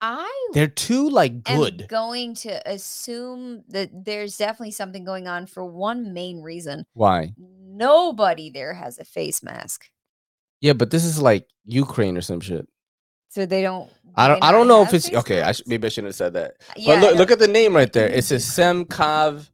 I 0.00 0.48
They're 0.52 0.66
too 0.66 1.08
like 1.08 1.32
am 1.46 1.58
good. 1.58 1.86
going 1.88 2.34
to 2.36 2.60
assume 2.70 3.62
that 3.68 4.04
there's 4.04 4.36
definitely 4.36 4.72
something 4.72 5.04
going 5.04 5.28
on 5.28 5.46
for 5.46 5.64
one 5.64 6.12
main 6.12 6.42
reason. 6.42 6.84
Why? 6.92 7.32
Nobody 7.38 8.50
there 8.50 8.74
has 8.74 8.98
a 8.98 9.04
face 9.04 9.42
mask. 9.42 9.88
Yeah, 10.60 10.74
but 10.74 10.90
this 10.90 11.04
is 11.04 11.22
like 11.22 11.46
Ukraine 11.64 12.18
or 12.18 12.20
some 12.20 12.40
shit. 12.40 12.68
So 13.30 13.46
they 13.46 13.62
don't. 13.62 13.90
I 14.14 14.26
do 14.26 14.32
don't. 14.32 14.40
they 14.42 14.46
I 14.48 14.52
don't 14.52 14.66
not 14.68 14.74
know 14.74 14.82
if 14.82 14.86
have 14.88 14.94
it's 14.94 15.08
face 15.08 15.18
okay. 15.20 15.40
I 15.42 15.52
sh- 15.52 15.62
masks? 15.62 15.66
maybe 15.66 15.86
I 15.86 15.88
shouldn't 15.88 16.08
have 16.08 16.16
said 16.16 16.32
that. 16.34 16.54
Uh, 16.68 16.72
yeah, 16.76 17.00
but 17.00 17.00
look, 17.00 17.16
look 17.18 17.30
at 17.30 17.38
the 17.38 17.48
name 17.48 17.74
right 17.74 17.92
there. 17.92 18.08
It 18.08 18.24
says 18.26 18.44
Semkov 18.44 19.48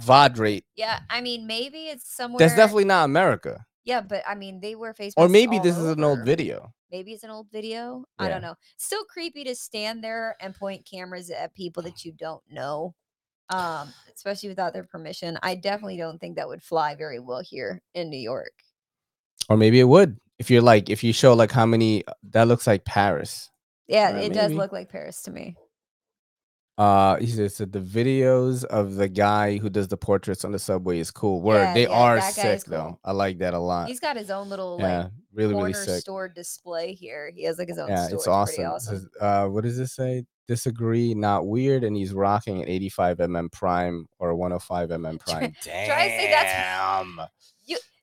Vadrate. 0.00 0.64
Yeah, 0.76 1.00
I 1.10 1.20
mean, 1.20 1.46
maybe 1.46 1.88
it's 1.88 2.08
somewhere. 2.14 2.38
That's 2.38 2.56
definitely 2.56 2.86
not 2.86 3.04
America. 3.04 3.66
Yeah, 3.84 4.00
but 4.00 4.22
I 4.26 4.34
mean, 4.34 4.60
they 4.60 4.74
were 4.74 4.94
face. 4.94 5.12
Or 5.16 5.28
maybe 5.28 5.58
this 5.58 5.76
is 5.76 5.88
an 5.90 6.02
old 6.02 6.18
over. 6.20 6.24
video. 6.24 6.72
Maybe 6.90 7.12
it's 7.12 7.24
an 7.24 7.30
old 7.30 7.48
video. 7.50 8.04
I 8.18 8.24
Yeah. 8.28 8.34
don't 8.34 8.42
know. 8.42 8.54
Still 8.76 9.04
creepy 9.04 9.44
to 9.44 9.54
stand 9.54 10.02
there 10.02 10.36
and 10.40 10.54
point 10.54 10.84
cameras 10.90 11.30
at 11.30 11.54
people 11.54 11.82
that 11.84 12.04
you 12.04 12.12
don't 12.12 12.42
know. 12.50 12.94
um, 13.50 13.92
especially 14.16 14.48
without 14.48 14.72
their 14.72 14.84
permission. 14.84 15.38
I 15.42 15.54
definitely 15.54 15.98
don't 15.98 16.18
think 16.18 16.36
that 16.36 16.48
would 16.48 16.62
fly 16.62 16.94
very 16.94 17.18
well 17.20 17.42
here 17.42 17.82
in 17.92 18.08
New 18.08 18.16
York. 18.18 18.54
Or 19.50 19.58
maybe 19.58 19.78
it 19.80 19.84
would. 19.84 20.18
If 20.38 20.50
you're 20.50 20.62
like, 20.62 20.88
if 20.88 21.04
you 21.04 21.12
show 21.12 21.34
like 21.34 21.52
how 21.52 21.66
many, 21.66 22.04
that 22.30 22.48
looks 22.48 22.66
like 22.66 22.86
Paris. 22.86 23.50
Yeah, 23.86 24.12
Right, 24.12 24.24
it 24.24 24.32
does 24.32 24.48
maybe. 24.48 24.54
look 24.58 24.72
like 24.72 24.88
Paris 24.88 25.20
to 25.24 25.30
me. 25.30 25.56
Uh, 26.76 27.16
he 27.18 27.26
says 27.28 27.56
that 27.58 27.70
the 27.70 27.78
videos 27.78 28.64
of 28.64 28.96
the 28.96 29.08
guy 29.08 29.58
who 29.58 29.70
does 29.70 29.86
the 29.86 29.96
portraits 29.96 30.44
on 30.44 30.50
the 30.50 30.58
subway 30.58 30.98
is 30.98 31.10
cool. 31.12 31.40
Word, 31.40 31.58
Yeah, 31.60 31.74
they 31.74 31.82
yeah, 31.82 31.88
are 31.90 32.16
that 32.16 32.34
guy 32.34 32.42
sick 32.42 32.56
is 32.56 32.64
though. 32.64 32.82
cool. 32.82 33.00
I 33.04 33.12
like 33.12 33.38
that 33.38 33.54
a 33.54 33.58
lot. 33.60 33.86
He's 33.86 34.00
got 34.00 34.16
his 34.16 34.28
own 34.30 34.48
little 34.48 34.78
yeah, 34.80 35.02
like 35.04 35.12
really, 35.32 35.52
corner 35.52 35.68
really 35.68 35.86
sick. 35.86 36.00
store 36.00 36.28
display 36.28 36.92
here. 36.94 37.30
He 37.32 37.44
has 37.44 37.58
like 37.58 37.68
his 37.68 37.78
own 37.78 37.88
Yeah, 37.88 38.06
store. 38.08 38.16
it's 38.16 38.24
pretty 38.24 38.34
awesome. 38.34 38.64
It 38.64 38.66
awesome. 38.66 38.96
says, 38.96 39.08
uh, 39.20 39.46
what 39.46 39.62
does 39.62 39.78
this 39.78 39.92
say? 39.94 40.24
Disagree, 40.48 41.14
not 41.14 41.46
weird, 41.46 41.84
and 41.84 41.96
he's 41.96 42.12
rocking 42.12 42.60
an 42.60 42.68
85 42.68 43.18
mm 43.18 43.52
prime 43.52 44.06
or 44.18 44.34
105 44.34 44.88
mm 44.90 45.20
prime. 45.26 45.54
Damn. 45.62 45.86
try 45.86 46.08
to 46.08 46.10
say 46.16 46.30
that's- 46.30 47.30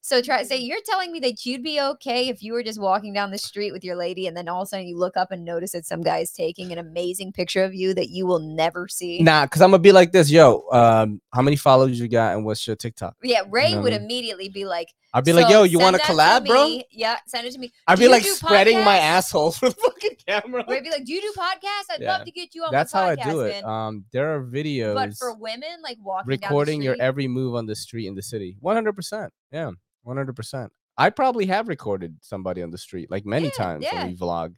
So 0.03 0.19
try 0.21 0.39
to 0.41 0.45
say 0.45 0.57
you're 0.57 0.81
telling 0.83 1.11
me 1.11 1.19
that 1.19 1.45
you'd 1.45 1.63
be 1.63 1.79
okay 1.79 2.27
if 2.27 2.41
you 2.41 2.53
were 2.53 2.63
just 2.63 2.81
walking 2.81 3.13
down 3.13 3.29
the 3.29 3.37
street 3.37 3.71
with 3.71 3.83
your 3.83 3.95
lady 3.95 4.25
and 4.25 4.35
then 4.35 4.47
all 4.49 4.63
of 4.63 4.65
a 4.65 4.69
sudden 4.69 4.87
you 4.87 4.97
look 4.97 5.15
up 5.15 5.31
and 5.31 5.45
notice 5.45 5.73
that 5.73 5.85
some 5.85 6.01
guy's 6.01 6.31
taking 6.31 6.71
an 6.71 6.79
amazing 6.79 7.31
picture 7.31 7.63
of 7.63 7.75
you 7.75 7.93
that 7.93 8.09
you 8.09 8.25
will 8.25 8.39
never 8.39 8.87
see. 8.87 9.21
Nah, 9.21 9.45
because 9.45 9.61
I'm 9.61 9.69
gonna 9.69 9.79
be 9.79 9.91
like 9.91 10.11
this, 10.11 10.31
yo. 10.31 10.65
Um, 10.71 11.21
how 11.31 11.43
many 11.43 11.55
followers 11.55 11.99
you 11.99 12.07
got, 12.07 12.35
and 12.35 12.43
what's 12.43 12.65
your 12.65 12.75
TikTok? 12.75 13.15
Yeah, 13.21 13.43
Ray 13.49 13.73
know 13.75 13.81
would 13.83 13.93
I 13.93 13.97
mean? 13.97 14.05
immediately 14.05 14.49
be 14.49 14.65
like, 14.65 14.87
I'd 15.13 15.23
be 15.25 15.33
like, 15.33 15.49
yo, 15.49 15.63
you 15.63 15.77
want 15.77 15.95
to 15.97 16.01
collab, 16.01 16.47
bro? 16.47 16.79
Yeah, 16.89 17.17
send 17.27 17.45
it 17.45 17.51
to 17.51 17.59
me. 17.59 17.71
I'd 17.85 17.97
Do 17.97 18.05
be 18.05 18.07
like 18.07 18.23
spreading 18.23 18.83
my 18.83 18.97
asshole 18.97 19.51
for 19.51 19.69
the 19.69 19.75
fucking 19.75 20.17
camera. 20.25 20.63
Ray'd 20.67 20.83
be 20.83 20.89
like, 20.89 21.03
"Do 21.05 21.13
you 21.13 21.21
do 21.21 21.31
podcasts? 21.37 21.91
I'd 21.93 22.01
Yeah. 22.01 22.17
love 22.17 22.25
to 22.25 22.31
get 22.31 22.55
you 22.55 22.63
on 22.63 22.71
That's 22.71 22.91
how 22.93 23.03
I 23.07 23.15
podcast." 23.17 23.29
do 23.31 23.39
it. 23.41 23.63
man." 23.63 23.65
Um, 23.65 24.05
there 24.11 24.33
are 24.35 24.41
videos 24.43 24.95
but 24.95 25.13
for 25.15 25.35
women, 25.35 25.81
like 25.83 25.97
walking 26.01 26.27
recording 26.29 26.79
down 26.79 26.83
your 26.85 26.93
the 26.93 26.97
street, 26.97 27.05
every 27.05 27.27
move 27.27 27.55
on 27.55 27.65
the 27.67 27.75
street 27.75 28.07
in 28.07 28.15
the 28.15 28.21
city. 28.23 28.55
100%. 28.63 29.29
Yeah, 29.51 29.71
100%. 30.05 30.69
I 30.97 31.09
probably 31.09 31.45
have 31.47 31.67
recorded 31.67 32.17
somebody 32.21 32.61
on 32.61 32.69
the 32.71 32.77
street 32.77 33.09
like 33.09 33.25
many 33.25 33.45
Yeah, 33.45 33.51
times 33.51 33.83
yeah. 33.85 33.99
when 34.03 34.07
we 34.11 34.17
vlog. 34.17 34.53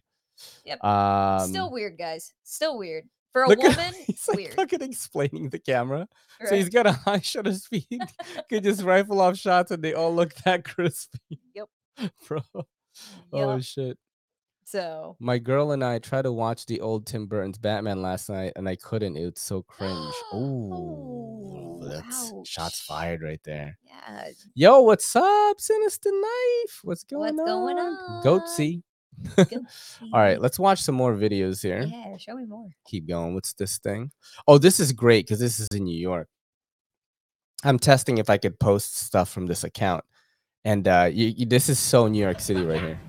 Yep. 0.66 0.84
Um, 0.84 1.48
still 1.50 1.72
weird, 1.72 1.98
guys. 1.98 2.34
Still 2.44 2.78
weird 2.78 3.06
for 3.32 3.44
a 3.44 3.48
look 3.50 3.64
at- 3.64 3.78
woman. 3.78 3.94
he's 4.08 4.28
like 4.28 4.38
weird. 4.38 4.54
fucking 4.56 4.82
explaining 4.82 5.50
the 5.50 5.60
camera. 5.60 6.08
So 6.42 6.52
right? 6.52 6.58
he's 6.58 6.70
got 6.70 6.88
a 6.88 6.92
high 6.92 7.20
shutter 7.20 7.54
speed, 7.54 8.02
could 8.50 8.64
just 8.64 8.82
rifle 8.84 9.22
off 9.22 9.38
shots 9.38 9.72
and 9.72 9.84
they 9.84 9.94
all 9.94 10.14
look 10.14 10.34
that 10.46 10.64
crispy. 10.66 11.40
Yep. 11.56 11.68
Bro. 12.28 12.42
Oh 13.32 13.60
shit. 13.60 13.98
So 14.74 15.16
My 15.20 15.38
girl 15.38 15.72
and 15.74 15.84
I 15.84 16.00
tried 16.00 16.24
to 16.24 16.32
watch 16.32 16.66
the 16.66 16.82
old 16.82 17.06
Tim 17.06 17.28
Burton's 17.28 17.60
Batman 17.60 18.02
last 18.02 18.28
night 18.28 18.54
and 18.56 18.68
I 18.68 18.76
couldn't. 18.76 19.16
It 19.16 19.24
was 19.26 19.34
so 19.40 19.62
cringe. 19.62 20.16
Ooh. 20.34 21.80
Oh, 21.80 21.80
that's 21.84 22.34
shots 22.50 22.82
fired 22.82 23.22
right 23.22 23.40
there. 23.44 23.78
yeah, 23.86 24.30
Yo, 24.56 24.82
what's 24.82 25.16
up, 25.16 25.62
Sinister 25.62 26.10
Knife? 26.12 26.80
What's 26.82 27.04
going 27.04 27.40
on? 27.40 27.46
What's 27.46 27.52
on? 27.52 27.76
going 27.76 27.78
on? 27.78 28.24
Goatsy. 28.24 28.82
All 30.12 30.20
right, 30.20 30.42
let's 30.42 30.58
watch 30.58 30.82
some 30.82 30.96
more 30.96 31.14
videos 31.14 31.62
here. 31.62 31.84
Yeah, 31.84 32.18
show 32.18 32.36
me 32.36 32.46
more. 32.46 32.68
Keep 32.88 33.10
going. 33.10 33.36
What's 33.36 33.54
this 33.54 33.78
thing? 33.78 34.10
Oh, 34.48 34.58
this 34.58 34.80
is 34.80 34.92
great 34.92 35.28
because 35.28 35.40
this 35.40 35.60
is 35.60 35.68
in 35.68 35.84
New 35.84 35.96
York. 36.00 36.28
I'm 37.64 37.78
testing 37.78 38.18
if 38.18 38.32
I 38.32 38.40
could 38.40 38.60
post 38.60 38.98
stuff 38.98 39.30
from 39.30 39.46
this 39.46 39.64
account. 39.64 40.04
And 40.66 40.88
uh 40.88 41.12
you, 41.14 41.28
you- 41.28 41.46
this 41.46 41.70
is 41.70 41.78
so 41.78 42.08
New 42.08 42.24
York 42.24 42.40
City 42.40 42.64
right 42.66 42.82
here. 42.82 43.00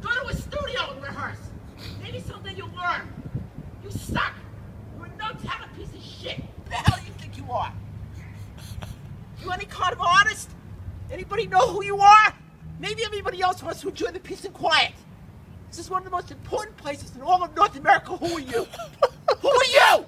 Go 0.00 0.10
to 0.10 0.26
a 0.28 0.34
studio 0.34 0.90
and 0.92 1.02
rehearse. 1.02 1.38
Maybe 2.02 2.20
someday 2.20 2.54
you'll 2.56 2.68
learn. 2.68 3.08
You 3.84 3.90
suck. 3.90 4.32
You're 4.98 5.08
no 5.16 5.28
talent 5.44 5.76
piece 5.76 5.94
of 5.94 6.02
shit. 6.02 6.42
The 6.68 6.74
hell 6.74 6.98
do 6.98 7.06
you 7.06 7.12
think 7.12 7.36
you 7.36 7.44
are? 7.52 7.72
You 9.42 9.50
any 9.52 9.66
kind 9.66 9.92
of 9.92 10.00
artist? 10.00 10.50
Anybody 11.10 11.46
know 11.46 11.68
who 11.72 11.84
you 11.84 11.98
are? 11.98 12.34
Maybe 12.80 13.04
everybody 13.04 13.40
else 13.40 13.62
wants 13.62 13.80
to 13.82 13.88
enjoy 13.90 14.10
the 14.10 14.20
peace 14.20 14.44
and 14.44 14.54
quiet. 14.54 14.92
This 15.68 15.78
is 15.78 15.88
one 15.88 15.98
of 15.98 16.04
the 16.04 16.10
most 16.10 16.32
important 16.32 16.76
places 16.78 17.14
in 17.14 17.22
all 17.22 17.44
of 17.44 17.54
North 17.54 17.76
America. 17.76 18.16
Who 18.16 18.36
are 18.36 18.40
you? 18.40 18.66
who 19.40 19.48
are 19.48 19.98
you? 19.98 20.04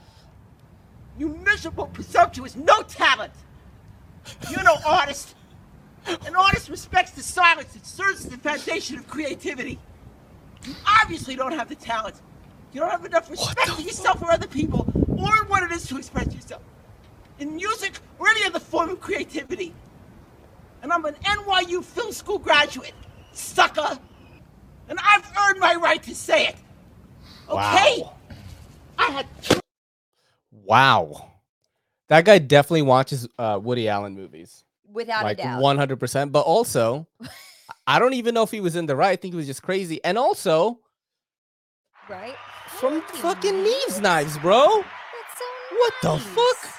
You 1.18 1.28
miserable, 1.28 1.86
presumptuous, 1.86 2.56
no 2.56 2.82
talent. 2.82 3.32
You're 4.50 4.64
no 4.64 4.76
artist. 4.84 5.36
An 6.06 6.34
artist 6.36 6.68
respects 6.68 7.12
the 7.12 7.22
silence 7.22 7.72
that 7.74 7.86
serves 7.86 8.24
as 8.24 8.30
the 8.30 8.38
foundation 8.38 8.98
of 8.98 9.06
creativity. 9.08 9.78
You 10.64 10.74
obviously 11.00 11.36
don't 11.36 11.52
have 11.52 11.68
the 11.68 11.74
talent. 11.74 12.16
You 12.72 12.80
don't 12.80 12.90
have 12.90 13.04
enough 13.04 13.30
respect 13.30 13.68
for 13.70 13.82
yourself 13.82 14.22
or 14.22 14.30
other 14.30 14.46
people, 14.46 14.90
or 15.08 15.44
what 15.46 15.62
it 15.62 15.70
is 15.72 15.86
to 15.88 15.98
express 15.98 16.32
yourself. 16.34 16.62
In 17.38 17.56
music, 17.56 17.98
or 18.18 18.28
any 18.28 18.44
other 18.44 18.60
form 18.60 18.90
of 18.90 19.00
creativity. 19.00 19.74
And 20.82 20.92
I'm 20.92 21.04
an 21.04 21.14
NYU 21.24 21.84
film 21.84 22.12
school 22.12 22.38
graduate, 22.38 22.94
sucker. 23.32 23.98
And 24.88 24.98
I've 25.02 25.30
earned 25.48 25.60
my 25.60 25.74
right 25.74 26.02
to 26.04 26.14
say 26.14 26.48
it. 26.48 26.56
Okay? 27.48 28.02
Wow. 28.02 28.14
I 28.98 29.04
had 29.10 29.26
Wow. 30.64 31.32
That 32.08 32.24
guy 32.24 32.38
definitely 32.38 32.82
watches 32.82 33.28
uh 33.38 33.58
Woody 33.62 33.88
Allen 33.88 34.14
movies. 34.14 34.64
Without 34.90 35.24
like 35.24 35.38
a 35.38 35.42
doubt. 35.42 35.62
100%. 35.62 36.32
But 36.32 36.40
also, 36.40 37.06
I 37.86 37.98
don't 37.98 38.14
even 38.14 38.34
know 38.34 38.42
if 38.42 38.50
he 38.50 38.60
was 38.60 38.76
in 38.76 38.86
the 38.86 38.96
right. 38.96 39.10
I 39.10 39.16
think 39.16 39.34
he 39.34 39.36
was 39.36 39.46
just 39.46 39.62
crazy. 39.62 40.02
And 40.04 40.18
also, 40.18 40.80
right? 42.08 42.36
from 42.78 43.02
Thank 43.02 43.22
fucking 43.22 43.54
Neves. 43.54 43.86
Neves 43.88 44.00
Knives, 44.00 44.38
bro. 44.38 44.66
So 44.66 45.76
What 45.76 45.92
the 46.02 46.18
fuck? 46.18 46.74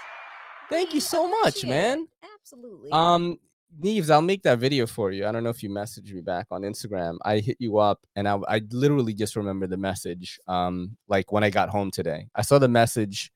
Thank 0.70 0.94
you 0.94 1.00
so 1.00 1.30
much, 1.30 1.64
it. 1.64 1.68
man. 1.68 2.08
Absolutely. 2.40 2.92
Um, 2.92 3.38
Neves, 3.82 4.10
I'll 4.10 4.22
make 4.22 4.44
that 4.44 4.60
video 4.60 4.86
for 4.86 5.12
you. 5.12 5.26
I 5.26 5.32
don't 5.32 5.44
know 5.44 5.50
if 5.50 5.64
you 5.64 5.70
messaged 5.70 6.14
me 6.14 6.22
back 6.22 6.48
on 6.52 6.62
Instagram. 6.62 7.18
I 7.24 7.40
hit 7.40 7.58
you 7.60 7.78
up 7.78 8.00
and 8.16 8.28
I, 8.28 8.38
I 8.48 8.62
literally 8.72 9.14
just 9.14 9.36
remember 9.36 9.66
the 9.68 9.78
message. 9.78 10.40
Um, 10.48 10.98
like 11.08 11.32
when 11.32 11.44
I 11.44 11.50
got 11.50 11.70
home 11.70 11.90
today, 11.90 12.28
I 12.36 12.44
saw 12.44 12.60
the 12.60 12.68
message 12.68 13.32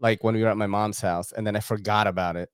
like 0.00 0.22
when 0.24 0.34
we 0.34 0.42
were 0.42 0.48
at 0.48 0.56
my 0.56 0.66
mom's 0.66 1.00
house 1.00 1.32
and 1.32 1.46
then 1.46 1.56
I 1.56 1.60
forgot 1.60 2.06
about 2.06 2.36
it. 2.36 2.48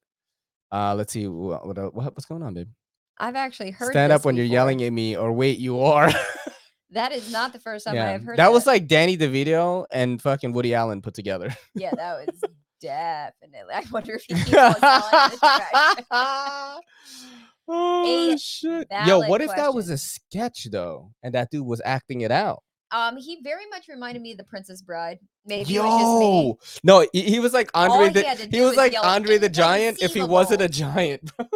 Uh, 0.75 0.93
let's 0.97 1.13
see 1.13 1.29
what, 1.29 1.65
what, 1.65 1.77
what 1.95 2.05
what's 2.17 2.25
going 2.25 2.43
on, 2.43 2.53
babe. 2.53 2.69
I've 3.17 3.37
actually 3.37 3.71
heard. 3.71 3.93
Stand 3.93 4.13
up 4.13 4.25
when 4.25 4.35
you're 4.35 4.45
yelling 4.45 4.83
at 4.83 4.93
me, 4.93 5.17
or 5.17 5.33
wait, 5.33 5.59
you 5.61 5.81
are. 5.81 6.11
That 6.91 7.13
is 7.13 7.31
not 7.31 7.53
the 7.53 7.61
first 7.61 7.87
time 7.87 7.97
I've 7.97 8.23
heard 8.23 8.37
that 8.39 8.53
was 8.53 8.67
like 8.67 8.87
Danny 8.87 9.17
DeVito 9.17 9.85
and 9.93 10.21
fucking 10.21 10.53
Woody 10.53 10.75
Allen 10.75 11.01
put 11.01 11.15
together. 11.15 11.55
Yeah, 11.75 11.91
that 11.95 12.27
was 12.27 12.41
definitely. 12.81 13.73
I 13.73 13.85
wonder 13.93 14.15
if 14.15 14.25
he 14.29 14.35
keeps 14.35 14.53
on 14.53 14.73
the 14.73 15.37
track. 15.39 16.05
oh 17.69 18.33
A 18.33 18.39
shit! 18.39 18.89
Yo, 19.07 19.21
what 19.29 19.41
if 19.43 19.51
that 19.55 19.75
was 19.75 19.91
a 19.91 19.99
sketch 19.99 20.69
though, 20.71 21.13
and 21.23 21.35
that 21.35 21.51
dude 21.51 21.65
was 21.65 21.81
acting 21.85 22.23
it 22.23 22.33
out? 22.33 22.64
Um, 22.95 23.17
he 23.17 23.41
very 23.43 23.65
much 23.71 23.89
reminded 23.89 24.23
me 24.23 24.33
of 24.33 24.39
the 24.39 24.45
Princess 24.45 24.81
Bride. 24.81 25.19
Maybe 25.45 25.75
it 25.77 25.81
was 25.81 26.01
just 26.01 26.19
me. 26.21 26.47
Yo, 26.47 26.59
no, 26.85 27.07
he, 27.13 27.23
he 27.23 27.39
was 27.41 27.53
like 27.53 27.69
Andre 27.75 28.07
he 28.07 28.13
the 28.13 28.23
had 28.23 28.39
to 28.39 28.49
he 28.49 28.61
was 28.61 28.71
was 28.71 28.77
like 28.77 28.95
Andre 29.03 29.39
the 29.39 29.49
Giant 29.49 30.01
if 30.01 30.15
he 30.15 30.23
wasn't 30.23 30.63
a 30.63 30.69
giant. 30.69 31.31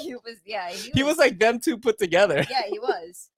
He 0.00 0.14
was, 0.14 0.36
yeah, 0.46 0.70
he, 0.70 0.90
he 0.94 1.02
was 1.02 1.18
like 1.18 1.38
them 1.38 1.60
two 1.60 1.76
put 1.76 1.98
together. 1.98 2.46
yeah, 2.48 2.62
he 2.70 2.78
was. 2.78 3.28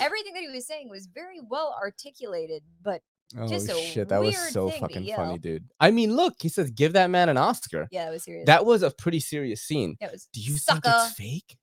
Everything 0.00 0.34
that 0.34 0.40
he 0.40 0.48
was 0.48 0.66
saying 0.66 0.88
was 0.88 1.06
very 1.06 1.40
well 1.40 1.76
articulated, 1.80 2.62
but 2.82 3.00
Oh 3.38 3.46
Just 3.46 3.70
a 3.70 3.74
shit, 3.74 4.08
that 4.08 4.20
was 4.20 4.36
so 4.52 4.70
thing 4.70 4.80
fucking 4.80 5.14
funny, 5.14 5.38
dude. 5.38 5.64
I 5.78 5.92
mean, 5.92 6.16
look, 6.16 6.34
he 6.40 6.48
says 6.48 6.72
give 6.72 6.94
that 6.94 7.10
man 7.10 7.28
an 7.28 7.36
Oscar. 7.36 7.86
yeah, 7.92 8.08
it 8.08 8.10
was 8.10 8.24
serious. 8.24 8.46
That 8.46 8.66
was 8.66 8.82
a 8.82 8.90
pretty 8.90 9.20
serious 9.20 9.62
scene. 9.62 9.96
yeah, 10.00 10.08
it 10.08 10.12
was 10.14 10.28
Do 10.32 10.40
you 10.40 10.56
sucker, 10.58 10.80
think 10.80 10.94
it's 10.96 11.12
fake? 11.12 11.56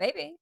maybe, 0.00 0.34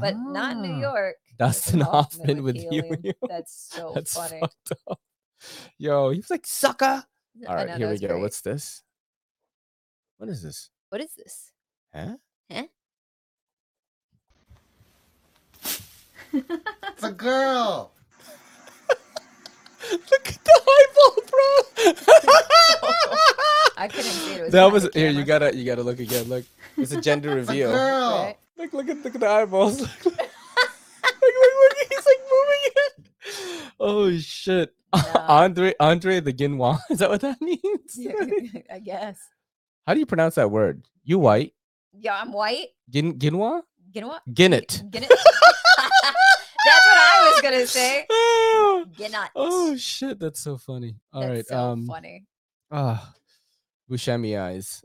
but 0.00 0.16
not 0.16 0.56
New 0.58 0.74
Ah. 0.74 0.80
York. 0.92 1.16
Dustin 1.38 1.80
Hoffman 1.80 2.26
Hoffman 2.28 2.42
with 2.42 2.56
with 2.56 2.64
helium. 2.70 2.84
helium. 3.02 3.14
That's 3.28 3.68
so 3.72 3.92
That's 3.94 4.12
funny. 4.14 4.40
fucked 4.40 4.72
up. 4.88 5.00
Yo, 5.78 6.10
he 6.10 6.18
was 6.18 6.30
like 6.30 6.46
sucker. 6.46 7.04
All 7.48 7.54
right, 7.54 7.68
know, 7.68 7.76
here 7.76 7.88
we 7.90 7.98
go. 7.98 8.08
great. 8.08 8.20
What's 8.20 8.40
this? 8.42 8.82
What 10.18 10.28
is 10.28 10.42
this? 10.42 10.68
What 10.90 11.00
is 11.00 11.14
this? 11.14 11.52
Huh? 11.94 12.16
Huh? 12.52 12.64
it's 16.32 17.02
a 17.02 17.10
girl. 17.12 17.92
Look 19.90 20.28
at 20.28 20.44
the 20.44 20.60
eyeball, 20.68 21.22
bro. 21.30 21.92
I 23.76 23.88
couldn't 23.88 24.04
see 24.04 24.32
it. 24.34 24.40
it 24.40 24.42
was 24.44 24.52
that 24.52 24.70
was 24.72 24.88
here. 24.94 25.10
You 25.10 25.24
gotta, 25.24 25.56
you 25.56 25.64
gotta 25.64 25.82
look 25.82 25.98
again. 26.00 26.24
Look, 26.28 26.44
it's 26.76 26.92
a 26.92 27.00
gender 27.00 27.38
It's 27.38 27.48
a 27.48 27.52
reveal. 27.52 27.70
girl. 27.72 28.10
Right? 28.24 28.36
Look, 28.56 28.72
look 28.72 28.88
at, 28.88 28.98
look 29.02 29.14
at 29.14 29.20
the 29.20 29.28
eyeballs. 29.28 29.80
look, 30.04 30.04
look, 30.04 30.14
look, 30.14 31.76
He's 31.88 32.06
like 32.06 32.22
moving 32.30 32.70
it. 32.76 33.72
Oh 33.80 34.16
shit. 34.18 34.74
Nah. 34.94 35.02
Andre, 35.28 35.74
Andre 35.80 36.20
the 36.20 36.32
Ginwa. 36.32 36.78
Is 36.90 36.98
that 36.98 37.10
what 37.10 37.20
that 37.22 37.40
means? 37.40 37.98
I 38.70 38.78
guess. 38.80 39.18
How 39.86 39.94
do 39.94 40.00
you 40.00 40.06
pronounce 40.06 40.34
that 40.34 40.50
word? 40.50 40.84
You 41.04 41.18
white? 41.18 41.54
Yeah, 41.92 42.18
I'm 42.20 42.32
white. 42.32 42.68
Gin, 42.88 43.18
know 44.00 44.08
what? 44.08 44.22
Ginnet. 44.30 44.82
It? 44.94 45.08
That's 46.62 46.86
what 46.86 46.98
I 46.98 47.30
was 47.32 47.42
gonna 47.42 47.66
say. 47.66 48.06
Oh, 48.10 48.86
Oh 49.34 49.76
shit, 49.76 50.18
that's 50.20 50.40
so 50.40 50.56
funny. 50.58 50.94
All 51.12 51.22
right, 51.22 51.36
That's 51.36 51.48
so 51.48 51.58
um, 51.58 51.86
funny. 51.86 52.26
ah, 52.70 53.14
Buscemi 53.90 54.38
eyes. 54.40 54.84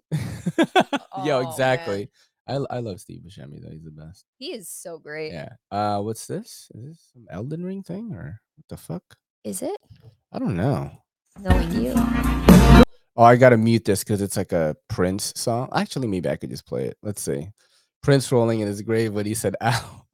Oh, 1.17 1.25
Yo, 1.25 1.43
man. 1.43 2.07
Exactly. 2.47 2.67
I 2.71 2.77
I 2.77 2.79
love 2.79 2.99
Steve 2.99 3.21
Buscemi 3.25 3.61
though. 3.61 3.71
He's 3.71 3.83
the 3.83 3.91
best. 3.91 4.25
He 4.37 4.53
is 4.53 4.69
so 4.69 4.97
great. 4.97 5.31
Yeah. 5.33 5.49
Uh, 5.71 6.01
what's 6.01 6.27
this? 6.27 6.69
Is 6.73 6.85
this 6.85 7.09
some 7.13 7.25
Elden 7.29 7.63
Ring 7.63 7.83
thing 7.83 8.13
or 8.13 8.39
what 8.55 8.67
the 8.69 8.77
fuck? 8.77 9.03
Is 9.43 9.61
it? 9.61 9.77
I 10.31 10.39
don't 10.39 10.55
know. 10.55 10.91
Knowing 11.39 11.71
you. 11.71 11.93
Oh, 13.17 13.23
I 13.23 13.35
gotta 13.37 13.57
mute 13.57 13.85
this 13.85 14.03
because 14.03 14.21
it's 14.21 14.37
like 14.37 14.51
a 14.51 14.75
Prince 14.89 15.33
song. 15.35 15.69
Actually, 15.73 16.07
maybe 16.07 16.29
I 16.29 16.35
could 16.35 16.49
just 16.49 16.65
play 16.65 16.85
it. 16.85 16.97
Let's 17.01 17.21
see. 17.21 17.49
Prince 18.03 18.31
rolling 18.31 18.59
in 18.59 18.67
his 18.67 18.81
grave 18.81 19.13
when 19.13 19.25
he 19.25 19.33
said, 19.33 19.55
"Ow." 19.61 20.05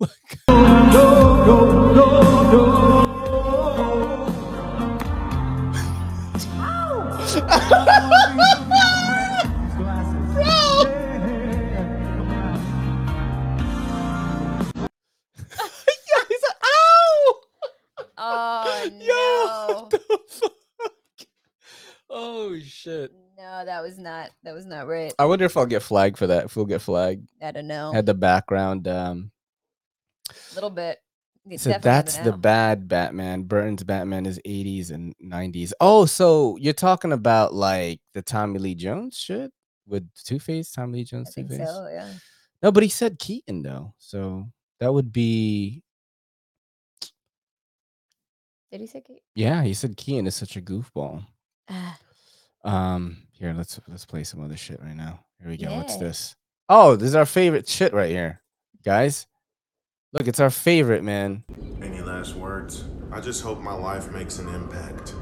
Oh 22.41 22.57
shit. 22.59 23.11
No, 23.37 23.65
that 23.65 23.81
was 23.81 23.97
not 23.99 24.31
that 24.43 24.53
was 24.53 24.65
not 24.65 24.87
right. 24.87 25.13
I 25.19 25.25
wonder 25.25 25.45
if 25.45 25.55
I'll 25.57 25.65
get 25.65 25.83
flagged 25.83 26.17
for 26.17 26.27
that. 26.27 26.45
If 26.45 26.55
we'll 26.55 26.65
get 26.65 26.81
flagged. 26.81 27.27
I 27.41 27.51
don't 27.51 27.67
know. 27.67 27.91
Had 27.91 28.05
the 28.05 28.13
background 28.15 28.87
um 28.87 29.31
A 30.29 30.55
little 30.55 30.69
bit. 30.71 30.99
It's 31.49 31.63
so 31.63 31.71
definitely 31.71 31.91
had 31.91 32.05
that's 32.05 32.17
been 32.17 32.25
the 32.25 32.37
bad 32.37 32.87
Batman. 32.87 33.43
Burton's 33.43 33.83
Batman 33.83 34.25
is 34.25 34.39
80s 34.45 34.91
and 34.91 35.15
90s. 35.23 35.71
Oh, 35.79 36.05
so 36.05 36.55
you're 36.57 36.73
talking 36.73 37.11
about 37.11 37.53
like 37.53 37.99
the 38.13 38.21
Tommy 38.21 38.59
Lee 38.59 38.75
Jones 38.75 39.17
shit 39.17 39.51
with 39.87 40.07
Two 40.23 40.39
Face, 40.39 40.71
Tommy 40.71 40.99
Lee 40.99 41.01
I 41.01 41.03
Jones, 41.03 41.33
Two 41.33 41.47
Face. 41.47 41.57
so, 41.67 41.87
yeah. 41.91 42.11
No, 42.61 42.71
but 42.71 42.83
he 42.83 42.89
said 42.89 43.19
Keaton 43.19 43.61
though. 43.63 43.93
So 43.97 44.47
that 44.79 44.93
would 44.93 45.11
be 45.11 45.83
Did 48.71 48.81
he 48.81 48.87
say 48.87 49.01
Kate? 49.01 49.21
yeah, 49.35 49.63
he 49.63 49.73
said 49.73 49.97
Keaton 49.97 50.27
is 50.27 50.35
such 50.35 50.55
a 50.57 50.61
goofball. 50.61 51.25
Um, 52.63 53.17
here, 53.31 53.53
let's 53.57 53.79
let's 53.87 54.05
play 54.05 54.23
some 54.23 54.43
other 54.43 54.57
shit 54.57 54.79
right 54.81 54.95
now. 54.95 55.19
Here 55.39 55.49
we 55.49 55.57
go. 55.57 55.75
What's 55.75 55.97
this? 55.97 56.35
Oh, 56.69 56.95
this 56.95 57.09
is 57.09 57.15
our 57.15 57.25
favorite 57.25 57.67
shit 57.67 57.93
right 57.93 58.11
here, 58.11 58.41
guys. 58.85 59.27
Look, 60.13 60.27
it's 60.27 60.39
our 60.39 60.49
favorite, 60.49 61.03
man. 61.03 61.43
Any 61.81 62.01
last 62.01 62.35
words? 62.35 62.83
I 63.11 63.19
just 63.19 63.41
hope 63.41 63.59
my 63.59 63.73
life 63.73 64.11
makes 64.11 64.39
an 64.39 64.47
impact. 64.49 65.15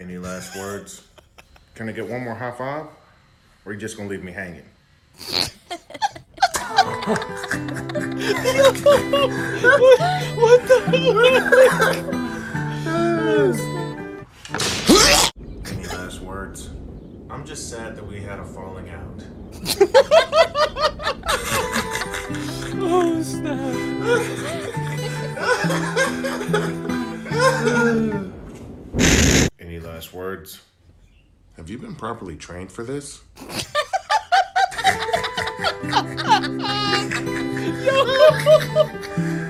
Any 0.00 0.18
last 0.18 0.56
words? 0.56 1.02
Can 1.74 1.88
I 1.88 1.92
get 1.92 2.08
one 2.08 2.24
more 2.24 2.34
high 2.34 2.50
five? 2.50 2.86
Or 2.86 3.70
are 3.70 3.72
you 3.72 3.78
just 3.78 3.96
gonna 3.96 4.08
leave 4.08 4.24
me 4.24 4.32
hanging? 4.32 4.64
What 10.36 10.62
the? 10.66 10.80
Any 15.70 15.86
last 15.86 16.20
words? 16.20 16.70
I'm 17.30 17.44
just 17.44 17.68
sad 17.70 17.96
that 17.96 18.06
we 18.06 18.20
had 18.20 18.38
a 18.38 18.44
falling 18.44 18.88
out. 18.90 19.24
oh 22.80 23.22
snap! 23.22 23.74
Any 29.60 29.80
last 29.80 30.14
words? 30.14 30.60
Have 31.56 31.68
you 31.68 31.78
been 31.78 31.94
properly 31.94 32.36
trained 32.36 32.72
for 32.72 32.82
this? 32.82 33.20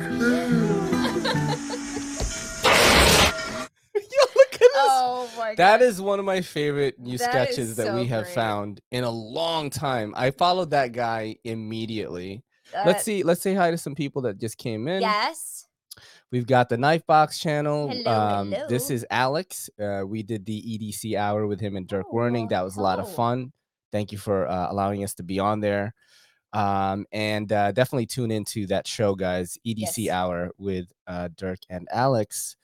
Oh 4.76 5.30
my 5.38 5.54
That 5.54 5.82
is 5.82 6.00
one 6.00 6.18
of 6.18 6.24
my 6.24 6.40
favorite 6.40 6.98
new 6.98 7.18
That 7.18 7.30
sketches 7.30 7.76
that 7.76 7.88
so 7.88 7.94
we 7.96 8.06
have 8.06 8.24
great. 8.24 8.34
found 8.34 8.80
in 8.90 9.04
a 9.04 9.10
long 9.10 9.70
time. 9.70 10.12
I 10.16 10.30
followed 10.30 10.70
that 10.70 10.92
guy 10.92 11.36
immediately. 11.44 12.42
That- 12.72 12.86
let's 12.86 13.04
see. 13.04 13.22
Let's 13.22 13.40
say 13.42 13.54
hi 13.54 13.70
to 13.70 13.78
some 13.78 13.94
people 13.94 14.22
that 14.22 14.38
just 14.38 14.58
came 14.58 14.88
in. 14.88 15.00
Yes. 15.02 15.66
We've 16.32 16.46
got 16.46 16.68
the 16.68 16.76
Knife 16.76 17.06
Box 17.06 17.38
channel. 17.38 17.88
Hello, 17.88 18.10
um, 18.10 18.50
This 18.68 18.88
hello. 18.88 18.96
is 18.96 19.06
Alex. 19.10 19.70
Uh, 19.80 20.02
we 20.06 20.22
did 20.24 20.44
the 20.44 20.60
EDC 20.60 21.16
hour 21.16 21.46
with 21.46 21.60
him 21.60 21.76
and 21.76 21.86
Dirk 21.86 22.06
Oh, 22.10 22.14
Werning. 22.16 22.48
That 22.48 22.62
was 22.64 22.76
a 22.76 22.80
lot 22.80 22.98
of 22.98 23.04
hello. 23.04 23.16
fun. 23.16 23.52
Thank 23.92 24.10
you 24.10 24.18
for 24.18 24.48
uh, 24.48 24.72
allowing 24.72 25.04
us 25.04 25.14
to 25.14 25.22
be 25.22 25.38
on 25.38 25.60
there. 25.60 25.94
Um, 26.54 27.04
and 27.12 27.50
uh, 27.52 27.72
definitely 27.72 28.06
tune 28.06 28.30
into 28.30 28.66
that 28.68 28.86
show, 28.86 29.14
guys. 29.14 29.58
EDC 29.66 30.04
Yes. 30.04 30.08
hour 30.10 30.50
with 30.56 30.86
uh, 31.06 31.28
Dirk 31.36 31.58
and 31.68 31.88
Alex. 31.90 32.56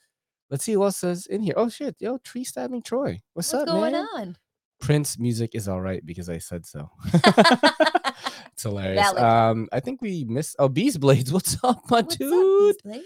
Let's 0.49 0.63
see 0.63 0.73
who 0.73 0.83
else 0.83 1.03
is 1.03 1.27
in 1.27 1.41
here. 1.41 1.53
Oh 1.57 1.69
shit, 1.69 1.95
yo, 1.99 2.17
tree 2.19 2.43
stabbing 2.43 2.81
Troy. 2.81 3.21
What's, 3.33 3.53
up? 3.53 3.61
What's 3.61 3.71
up, 3.71 3.75
going 3.77 3.91
man? 3.93 4.07
on? 4.15 4.37
Prince 4.79 5.19
music 5.19 5.51
is 5.53 5.67
all 5.67 5.79
right 5.81 6.03
because 6.05 6.29
I 6.29 6.39
said 6.39 6.65
so. 6.65 6.89
it's 7.13 8.63
hilarious. 8.63 9.01
Valid. 9.01 9.23
Um, 9.23 9.69
I 9.71 9.79
think 9.79 10.01
we 10.01 10.25
missed. 10.25 10.55
Oh, 10.57 10.67
Beast 10.69 10.99
Blades. 10.99 11.31
What's 11.33 11.61
up, 11.63 11.81
my 11.89 11.97
What's 12.01 12.17
dude? 12.17 12.75
up? 12.85 13.01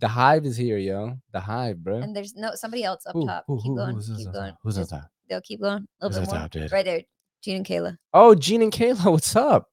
The 0.00 0.08
Hive 0.08 0.44
is 0.44 0.56
here, 0.56 0.76
yo. 0.76 1.16
The 1.32 1.40
Hive, 1.40 1.82
bro. 1.82 1.98
And 1.98 2.14
there's 2.14 2.34
no 2.34 2.54
somebody 2.54 2.84
else 2.84 3.06
up 3.06 3.14
top. 3.24 3.44
keep 3.62 3.74
going. 3.74 4.00
keep 4.00 4.32
going. 4.32 4.50
top? 4.50 4.58
Who's 4.62 4.78
on 4.78 4.86
top? 4.86 5.08
They'll 5.28 5.40
keep 5.40 5.60
going. 5.60 5.86
A 6.00 6.08
little 6.08 6.20
bit 6.22 6.30
more. 6.30 6.48
top. 6.48 6.72
Right 6.72 6.84
there. 6.84 7.02
Gene 7.42 7.56
and 7.56 7.66
Kayla. 7.66 7.98
Oh, 8.12 8.34
Gene 8.34 8.62
and 8.62 8.72
Kayla, 8.72 9.04
what's 9.12 9.36
up? 9.36 9.68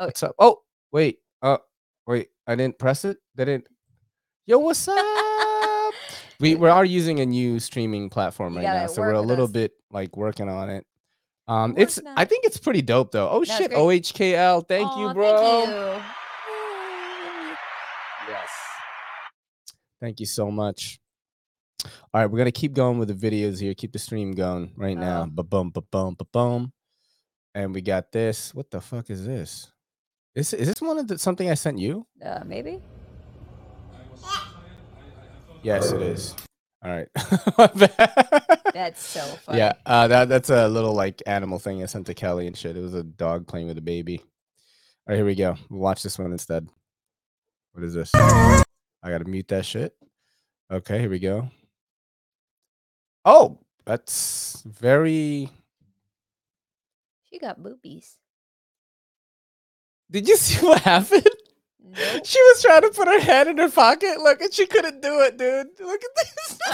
Oh. 0.00 0.06
What's 0.06 0.22
up? 0.22 0.34
Oh, 0.38 0.62
wait. 0.92 1.18
Uh, 1.42 1.58
wait. 2.06 2.28
I 2.46 2.54
didn't 2.54 2.78
press 2.78 3.04
it. 3.04 3.18
They 3.34 3.44
didn't. 3.44 3.68
Yo, 4.46 4.58
what's 4.58 4.88
up? 4.88 5.94
we 6.40 6.54
we 6.54 6.68
are 6.68 6.86
using 6.86 7.20
a 7.20 7.26
new 7.26 7.60
streaming 7.60 8.08
platform 8.08 8.56
right 8.56 8.62
now, 8.62 8.86
so 8.86 9.02
we're 9.02 9.12
a 9.12 9.20
little 9.20 9.44
us. 9.44 9.52
bit 9.52 9.72
like 9.92 10.16
working 10.16 10.48
on 10.48 10.70
it. 10.70 10.86
Um, 11.46 11.74
it's 11.76 11.98
on 11.98 12.14
I 12.16 12.24
think 12.24 12.46
it's 12.46 12.56
pretty 12.56 12.80
dope 12.80 13.12
though. 13.12 13.28
Oh 13.28 13.42
it's 13.42 13.54
shit, 13.54 13.70
great. 13.70 14.02
OHKL, 14.02 14.66
thank 14.66 14.96
you, 14.96 15.12
bro. 15.12 15.64
Thank 15.64 15.68
you. 15.68 16.02
Yes. 18.28 18.48
Thank 20.00 20.20
you 20.20 20.26
so 20.26 20.50
much. 20.50 20.98
All 21.84 21.90
right, 22.14 22.26
we're 22.26 22.38
gonna 22.38 22.50
keep 22.50 22.72
going 22.72 22.98
with 22.98 23.08
the 23.08 23.30
videos 23.30 23.60
here. 23.60 23.74
Keep 23.74 23.92
the 23.92 23.98
stream 23.98 24.32
going 24.32 24.72
right 24.76 24.96
now. 24.96 25.24
Oh. 25.24 25.30
Ba 25.30 25.42
bum 25.42 25.70
ba 25.70 25.82
bum 25.82 26.16
ba 26.18 26.24
bum. 26.32 26.72
And 27.54 27.74
we 27.74 27.82
got 27.82 28.10
this. 28.12 28.54
What 28.54 28.70
the 28.70 28.80
fuck 28.80 29.10
is 29.10 29.26
this? 29.26 29.70
Is 30.34 30.52
is 30.54 30.68
this 30.68 30.80
one 30.80 30.98
of 30.98 31.08
the 31.08 31.18
something 31.18 31.50
I 31.50 31.54
sent 31.54 31.78
you? 31.78 32.06
Uh, 32.24 32.40
maybe. 32.46 32.80
Yes, 35.62 35.90
it 35.92 36.00
is. 36.00 36.34
All 36.82 36.90
right. 36.90 37.08
That's 38.72 39.02
so 39.02 39.20
funny. 39.20 39.58
yeah, 39.58 39.72
uh, 39.84 40.08
that 40.08 40.28
that's 40.28 40.48
a 40.48 40.68
little 40.68 40.94
like 40.94 41.20
animal 41.26 41.58
thing 41.58 41.82
I 41.82 41.86
sent 41.86 42.06
to 42.06 42.14
Kelly 42.14 42.46
and 42.46 42.56
shit. 42.56 42.76
It 42.76 42.80
was 42.80 42.94
a 42.94 43.02
dog 43.02 43.46
playing 43.46 43.66
with 43.66 43.76
a 43.76 43.82
baby. 43.82 44.18
All 44.20 44.26
right, 45.08 45.16
here 45.16 45.26
we 45.26 45.34
go. 45.34 45.56
We'll 45.68 45.80
watch 45.80 46.02
this 46.02 46.18
one 46.18 46.32
instead. 46.32 46.68
What 47.72 47.84
is 47.84 47.94
this? 47.94 48.10
I 48.14 48.62
gotta 49.04 49.24
mute 49.24 49.48
that 49.48 49.66
shit. 49.66 49.94
Okay, 50.72 51.00
here 51.00 51.10
we 51.10 51.18
go. 51.18 51.50
Oh, 53.24 53.58
that's 53.84 54.62
very. 54.64 55.50
She 57.28 57.38
got 57.38 57.62
boobies. 57.62 58.16
Did 60.10 60.28
you 60.28 60.36
see 60.36 60.64
what 60.66 60.80
happened? 60.82 61.26
Nope. 61.82 62.22
She 62.24 62.40
was 62.40 62.62
trying 62.62 62.82
to 62.82 62.90
put 62.90 63.08
her 63.08 63.20
head 63.20 63.48
in 63.48 63.58
her 63.58 63.70
pocket. 63.70 64.18
Look, 64.20 64.40
and 64.40 64.52
she 64.52 64.66
couldn't 64.66 65.00
do 65.02 65.20
it, 65.20 65.36
dude. 65.38 65.66
Look 65.80 66.00
at 66.02 66.10
this. 66.16 66.58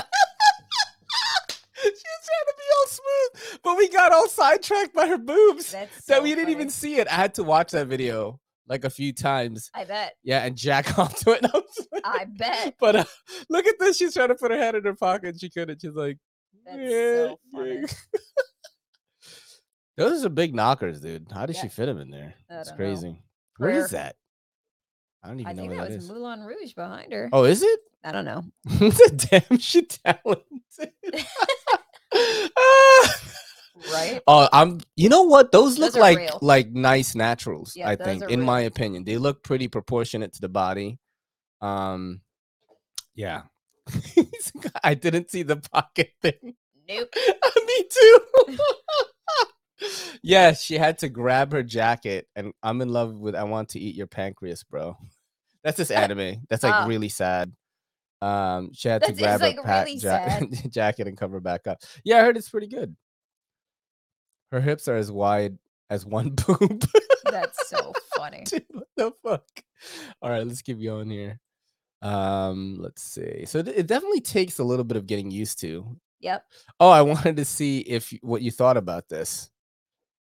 she 1.83 1.91
was 1.91 2.03
trying 2.03 2.47
to 2.49 2.55
be 2.57 2.63
all 2.79 2.87
smooth, 2.89 3.61
but 3.63 3.77
we 3.77 3.89
got 3.89 4.13
all 4.13 4.29
sidetracked 4.29 4.95
by 4.95 5.07
her 5.07 5.19
boobs 5.19 5.73
That's 5.73 6.05
that 6.07 6.17
so 6.17 6.23
we 6.23 6.35
didn't 6.35 6.51
even 6.51 6.71
see 6.71 6.97
it. 6.97 7.09
I 7.09 7.15
had 7.15 7.35
to 7.35 7.45
watch 7.45 7.73
that 7.73 7.87
video 7.87 8.41
like 8.69 8.85
a 8.85 8.91
few 8.91 9.13
times. 9.13 9.71
I 9.75 9.85
bet. 9.85 10.15
Yeah, 10.23 10.45
and 10.45 10.57
jack 10.57 10.99
off 10.99 11.17
to 11.21 11.33
it. 11.33 11.43
Like- 11.43 12.03
I 12.05 12.25
bet. 12.27 12.75
but 12.79 12.97
uh, 12.97 13.05
look 13.49 13.67
at 13.67 13.79
this. 13.79 13.97
She's 13.97 14.15
trying 14.15 14.29
to 14.29 14.35
put 14.35 14.51
her 14.51 14.59
head 14.59 14.75
in 14.75 14.85
her 14.85 14.95
pocket. 14.95 15.31
And 15.31 15.41
she 15.41 15.49
couldn't. 15.51 15.81
She's 15.81 15.95
like, 15.95 16.19
That's 16.67 16.79
"Yeah, 16.79 17.29
so 17.29 17.39
funny. 17.53 17.85
Those 19.97 20.25
are 20.27 20.29
big 20.29 20.55
knockers, 20.55 21.01
dude. 21.01 21.27
How 21.33 21.47
did 21.47 21.57
Yeah. 21.57 21.63
she 21.63 21.69
fit 21.69 21.87
them 21.87 21.99
in 21.99 22.11
there? 22.11 22.35
It's 22.51 22.71
don't 22.71 23.03
know. 23.03 23.17
Where 23.59 23.71
is 23.71 23.91
that? 23.91 24.17
I 25.23 25.29
don't 25.29 25.41
even 25.41 25.51
I 25.51 25.53
know 25.53 25.63
think 25.63 25.71
where 25.73 25.81
that 25.81 25.91
that 25.91 25.97
was 25.97 26.05
is. 26.05 26.11
Moulin 26.11 26.41
Rouge 26.45 26.73
behind 26.75 27.13
her. 27.13 27.29
Oh, 27.33 27.45
is 27.45 27.63
it? 27.63 27.81
I 28.05 28.13
don't 28.13 28.25
know. 28.25 28.45
Damn, 29.17 29.59
she 29.59 29.83
talented. 29.83 30.93
Right. 33.93 34.23
Oh, 34.27 34.49
I'm. 34.53 34.81
You 34.97 35.11
know 35.11 35.25
what? 35.25 35.53
Those 35.53 35.79
look 35.79 35.93
Those 35.93 35.99
are 35.99 36.01
like 36.01 36.19
real. 36.19 36.39
like 36.41 36.71
nice 36.73 37.15
naturals. 37.15 37.75
Yeah, 37.77 37.91
I 37.91 37.95
those 37.97 38.07
think, 38.07 38.23
are 38.25 38.29
in 38.29 38.41
real. 38.41 38.47
my 38.47 38.61
opinion, 38.63 39.05
they 39.05 39.19
look 39.19 39.43
pretty 39.43 39.69
proportionate 39.69 40.33
to 40.33 40.41
the 40.41 40.49
body. 40.49 40.99
Um, 41.61 42.23
yeah. 43.15 43.43
I 44.83 44.95
didn't 44.95 45.31
see 45.31 45.43
the 45.43 45.57
pocket 45.57 46.11
thing. 46.23 46.55
Nope. 46.89 47.15
Me 47.67 47.85
too. 47.91 48.19
yeah, 50.23 50.53
she 50.53 50.79
had 50.79 50.99
to 50.99 51.09
grab 51.09 51.53
her 51.53 51.63
jacket, 51.63 52.27
and 52.35 52.53
I'm 52.63 52.81
in 52.81 52.89
love 52.89 53.15
with. 53.15 53.35
I 53.35 53.45
want 53.45 53.71
to 53.71 53.81
eat 53.81 53.95
your 53.95 54.07
pancreas, 54.07 54.65
bro. 54.65 54.97
That's 55.65 55.77
this 55.77 55.91
anime. 55.93 56.43
That's 56.49 56.63
like 56.63 56.89
really 56.89 57.09
sad. 57.09 57.53
Um, 58.23 58.71
she 58.73 58.89
had 58.89 59.03
to 59.03 59.13
grab 59.13 59.41
like, 59.41 59.57
her 59.57 59.85
really 59.85 59.97
ja- 59.97 60.41
jacket 60.69 61.07
and 61.07 61.19
cover 61.19 61.41
back 61.41 61.67
up. 61.67 61.79
Yeah, 62.05 62.19
I 62.19 62.21
heard 62.23 62.37
it's 62.37 62.49
pretty 62.49 62.69
good. 62.69 62.97
Her 64.53 64.61
hips 64.61 64.89
are 64.89 64.97
as 64.97 65.13
wide 65.13 65.59
as 65.91 66.07
one 66.07 66.31
boob. 66.31 66.85
That's 67.31 67.69
so 67.69 67.93
funny. 68.17 68.45
Dude, 68.45 68.65
what 68.71 68.87
the 68.97 69.13
fuck? 69.23 69.45
All 70.23 70.31
right, 70.31 70.47
let's 70.47 70.63
keep 70.63 70.83
going 70.83 71.11
here. 71.11 71.41
Um, 72.03 72.77
let's 72.79 73.03
see. 73.03 73.45
So 73.47 73.63
th- 73.63 73.77
it 73.77 73.87
definitely 73.87 74.21
takes 74.21 74.59
a 74.59 74.65
little 74.65 74.85
bit 74.85 74.97
of 74.97 75.07
getting 75.07 75.31
used 75.31 75.61
to. 75.61 75.97
Yep. 76.21 76.45
Oh, 76.81 76.91
I 76.91 77.03
wanted 77.03 77.37
to 77.37 77.45
see 77.45 77.81
if 77.81 78.13
what 78.23 78.43
you 78.43 78.51
thought 78.51 78.77
about 78.77 79.09
this. 79.09 79.51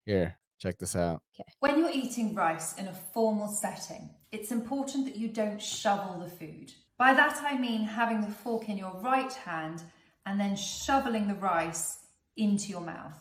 Here, 0.06 0.38
check 0.60 0.80
this 0.80 0.96
out. 0.96 1.22
When 1.60 1.80
you're 1.80 1.90
eating 1.90 2.36
rice 2.36 2.76
in 2.76 2.88
a 2.88 2.94
formal 3.14 3.48
setting, 3.48 4.10
it's 4.32 4.52
important 4.52 5.06
that 5.06 5.16
you 5.16 5.30
don't 5.30 5.62
shovel 5.62 6.20
the 6.20 6.30
food. 6.30 6.74
By 6.98 7.14
that 7.14 7.42
I 7.42 7.58
mean 7.58 7.84
having 7.84 8.22
the 8.22 8.28
fork 8.28 8.68
in 8.68 8.78
your 8.78 9.00
right 9.02 9.32
hand 9.32 9.82
and 10.26 10.40
then 10.40 10.56
shoveling 10.56 11.28
the 11.28 11.36
rice 11.36 12.00
into 12.36 12.70
your 12.70 12.82
mouth. 12.82 13.18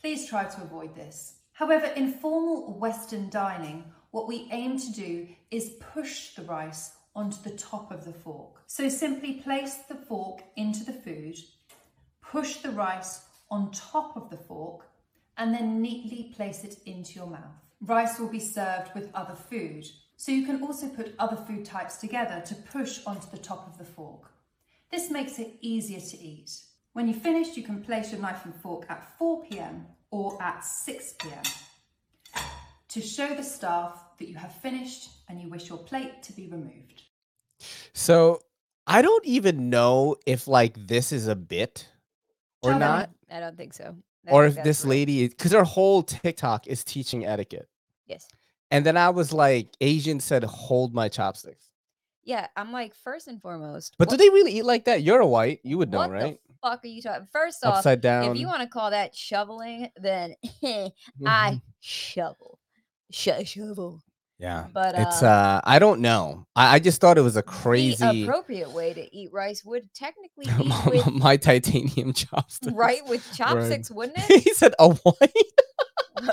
Please 0.00 0.28
try 0.28 0.44
to 0.44 0.62
avoid 0.62 0.94
this. 0.94 1.36
However, 1.52 1.86
in 1.86 2.12
formal 2.12 2.78
Western 2.78 3.30
dining, 3.30 3.84
what 4.10 4.28
we 4.28 4.48
aim 4.50 4.78
to 4.78 4.92
do 4.92 5.28
is 5.50 5.76
push 5.92 6.34
the 6.34 6.42
rice 6.42 6.92
onto 7.14 7.42
the 7.42 7.56
top 7.56 7.90
of 7.90 8.04
the 8.04 8.12
fork. 8.12 8.62
So 8.66 8.88
simply 8.88 9.34
place 9.34 9.76
the 9.88 9.94
fork 9.94 10.42
into 10.56 10.84
the 10.84 10.92
food, 10.92 11.36
push 12.22 12.56
the 12.56 12.70
rice 12.70 13.22
on 13.50 13.70
top 13.72 14.16
of 14.16 14.30
the 14.30 14.36
fork, 14.36 14.86
and 15.40 15.54
then 15.54 15.80
neatly 15.80 16.32
place 16.36 16.64
it 16.64 16.76
into 16.84 17.14
your 17.14 17.26
mouth. 17.26 17.64
Rice 17.80 18.20
will 18.20 18.28
be 18.28 18.38
served 18.38 18.94
with 18.94 19.10
other 19.14 19.34
food, 19.34 19.86
so 20.16 20.30
you 20.30 20.44
can 20.44 20.62
also 20.62 20.86
put 20.86 21.14
other 21.18 21.36
food 21.36 21.64
types 21.64 21.96
together 21.96 22.42
to 22.44 22.54
push 22.54 23.00
onto 23.06 23.28
the 23.30 23.38
top 23.38 23.66
of 23.66 23.78
the 23.78 23.84
fork. 23.84 24.30
This 24.90 25.10
makes 25.10 25.38
it 25.38 25.56
easier 25.62 25.98
to 25.98 26.18
eat. 26.20 26.50
When 26.92 27.08
you've 27.08 27.22
finished, 27.22 27.56
you 27.56 27.62
can 27.62 27.82
place 27.82 28.12
your 28.12 28.20
knife 28.20 28.44
and 28.44 28.54
fork 28.54 28.84
at 28.90 29.16
4 29.18 29.44
pm 29.44 29.86
or 30.10 30.40
at 30.42 30.62
6 30.62 31.14
pm 31.14 31.42
to 32.88 33.00
show 33.00 33.34
the 33.34 33.42
staff 33.42 33.98
that 34.18 34.28
you 34.28 34.36
have 34.36 34.54
finished 34.56 35.08
and 35.28 35.40
you 35.40 35.48
wish 35.48 35.70
your 35.70 35.78
plate 35.78 36.22
to 36.24 36.34
be 36.34 36.48
removed. 36.48 37.04
So 37.94 38.42
I 38.86 39.00
don't 39.00 39.24
even 39.24 39.70
know 39.70 40.16
if 40.26 40.46
like 40.46 40.74
this 40.86 41.12
is 41.12 41.28
a 41.28 41.36
bit 41.36 41.88
or 42.62 42.72
Tell 42.72 42.78
them 42.80 42.98
not, 42.98 43.10
I 43.30 43.40
don't 43.40 43.56
think 43.56 43.72
so. 43.72 43.94
I 44.28 44.32
or 44.32 44.46
if 44.46 44.62
this 44.62 44.84
real. 44.84 44.90
lady 44.90 45.28
because 45.28 45.52
her 45.52 45.64
whole 45.64 46.02
TikTok 46.02 46.66
is 46.66 46.84
teaching 46.84 47.26
etiquette. 47.26 47.68
Yes. 48.06 48.26
And 48.70 48.84
then 48.86 48.96
I 48.96 49.10
was 49.10 49.32
like, 49.32 49.74
Asian 49.80 50.20
said, 50.20 50.44
hold 50.44 50.94
my 50.94 51.08
chopsticks. 51.08 51.70
Yeah, 52.22 52.46
I'm 52.56 52.70
like 52.70 52.94
first 52.94 53.28
and 53.28 53.40
foremost. 53.40 53.94
But 53.98 54.08
what, 54.08 54.18
do 54.18 54.24
they 54.24 54.28
really 54.30 54.52
eat 54.52 54.64
like 54.64 54.84
that? 54.84 55.02
You're 55.02 55.20
a 55.20 55.26
white. 55.26 55.60
You 55.64 55.78
would 55.78 55.90
know, 55.90 55.98
what 55.98 56.10
right? 56.10 56.38
the 56.46 56.54
fuck 56.62 56.84
are 56.84 56.88
you 56.88 57.02
talking? 57.02 57.26
First 57.32 57.64
off, 57.64 57.78
Upside 57.78 58.00
down. 58.00 58.30
if 58.30 58.36
you 58.36 58.46
want 58.46 58.60
to 58.60 58.68
call 58.68 58.90
that 58.90 59.14
shoveling, 59.14 59.88
then. 59.96 60.34
I 60.62 60.92
mm-hmm. 61.24 61.56
shovel, 61.80 62.58
Sh- 63.10 63.28
shovel. 63.44 64.02
Yeah. 64.40 64.66
But 64.72 64.94
it's 64.98 65.22
uh, 65.22 65.26
uh 65.28 65.60
I 65.64 65.78
don't 65.78 66.00
know. 66.00 66.46
I, 66.56 66.76
I 66.76 66.78
just 66.78 67.00
thought 67.00 67.18
it 67.18 67.22
was 67.22 67.36
a 67.36 67.40
the 67.40 67.42
crazy 67.44 68.24
appropriate 68.24 68.70
way 68.72 68.94
to 68.94 69.16
eat 69.16 69.30
rice 69.32 69.64
would 69.64 69.92
technically 69.94 70.46
be 70.58 70.90
with 70.90 71.10
my 71.12 71.36
titanium 71.36 72.12
chopsticks. 72.14 72.74
right 72.74 73.06
with 73.06 73.26
chopsticks, 73.36 73.90
wouldn't 73.90 74.18
it? 74.30 74.42
he 74.42 74.54
said 74.54 74.74
a 74.78 74.88
white. 74.88 75.32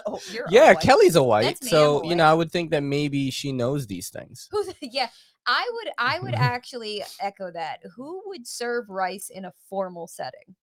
oh, 0.05 0.19
you're 0.31 0.45
a 0.45 0.51
yeah, 0.51 0.67
white. 0.67 0.79
Kelly's 0.79 1.15
a 1.15 1.23
white. 1.23 1.43
That's 1.59 1.69
so, 1.69 2.03
you 2.03 2.15
know. 2.15 2.25
I 2.25 2.33
would 2.33 2.51
think 2.51 2.71
that 2.71 2.81
maybe 2.81 3.29
she 3.29 3.51
knows 3.51 3.87
these 3.87 4.09
things. 4.09 4.49
Yeah, 4.81 5.09
I 5.45 5.69
would. 5.73 5.89
I 5.97 6.19
would 6.21 6.33
actually 6.33 7.03
echo 7.19 7.51
that. 7.51 7.79
Who 7.95 8.23
would 8.27 8.47
serve 8.47 8.89
rice 8.89 9.29
in 9.29 9.43
a 9.45 9.53
formal 9.69 10.07
setting? 10.07 10.55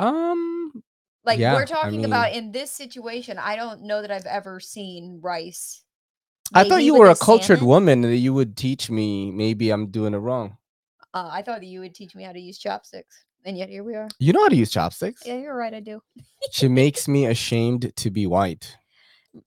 Um 0.00 0.82
Like 1.24 1.38
Yeah, 1.38 1.54
we're 1.54 1.66
talking 1.66 2.04
about 2.04 2.32
mean- 2.32 2.44
in 2.46 2.52
this 2.52 2.72
situation, 2.72 3.38
I 3.38 3.54
don't 3.54 3.82
know 3.82 4.02
that 4.02 4.10
I've 4.10 4.26
ever 4.26 4.58
seen 4.58 5.20
rice. 5.22 5.84
I 6.54 6.68
thought 6.68 6.82
you 6.82 6.94
were 6.94 7.08
a 7.10 7.16
cultured 7.16 7.58
salmon. 7.58 7.66
woman 7.68 8.00
that 8.02 8.16
you 8.16 8.34
would 8.34 8.56
teach 8.56 8.90
me 8.90 9.30
maybe 9.30 9.70
I'm 9.70 9.86
doing 9.90 10.14
it 10.14 10.18
wrong. 10.18 10.56
Uh, 11.14 11.28
I 11.32 11.42
thought 11.42 11.60
that 11.60 11.66
you 11.66 11.80
would 11.80 11.94
teach 11.94 12.14
me 12.14 12.22
how 12.24 12.32
to 12.32 12.40
use 12.40 12.58
chopsticks, 12.58 13.24
and 13.44 13.56
yet 13.58 13.68
here 13.68 13.82
we 13.82 13.94
are. 13.96 14.08
You 14.18 14.32
know 14.32 14.40
how 14.42 14.48
to 14.48 14.56
use 14.56 14.70
chopsticks. 14.70 15.22
Yeah, 15.26 15.36
you're 15.38 15.56
right. 15.56 15.74
I 15.74 15.80
do. 15.80 16.00
she 16.52 16.68
makes 16.68 17.08
me 17.08 17.26
ashamed 17.34 17.92
to 17.96 18.10
be 18.10 18.26
white. 18.26 18.76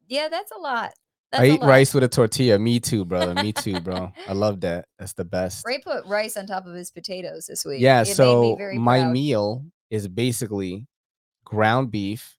Yeah, 0.08 0.28
that's 0.30 0.52
a 0.52 0.60
lot. 0.60 0.92
That's 1.32 1.42
I 1.44 1.48
eat 1.48 1.62
lot. 1.62 1.68
rice 1.70 1.94
with 1.94 2.04
a 2.04 2.08
tortilla. 2.08 2.60
Me 2.60 2.80
too, 2.80 3.06
brother. 3.06 3.34
Me 3.34 3.52
too, 3.52 3.80
bro. 3.82 4.12
I 4.28 4.34
love 4.34 4.62
that. 4.62 4.86
That's 5.00 5.14
the 5.14 5.26
best. 5.26 5.66
Ray 5.66 5.80
put 5.80 6.06
rice 6.06 6.38
on 6.38 6.46
top 6.48 6.66
of 6.68 6.76
his 6.76 6.92
potatoes 6.92 7.48
this 7.48 7.66
week. 7.66 7.82
Yeah, 7.82 8.02
It 8.02 8.06
made 8.06 8.10
me 8.10 8.14
so 8.14 8.58
my 8.76 9.00
proud. 9.00 9.12
meal 9.14 9.66
is 9.90 10.08
basically 10.08 10.86
ground 11.44 11.90
beef, 11.92 12.38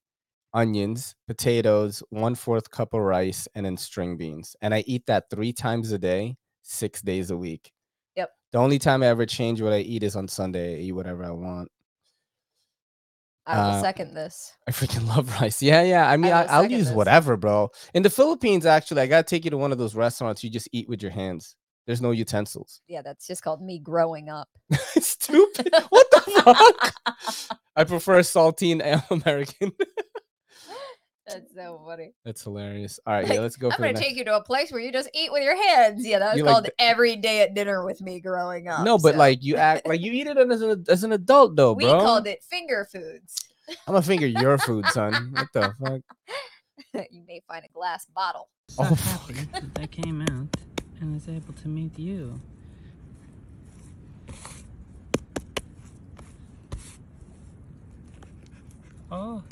onions, 0.55 1.15
potatoes, 1.27 2.03
one 2.11 2.35
fourth 2.35 2.71
cup 2.71 2.95
of 2.95 3.01
rice, 3.01 3.47
and 3.55 3.67
then 3.67 3.77
string 3.77 4.17
beans. 4.17 4.57
And 4.63 4.73
I 4.73 4.85
eat 4.87 5.05
that 5.07 5.29
three 5.31 5.53
times 5.53 5.93
a 5.93 5.99
day, 5.99 6.37
six 6.63 7.03
days 7.03 7.31
a 7.31 7.37
week. 7.37 7.73
Yep. 8.17 8.31
The 8.53 8.59
only 8.59 8.79
time 8.79 9.03
I 9.03 9.07
ever 9.07 9.27
change 9.27 9.61
what 9.61 9.73
I 9.73 9.81
eat 9.81 10.03
is 10.03 10.17
on 10.17 10.29
Sunday. 10.29 10.77
I 10.77 10.79
eat 10.81 10.93
whatever 10.93 11.25
I 11.25 11.31
want. 11.31 11.71
I 13.47 13.59
will 13.59 13.75
uh, 13.75 13.81
second 13.83 14.15
this. 14.15 14.57
I 14.67 14.71
freaking 14.71 15.07
love 15.17 15.29
rice. 15.41 15.63
Yeah, 15.63 15.83
yeah. 15.83 16.09
I 16.09 16.17
mean, 16.17 16.31
will 16.31 16.39
I, 16.39 16.45
I'll 16.45 16.71
use 16.71 16.87
this. 16.87 16.95
whatever, 16.95 17.37
bro. 17.37 17.69
In 17.93 18.03
the 18.03 18.11
Philippines, 18.11 18.65
actually, 18.65 19.03
I 19.03 19.07
gotta 19.07 19.25
take 19.25 19.45
you 19.45 19.51
to 19.51 19.59
one 19.59 19.73
of 19.73 19.79
those 19.79 19.95
restaurants. 19.95 20.43
You 20.43 20.51
just 20.51 20.69
eat 20.73 20.89
with 20.89 21.03
your 21.03 21.11
hands. 21.11 21.57
There's 21.87 22.01
no 22.01 22.13
utensils. 22.13 22.81
Yeah, 22.89 23.03
that's 23.03 23.27
just 23.27 23.43
called 23.43 23.61
me 23.61 23.79
growing 23.79 24.31
up. 24.31 24.49
Stupid. 24.99 25.69
What 25.91 26.11
the 26.11 26.21
fuck? 26.45 27.59
I 27.77 27.85
prefer 27.85 28.21
saltine 28.21 29.03
American. 29.11 29.73
That's 31.27 31.55
so 31.55 31.81
funny. 31.87 32.13
That's 32.25 32.43
hilarious. 32.43 33.01
All 33.07 33.15
right, 33.15 33.27
yeah, 33.27 33.41
let's 33.41 33.57
go 33.57 33.69
I'm 33.69 33.73
for 33.73 33.79
gonna 33.79 33.89
the 33.95 34.01
next. 34.01 34.07
take 34.07 34.17
you 34.19 34.25
to 34.27 34.37
a 34.37 34.43
place 34.43 34.71
where 34.71 34.81
you 34.81 34.93
just 34.93 35.09
eat 35.15 35.33
with 35.33 35.43
your 35.43 35.57
hands. 35.57 36.07
Yeah, 36.07 36.19
that 36.19 36.33
was 36.33 36.39
You 36.39 36.45
like 36.45 36.53
called 36.53 36.65
the- 36.67 36.75
every 36.79 37.17
day 37.17 37.41
at 37.43 37.55
dinner 37.55 37.85
with 37.85 38.01
me 38.03 38.21
growing 38.21 38.69
up. 38.69 38.85
No, 38.85 38.99
but 38.99 39.13
so 39.15 39.19
like 39.19 39.43
you 39.43 39.57
act 39.57 39.87
like 39.87 40.01
you 40.03 40.13
eat 40.13 40.27
it 40.27 40.37
as 40.37 40.61
an 40.61 40.85
as 40.89 41.03
an 41.05 41.13
adult 41.13 41.57
though, 41.57 41.73
we 41.73 41.85
bro. 41.85 42.01
called 42.01 42.27
it 42.27 42.43
finger 42.45 42.87
foods. 42.93 43.37
I'm 43.87 43.95
gonna 43.95 44.03
finger 44.03 44.27
your 44.27 44.59
food, 44.59 44.85
son. 44.89 45.31
What 45.33 45.49
the 45.55 45.75
fuck? 46.93 47.07
you 47.11 47.23
may 47.27 47.41
find 47.49 47.65
a 47.65 47.69
glass 47.69 48.05
bottle. 48.15 48.49
so 48.69 48.83
Oh, 48.85 48.95
happy 48.95 49.35
that 49.53 49.65
I 49.81 49.87
came 49.87 50.21
out 50.23 50.57
and 51.01 51.15
was 51.15 51.29
able 51.29 51.55
to 51.55 51.69
meet 51.69 51.99
you. 51.99 52.39
Oh. 59.11 59.43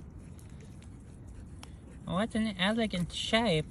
What 2.13 2.35
an 2.35 2.55
elegant 2.59 3.11
shape. 3.11 3.65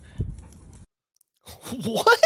What? 1.83 2.19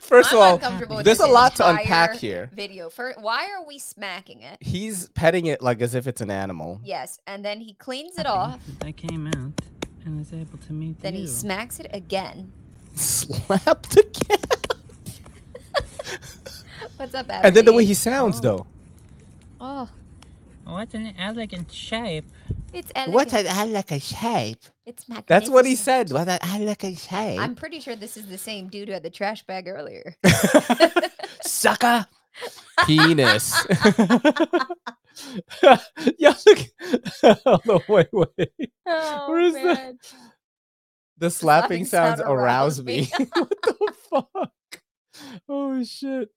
First 0.00 0.32
I'm 0.32 0.36
of 0.38 0.42
all, 0.42 0.54
uncomfortable 0.56 0.96
with 0.96 1.06
there's 1.06 1.20
a 1.20 1.22
this 1.22 1.30
lot 1.32 1.56
to 1.56 1.68
unpack 1.70 2.16
here. 2.16 2.50
Video. 2.54 2.90
First, 2.90 3.18
why 3.22 3.48
are 3.56 3.64
we 3.66 3.78
smacking 3.78 4.42
it? 4.42 4.58
He's 4.60 5.08
petting 5.10 5.46
it 5.46 5.62
like 5.62 5.80
as 5.80 5.94
if 5.94 6.06
it's 6.06 6.20
an 6.20 6.30
animal. 6.30 6.80
Yes, 6.84 7.20
and 7.26 7.42
then 7.42 7.60
he 7.60 7.72
cleans 7.74 8.18
it 8.18 8.26
off. 8.26 8.60
that 8.80 8.86
I 8.86 8.92
came 8.92 9.28
out 9.28 9.60
and 10.04 10.18
was 10.18 10.30
able 10.34 10.58
to 10.58 10.72
meet 10.74 11.00
Then 11.00 11.14
you. 11.14 11.22
he 11.22 11.26
smacks 11.26 11.80
it 11.80 11.86
again. 11.92 12.52
Slap 12.94 13.82
the 13.86 14.02
cat. 14.02 14.74
What's 16.96 17.14
up, 17.14 17.26
And 17.30 17.56
then 17.56 17.64
the 17.64 17.72
way 17.72 17.84
he 17.86 17.94
sounds, 17.94 18.38
Oh. 18.38 18.40
though. 18.42 18.66
Oh, 19.60 19.88
What 20.64 20.92
an 20.92 21.14
elegant 21.18 21.72
shape. 21.72 22.26
it's 22.74 22.92
elegant. 22.94 23.32
a 23.48 23.64
like 23.66 23.90
a 23.90 24.00
shape. 24.00 24.58
It's 24.88 25.04
That's 25.26 25.50
what 25.50 25.66
he 25.66 25.72
magnificent. 25.72 26.08
said. 26.08 26.12
What 26.12 26.28
a 26.28 26.64
like 26.64 26.82
a 26.84 26.94
shape. 26.96 27.38
I'm 27.38 27.54
pretty 27.54 27.78
sure 27.80 27.94
this 27.94 28.16
is 28.16 28.26
the 28.26 28.38
same 28.38 28.68
dude 28.68 28.88
who 28.88 28.94
had 28.94 29.02
the 29.02 29.10
trash 29.10 29.42
bag 29.44 29.68
earlier. 29.68 30.14
Sucker. 31.42 32.06
Penis. 32.86 33.66
yeah, 36.18 36.34
look. 36.46 36.58
oh, 37.44 37.58
no, 37.66 37.80
wait, 37.88 38.08
wait. 38.12 38.50
Oh, 38.86 39.26
Where 39.30 39.40
is 39.40 39.52
the- 39.54 39.64
man. 39.64 39.98
The 41.18 41.30
slapping 41.30 41.84
slapping 41.84 41.84
sound 41.84 42.18
sounds 42.18 42.30
arouse 42.30 42.82
me. 42.82 43.00
me. 43.18 43.26
what 43.34 43.50
the 43.62 43.94
fuck? 44.08 44.50
Oh 45.48 45.82
shit. 45.84 46.28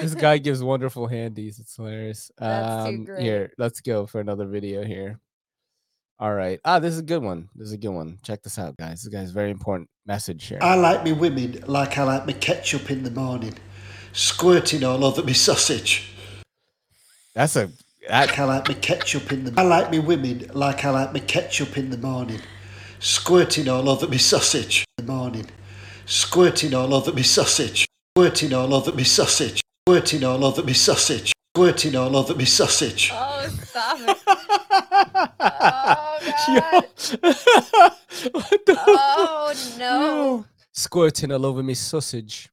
This 0.00 0.14
guy 0.16 0.38
gives 0.38 0.62
wonderful 0.64 1.06
handies. 1.06 1.60
It's 1.60 1.76
hilarious. 1.76 2.30
That's 2.36 2.84
too 2.90 2.94
Um, 2.96 3.04
great. 3.04 3.22
Here, 3.22 3.52
let's 3.56 3.80
go 3.80 4.04
for 4.06 4.20
another 4.20 4.46
video 4.46 4.82
here. 4.84 5.20
All 6.20 6.34
right. 6.34 6.58
Ah, 6.64 6.80
this 6.80 6.94
is 6.94 7.00
a 7.00 7.04
good 7.04 7.22
one. 7.22 7.48
This 7.54 7.68
is 7.68 7.74
a 7.74 7.78
good 7.78 7.90
one. 7.90 8.18
Check 8.24 8.42
this 8.42 8.58
out, 8.58 8.76
guys. 8.76 9.02
This 9.02 9.12
guy's 9.12 9.30
very 9.30 9.52
important 9.52 9.88
message 10.04 10.46
here. 10.46 10.58
I 10.60 10.74
like 10.74 11.04
me 11.04 11.12
women 11.12 11.62
like 11.66 11.96
I 11.96 12.02
like 12.02 12.26
me 12.26 12.32
ketchup 12.32 12.90
in 12.90 13.04
the 13.04 13.10
morning, 13.10 13.54
squirting 14.12 14.82
all 14.82 15.04
over 15.04 15.22
me 15.22 15.32
sausage. 15.46 16.12
That's 17.34 17.54
a 17.54 17.70
that, 18.08 18.28
Like 18.28 18.38
I 18.38 18.44
like 18.44 18.68
me 18.68 18.74
ketchup 18.74 19.30
in 19.32 19.44
the. 19.44 19.54
I 19.60 19.62
like 19.62 19.90
me 19.92 20.00
women 20.00 20.50
like 20.54 20.84
I 20.84 20.90
like 20.90 21.12
me 21.12 21.20
ketchup 21.20 21.78
in 21.78 21.90
the 21.90 21.98
morning, 21.98 22.40
squirting 22.98 23.68
all 23.68 23.88
over 23.88 24.08
me 24.08 24.18
sausage 24.18 24.84
in 24.98 25.06
the 25.06 25.12
morning, 25.12 25.46
squirting 26.04 26.74
all 26.74 26.94
over 26.94 27.12
me 27.12 27.22
sausage, 27.22 27.86
squirting 28.16 28.54
all 28.54 28.74
over 28.74 28.92
me 28.92 29.04
sausage, 29.04 29.62
squirting 29.86 30.24
all 30.24 30.44
over 30.44 30.64
me 30.64 30.72
sausage, 30.72 31.32
squirting 31.54 31.94
all 31.94 32.16
over 32.16 32.34
me 32.34 32.44
sausage. 32.44 33.10
Oh, 33.12 33.48
stop 33.62 33.98
it. 34.00 34.18
oh, 35.40 36.07
Oh, 38.70 39.74
no. 39.78 40.44
Squirting 40.72 41.32
all 41.32 41.46
over 41.46 41.62
me 41.62 41.74
sausage. 41.74 42.48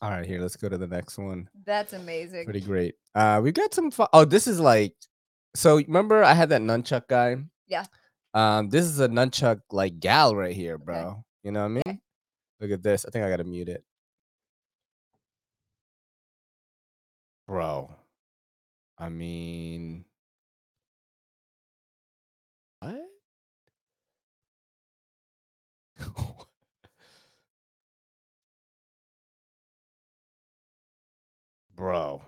All 0.00 0.10
right, 0.10 0.26
here, 0.26 0.40
let's 0.40 0.56
go 0.56 0.68
to 0.68 0.76
the 0.76 0.86
next 0.86 1.16
one. 1.18 1.48
That's 1.64 1.92
amazing. 1.92 2.44
Pretty 2.44 2.60
great. 2.60 2.96
Uh, 3.14 3.40
we 3.42 3.52
got 3.52 3.72
some. 3.72 3.90
Fu- 3.90 4.06
oh, 4.12 4.24
this 4.24 4.46
is 4.46 4.58
like. 4.58 4.94
So 5.54 5.76
remember, 5.76 6.24
I 6.24 6.34
had 6.34 6.48
that 6.48 6.60
nunchuck 6.60 7.06
guy. 7.08 7.36
Yeah. 7.68 7.84
Um, 8.34 8.68
this 8.70 8.84
is 8.84 8.98
a 9.00 9.08
nunchuck 9.08 9.60
like 9.70 10.00
gal 10.00 10.34
right 10.34 10.54
here, 10.56 10.78
bro. 10.78 11.22
You 11.44 11.52
know 11.52 11.60
what 11.60 11.66
I 11.66 11.68
mean? 11.68 11.82
Okay. 11.86 11.98
Look 12.60 12.70
at 12.72 12.82
this. 12.82 13.04
I 13.06 13.10
think 13.10 13.24
I 13.24 13.30
gotta 13.30 13.44
mute 13.44 13.68
it, 13.68 13.84
bro. 17.46 17.90
I 18.98 19.08
mean, 19.08 20.04
bro. 31.76 32.22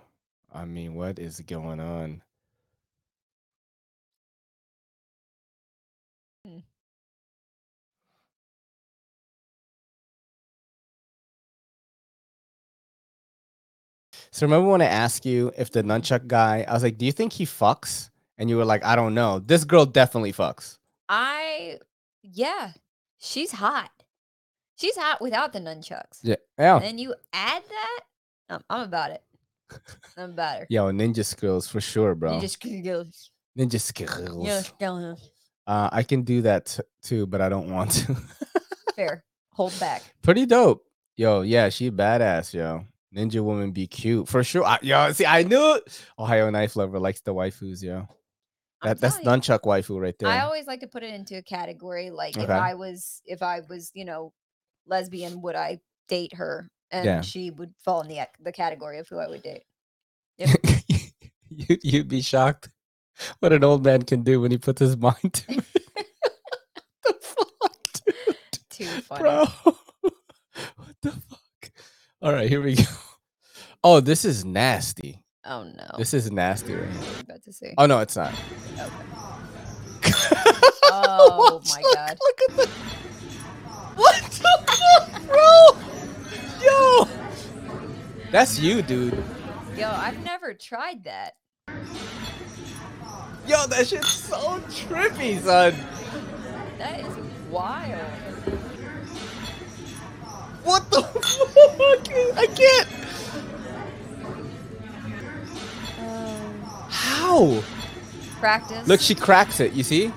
I 0.53 0.65
mean, 0.65 0.95
what 0.95 1.19
is 1.19 1.39
going 1.41 1.79
on? 1.79 2.21
Hmm. 6.45 6.59
So 14.31 14.45
remember 14.45 14.69
when 14.69 14.81
I 14.81 14.85
asked 14.85 15.25
you 15.25 15.51
if 15.57 15.71
the 15.71 15.83
nunchuck 15.83 16.27
guy, 16.27 16.65
I 16.67 16.73
was 16.73 16.83
like, 16.83 16.97
"Do 16.97 17.05
you 17.05 17.11
think 17.11 17.33
he 17.33 17.45
fucks?" 17.45 18.09
And 18.37 18.49
you 18.49 18.57
were 18.57 18.65
like, 18.65 18.83
"I 18.83 18.95
don't 18.95 19.13
know." 19.13 19.39
This 19.39 19.63
girl 19.63 19.85
definitely 19.85 20.33
fucks. 20.33 20.77
I, 21.09 21.79
yeah, 22.23 22.71
she's 23.25 23.51
hot. 23.51 23.89
She's 24.77 24.95
hot 24.97 25.21
without 25.21 25.53
the 25.53 25.59
nunchucks. 25.59 26.19
Yeah, 26.21 26.35
yeah. 26.59 26.75
And 26.75 26.83
then 26.83 26.97
you 26.97 27.15
add 27.33 27.63
that, 27.67 27.99
I'm, 28.49 28.61
I'm 28.69 28.81
about 28.81 29.11
it. 29.11 29.23
I'm 30.17 30.31
about 30.31 30.59
her. 30.59 30.67
Yo, 30.69 30.91
ninja 30.91 31.25
skills 31.25 31.67
for 31.67 31.81
sure, 31.81 32.13
bro. 32.15 32.39
Just 32.39 32.59
goes, 32.61 33.31
ninja 33.57 33.79
skills. 33.79 34.45
yeah, 34.45 34.61
go- 34.79 35.15
Uh, 35.65 35.89
I 35.91 36.03
can 36.03 36.21
do 36.23 36.41
that 36.43 36.65
t- 36.67 36.83
too, 37.03 37.25
but 37.25 37.41
I 37.41 37.49
don't 37.49 37.69
want 37.71 37.91
to. 37.91 38.15
fair. 38.95 39.23
Hold 39.53 39.73
back. 39.79 40.03
Pretty 40.21 40.45
dope. 40.45 40.85
Yo, 41.17 41.41
yeah, 41.41 41.69
she 41.69 41.89
badass, 41.89 42.53
yo. 42.53 42.85
Ninja 43.15 43.41
woman 43.41 43.71
be 43.71 43.87
cute 43.87 44.27
for 44.27 44.43
sure. 44.43 44.65
I, 44.65 44.77
yo, 44.81 45.11
see, 45.13 45.25
I 45.25 45.43
knew 45.43 45.75
it. 45.75 46.03
Ohio 46.19 46.49
knife 46.49 46.75
lover 46.75 46.99
likes 46.99 47.21
the 47.21 47.33
waifus, 47.33 47.81
yo. 47.81 48.07
That 48.85 49.01
that's 49.01 49.17
you, 49.19 49.25
nunchuck 49.25 49.61
waifu 49.61 49.99
right 49.99 50.15
there. 50.19 50.29
I 50.29 50.41
always 50.41 50.67
like 50.67 50.79
to 50.81 50.87
put 50.87 51.03
it 51.03 51.13
into 51.13 51.37
a 51.37 51.41
category. 51.43 52.09
Like 52.11 52.37
if 52.37 52.43
Okay. 52.43 52.53
I 52.53 52.73
was, 52.73 53.21
if 53.25 53.41
I 53.43 53.61
was, 53.69 53.91
you 53.93 54.05
know, 54.05 54.31
lesbian, 54.87 55.41
would 55.41 55.55
I 55.55 55.79
date 56.07 56.33
her? 56.35 56.69
And 56.91 57.05
Yeah. 57.05 57.21
she 57.21 57.51
would 57.51 57.73
fall 57.83 58.01
in 58.01 58.07
the 58.07 58.19
the 58.41 58.51
category 58.51 58.99
of 58.99 59.07
who 59.09 59.17
I 59.19 59.27
would 59.27 59.41
date. 59.43 59.63
you, 61.49 61.77
you'd 61.83 62.07
be 62.07 62.21
shocked 62.21 62.69
what 63.39 63.53
an 63.53 63.63
old 63.63 63.83
man 63.85 64.01
can 64.03 64.23
do 64.23 64.41
when 64.41 64.51
he 64.51 64.57
puts 64.57 64.79
his 64.79 64.97
mind 64.97 65.33
to 65.33 65.43
it. 65.53 65.63
the 67.03 67.13
fuck, 67.21 67.77
dude? 68.05 68.35
Too 68.69 68.85
funny. 69.01 69.21
bro. 69.21 69.45
what 70.01 70.95
the 71.01 71.11
fuck? 71.11 71.71
All 72.21 72.33
right, 72.33 72.49
here 72.49 72.61
we 72.61 72.75
go. 72.75 72.83
Oh, 73.83 73.99
this 73.99 74.25
is 74.25 74.43
nasty. 74.43 75.21
Oh 75.47 75.63
no. 75.63 75.85
This 75.97 76.13
is 76.13 76.31
nasty 76.31 76.73
right. 76.73 76.87
I'm 76.89 77.19
about 77.21 77.43
to 77.43 77.53
say. 77.53 77.73
Oh 77.77 77.85
no, 77.85 77.99
it's 77.99 78.15
not. 78.15 78.33
Oh 80.85 81.61
my 81.69 81.81
Look- 81.81 81.95
God. 81.95 82.17
Look 82.21 82.39
at 82.49 82.57
the. 82.57 82.67
What 83.95 84.21
the 84.23 84.49
fuck, 84.67 85.23
bro? 85.27 85.77
Yo, 86.61 87.07
that's 88.31 88.59
you, 88.59 88.81
dude. 88.81 89.23
Yo, 89.77 89.89
I've 89.89 90.21
never 90.23 90.53
tried 90.53 91.03
that. 91.05 91.35
Yo, 93.47 93.67
that 93.67 93.87
shit's 93.87 94.09
so 94.11 94.59
trippy, 94.69 95.39
son. 95.41 95.75
That 96.79 96.99
is 97.01 97.15
wild. 97.49 98.01
What 100.63 100.89
the 100.89 101.03
fuck? 101.03 102.09
I 102.37 102.47
can't. 102.47 103.04
How? 107.25 107.63
Practice. 108.39 108.87
Look, 108.87 109.01
she 109.01 109.15
cracks 109.15 109.59
it. 109.59 109.73
You 109.73 109.83
see? 109.83 110.11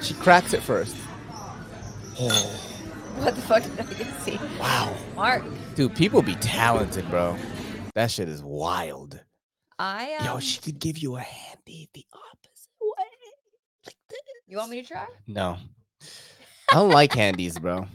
She 0.00 0.14
cracks 0.14 0.54
it 0.54 0.62
first. 0.62 0.96
Oh, 2.18 2.60
What 3.18 3.34
the 3.34 3.42
fuck 3.42 3.62
did 3.62 3.78
I 3.80 3.84
just 3.94 4.20
see? 4.24 4.38
wow. 4.58 4.94
Mark, 5.14 5.42
Dude, 5.74 5.94
people 5.94 6.22
be 6.22 6.34
talented, 6.36 7.08
bro. 7.10 7.36
That 7.94 8.10
shit 8.10 8.28
is 8.28 8.42
wild. 8.42 9.20
I 9.78 10.14
um, 10.20 10.24
Yo, 10.26 10.38
she 10.40 10.60
could 10.60 10.78
give 10.78 10.96
you 10.98 11.16
a 11.16 11.20
handy 11.20 11.88
the 11.94 12.04
opposite 12.12 12.70
way. 12.80 13.04
Like 13.86 13.96
this. 14.08 14.18
you 14.46 14.56
want 14.56 14.70
me 14.70 14.80
to 14.82 14.88
try? 14.88 15.06
No. 15.26 15.58
I 16.70 16.74
don't 16.74 16.90
like 16.90 17.14
handies, 17.14 17.58
bro. 17.58 17.86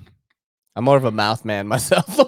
I'm 0.75 0.83
more 0.83 0.97
of 0.97 1.05
a 1.05 1.11
mouth 1.11 1.43
man 1.45 1.67
myself. 1.75 2.19
Uh, 2.19 2.25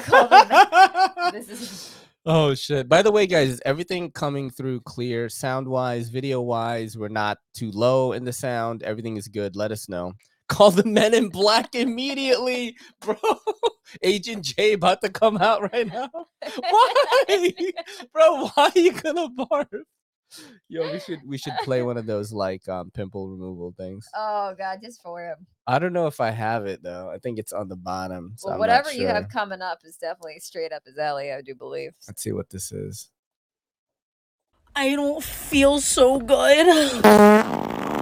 call 0.00 0.28
them 0.28 0.48
that. 0.48 1.30
this 1.32 1.48
is 1.50 1.94
oh 2.26 2.54
shit. 2.54 2.88
By 2.88 3.02
the 3.02 3.10
way, 3.10 3.26
guys, 3.26 3.50
is 3.50 3.62
everything 3.64 4.10
coming 4.10 4.50
through 4.50 4.80
clear 4.82 5.28
sound 5.28 5.68
wise, 5.68 6.08
video 6.08 6.40
wise? 6.42 6.98
We're 6.98 7.08
not 7.08 7.38
too 7.54 7.70
low 7.70 8.12
in 8.12 8.24
the 8.24 8.32
sound. 8.32 8.82
Everything 8.82 9.16
is 9.16 9.28
good. 9.28 9.56
Let 9.56 9.72
us 9.72 9.88
know. 9.88 10.12
Call 10.48 10.70
the 10.70 10.84
men 10.84 11.12
in 11.14 11.28
black 11.28 11.74
immediately, 11.74 12.76
bro. 13.00 13.16
Agent 14.02 14.44
J 14.44 14.74
about 14.74 15.00
to 15.02 15.08
come 15.08 15.38
out 15.38 15.72
right 15.72 15.86
now. 15.86 16.08
Why? 16.68 16.92
Bro, 18.12 18.48
why 18.48 18.70
are 18.74 18.78
you 18.78 18.92
gonna 18.92 19.28
barf? 19.30 19.66
Yo, 20.68 20.90
we 20.92 20.98
should 20.98 21.20
we 21.26 21.38
should 21.38 21.54
play 21.62 21.82
one 21.82 21.96
of 21.96 22.06
those 22.06 22.32
like 22.32 22.68
um 22.68 22.90
pimple 22.90 23.28
removal 23.28 23.72
things. 23.76 24.06
Oh 24.14 24.54
god, 24.58 24.80
just 24.82 25.00
for 25.02 25.24
him. 25.24 25.46
I 25.66 25.78
don't 25.78 25.92
know 25.92 26.06
if 26.06 26.20
I 26.20 26.30
have 26.30 26.66
it 26.66 26.82
though. 26.82 27.10
I 27.10 27.18
think 27.18 27.38
it's 27.38 27.52
on 27.52 27.68
the 27.68 27.76
bottom. 27.76 28.34
So 28.36 28.48
Well, 28.48 28.54
I'm 28.54 28.60
not 28.60 28.62
whatever 28.68 28.92
you 28.92 29.06
have 29.06 29.28
coming 29.28 29.62
up 29.62 29.78
is 29.84 29.96
definitely 29.96 30.40
straight 30.40 30.72
up 30.72 30.84
his 30.86 30.98
alley, 30.98 31.32
I 31.32 31.40
do 31.42 31.54
believe. 31.54 31.92
Let's 32.08 32.22
see 32.22 32.32
what 32.32 32.50
this 32.50 32.72
is. 32.72 33.10
I 34.74 34.94
don't 34.94 35.22
feel 35.22 35.80
so 35.80 36.18
good. 36.20 36.66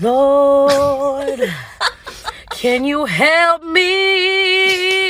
Lord, 0.00 1.40
can 2.50 2.84
you 2.84 3.04
help 3.06 3.62
me? 3.64 5.08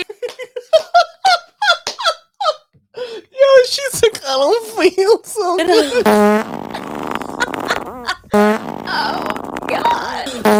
Yo, 2.96 3.62
she's 3.68 4.02
like, 4.02 4.20
I 4.86 4.90
feel 4.90 5.20
so 5.24 5.56
good. 5.56 6.04
Oh 8.86 9.56
god. 9.68 10.44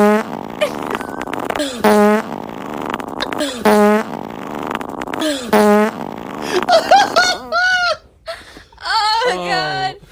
oh 8.83 9.33
god. 9.35 9.97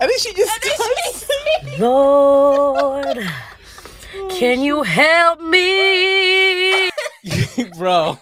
I 0.00 0.06
think 0.06 0.20
she 0.20 0.32
just 0.34 0.60
does. 0.62 1.26
Lord, 1.80 3.18
can 4.30 4.60
you 4.60 4.82
help 4.84 5.40
me? 5.40 6.88
Bro. 7.78 8.18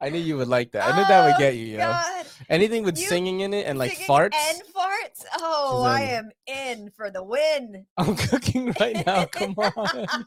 I 0.00 0.10
knew 0.10 0.18
you 0.18 0.36
would 0.36 0.48
like 0.48 0.72
that. 0.72 0.92
I 0.92 0.96
knew 0.96 1.04
that 1.08 1.24
would 1.24 1.34
Oh, 1.34 1.38
get 1.38 1.56
you, 1.56 1.66
you 1.66 1.76
know. 1.78 1.90
God. 1.90 2.25
Anything 2.48 2.84
with 2.84 2.98
You 2.98 3.06
singing 3.06 3.40
in 3.40 3.52
it 3.54 3.66
and 3.66 3.78
like 3.78 3.92
farts. 3.98 4.34
and 4.34 4.62
farts. 4.74 5.24
Oh, 5.40 5.82
She's 5.84 5.96
I 5.96 6.02
am 6.12 6.30
in 6.46 6.90
for 6.90 7.10
the 7.10 7.22
win. 7.22 7.86
I'm 7.96 8.16
cooking 8.16 8.72
right 8.80 9.04
now. 9.06 9.24
Come 9.26 9.54
on. 9.58 10.26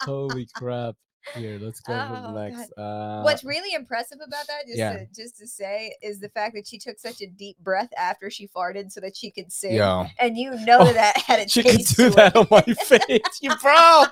Holy 0.00 0.46
crap. 0.54 0.96
Here, 1.34 1.58
let's 1.60 1.80
go 1.80 1.92
Oh, 1.92 2.32
next. 2.32 2.72
Uh, 2.78 3.22
What's 3.22 3.42
really 3.44 3.74
impressive 3.74 4.18
about 4.24 4.46
that, 4.46 4.66
just 4.66 4.78
yeah. 4.78 4.92
to 4.92 5.06
just 5.14 5.38
to 5.38 5.46
say, 5.46 5.94
is 6.02 6.20
the 6.20 6.28
fact 6.28 6.54
that 6.54 6.66
she 6.66 6.78
took 6.78 6.98
such 6.98 7.20
a 7.20 7.26
deep 7.26 7.58
breath 7.58 7.90
after 7.98 8.30
she 8.30 8.46
farted 8.48 8.92
so 8.92 9.00
that 9.00 9.16
she 9.16 9.30
could 9.30 9.50
sing. 9.52 9.74
Yo. 9.74 10.06
And 10.18 10.36
you 10.36 10.50
know 10.64 10.78
Oh, 10.80 10.92
that 10.92 11.16
had 11.18 11.40
a 11.40 11.48
she 11.48 11.62
can 11.62 11.76
taste 11.78 11.96
do 11.96 12.10
that 12.10 12.34
it. 12.34 12.36
on 12.36 12.46
my 12.50 12.62
face, 12.62 13.38
you 13.40 13.50
bro. 13.56 14.04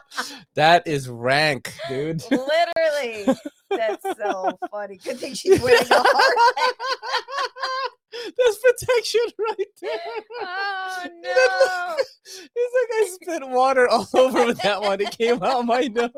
That 0.54 0.86
is 0.86 1.08
rank, 1.08 1.72
dude. 1.88 2.22
Literally. 2.30 3.36
That's 3.70 4.02
so 4.18 4.58
funny. 4.70 4.96
Good 5.02 5.18
thing 5.18 5.34
she's 5.34 5.60
wearing 5.60 5.86
a 5.90 5.94
heart. 5.96 6.74
That's 8.12 8.58
protection 8.58 9.20
right 9.38 9.66
there. 9.82 9.90
Oh 10.40 11.04
no! 11.22 11.96
It's 11.96 13.20
like 13.26 13.32
I 13.34 13.38
spit 13.40 13.48
water 13.50 13.88
all 13.88 14.08
over 14.14 14.46
with 14.46 14.60
that 14.62 14.80
one. 14.80 15.00
It 15.00 15.10
came 15.18 15.42
out 15.42 15.64
my 15.66 15.80
nose. 15.88 16.10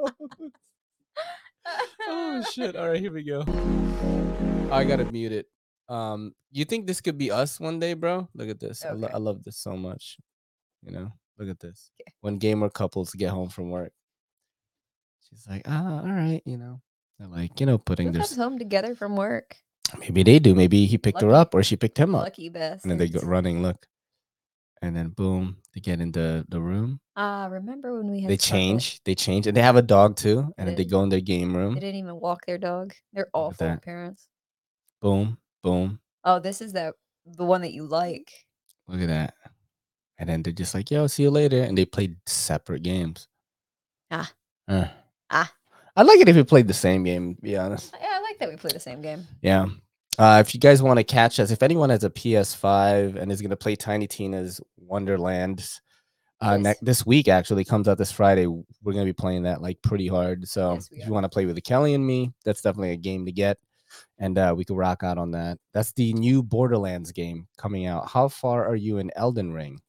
Oh 2.09 2.45
shit! 2.53 2.77
All 2.77 2.89
right, 2.89 3.01
here 3.01 3.13
we 3.13 3.23
go. 3.23 3.45
I 4.71 4.85
gotta 4.85 5.05
mute 5.11 5.33
it. 5.33 5.47
Um, 5.89 6.35
you 6.51 6.65
think 6.65 6.87
this 6.87 7.01
could 7.01 7.17
be 7.19 7.31
us 7.31 7.61
one 7.61 7.79
day, 7.79 7.95
bro? 7.95 8.29
Look 8.35 8.49
at 8.49 8.59
this. 8.59 8.85
I, 8.85 8.93
lo- 8.93 9.11
I 9.13 9.19
love 9.19 9.45
this 9.45 9.57
so 9.59 9.77
much. 9.77 10.17
You 10.83 10.93
know, 10.93 11.13
look 11.39 11.49
at 11.49 11.61
this. 11.61 11.91
When 12.21 12.39
gamer 12.39 12.69
couples 12.69 13.13
get 13.13 13.31
home 13.31 13.49
from 13.49 13.71
work, 13.71 13.93
she's 15.29 15.47
like, 15.49 15.63
ah, 15.67 16.01
all 16.01 16.09
right, 16.13 16.43
you 16.45 16.57
know, 16.57 16.81
they're 17.19 17.29
like, 17.29 17.61
you 17.61 17.67
know, 17.67 17.79
putting 17.79 18.13
their 18.13 18.23
home 18.37 18.59
together 18.59 18.95
from 18.95 19.17
work? 19.17 19.57
Maybe 19.99 20.23
they 20.23 20.39
do. 20.39 20.55
Maybe 20.55 20.87
he 20.87 20.99
picked 20.99 21.21
her 21.21 21.33
up 21.33 21.55
or 21.55 21.63
she 21.63 21.77
picked 21.77 21.99
him 21.99 22.15
up. 22.15 22.25
lucky 22.25 22.49
best. 22.49 22.85
And 22.85 22.91
then 22.91 22.99
they 22.99 23.09
go 23.09 23.21
running, 23.21 23.63
look. 23.63 23.87
And 24.87 24.97
then 24.97 25.09
boom, 25.09 25.57
they 25.75 25.81
get 25.81 26.01
into 26.01 26.45
the 26.49 26.61
room. 26.61 27.01
Ah, 27.17 27.49
remember 27.51 27.97
when 27.99 28.09
we 28.09 28.21
had 28.21 28.31
They 28.31 28.37
Scarlet? 28.37 28.61
change. 28.61 29.01
They 29.05 29.17
change. 29.17 29.49
And 29.49 29.57
they 29.57 29.63
have 29.63 29.75
a 29.75 29.83
dog 29.83 30.17
too. 30.17 30.53
And 30.57 30.69
then 30.69 30.77
they 30.77 30.85
did. 30.85 30.91
go 30.91 31.03
in 31.03 31.09
their 31.09 31.21
game 31.21 31.57
room. 31.57 31.75
They 31.75 31.81
didn't 31.81 31.99
even 31.99 32.21
walk 32.21 32.47
their 32.47 32.57
dog. 32.57 32.95
They're 33.13 33.29
awful 33.35 33.67
that. 33.67 33.83
parents. 33.83 34.29
Boom, 35.03 35.39
boom. 35.63 35.99
Oh, 36.23 36.39
this 36.39 36.61
is 36.61 36.73
that 36.75 36.95
the 37.27 37.45
one 37.45 37.63
that 37.63 37.73
you 37.73 37.85
like. 37.85 38.31
Look 38.87 39.01
at 39.01 39.09
that. 39.09 39.35
And 40.19 40.29
then 40.29 40.43
they're 40.43 40.53
just 40.53 40.73
like, 40.73 40.91
yo, 40.91 41.09
see 41.09 41.25
you 41.25 41.31
later. 41.31 41.63
And 41.63 41.77
they 41.77 41.85
played 41.85 42.17
separate 42.27 42.83
games. 42.85 43.27
Ah. 44.11 44.31
Uh. 44.69 44.87
Ah. 45.31 45.53
I'd 45.97 46.07
like 46.07 46.21
it 46.21 46.29
if 46.29 46.37
we 46.37 46.45
played 46.45 46.69
the 46.69 46.75
same 46.75 47.03
game, 47.03 47.35
to 47.35 47.43
be 47.43 47.57
honest. 47.57 47.93
Yeah, 48.01 48.09
I 48.13 48.21
like 48.21 48.39
that 48.39 48.51
we 48.51 48.57
play 48.57 48.71
the 48.73 48.81
same 48.81 49.03
game. 49.03 49.27
Yeah. 49.43 49.67
Uh, 50.19 50.43
if 50.45 50.55
you 50.55 50.61
guys 50.61 50.83
want 50.83 50.99
to 50.99 51.05
catch 51.05 51.39
us, 51.39 51.51
if 51.51 51.63
anyone 51.63 51.91
has 51.91 52.05
a 52.05 52.11
PS5 52.11 53.17
and 53.17 53.31
is 53.31 53.41
going 53.41 53.51
to 53.51 53.57
play 53.57 53.77
Tiny 53.77 54.07
Tina's 54.07 54.61
Wonderland, 54.79 55.69
uh, 56.41 56.57
ne- 56.57 56.75
this 56.83 57.05
week 57.05 57.29
actually 57.29 57.65
comes 57.65 57.89
out 57.89 57.99
this 57.99 58.13
Friday. 58.13 58.47
We're 58.47 58.65
going 58.93 59.05
to 59.05 59.05
be 59.05 59.13
playing 59.13 59.43
that 59.45 59.63
like 59.63 59.81
pretty 59.83 60.09
hard. 60.09 60.47
So 60.49 60.79
if 60.91 61.07
you 61.07 61.13
want 61.13 61.25
to 61.25 61.29
play 61.29 61.47
with 61.47 61.55
the 61.55 61.63
Kelly 61.63 61.95
and 61.95 62.07
me, 62.07 62.33
that's 62.45 62.63
definitely 62.63 62.93
a 62.93 62.97
game 62.97 63.27
to 63.27 63.33
get, 63.33 63.59
and 64.19 64.37
uh, 64.39 64.55
we 64.57 64.65
could 64.65 64.77
rock 64.77 65.03
out 65.03 65.19
on 65.19 65.31
that. 65.33 65.59
That's 65.73 65.93
the 65.93 66.13
new 66.15 66.43
Borderlands 66.43 67.13
game 67.13 67.47
coming 67.57 67.87
out. 67.87 68.09
How 68.09 68.29
far 68.29 68.67
are 68.67 68.77
you 68.77 68.99
in 68.99 69.11
Elden 69.17 69.53
Ring? 69.53 69.81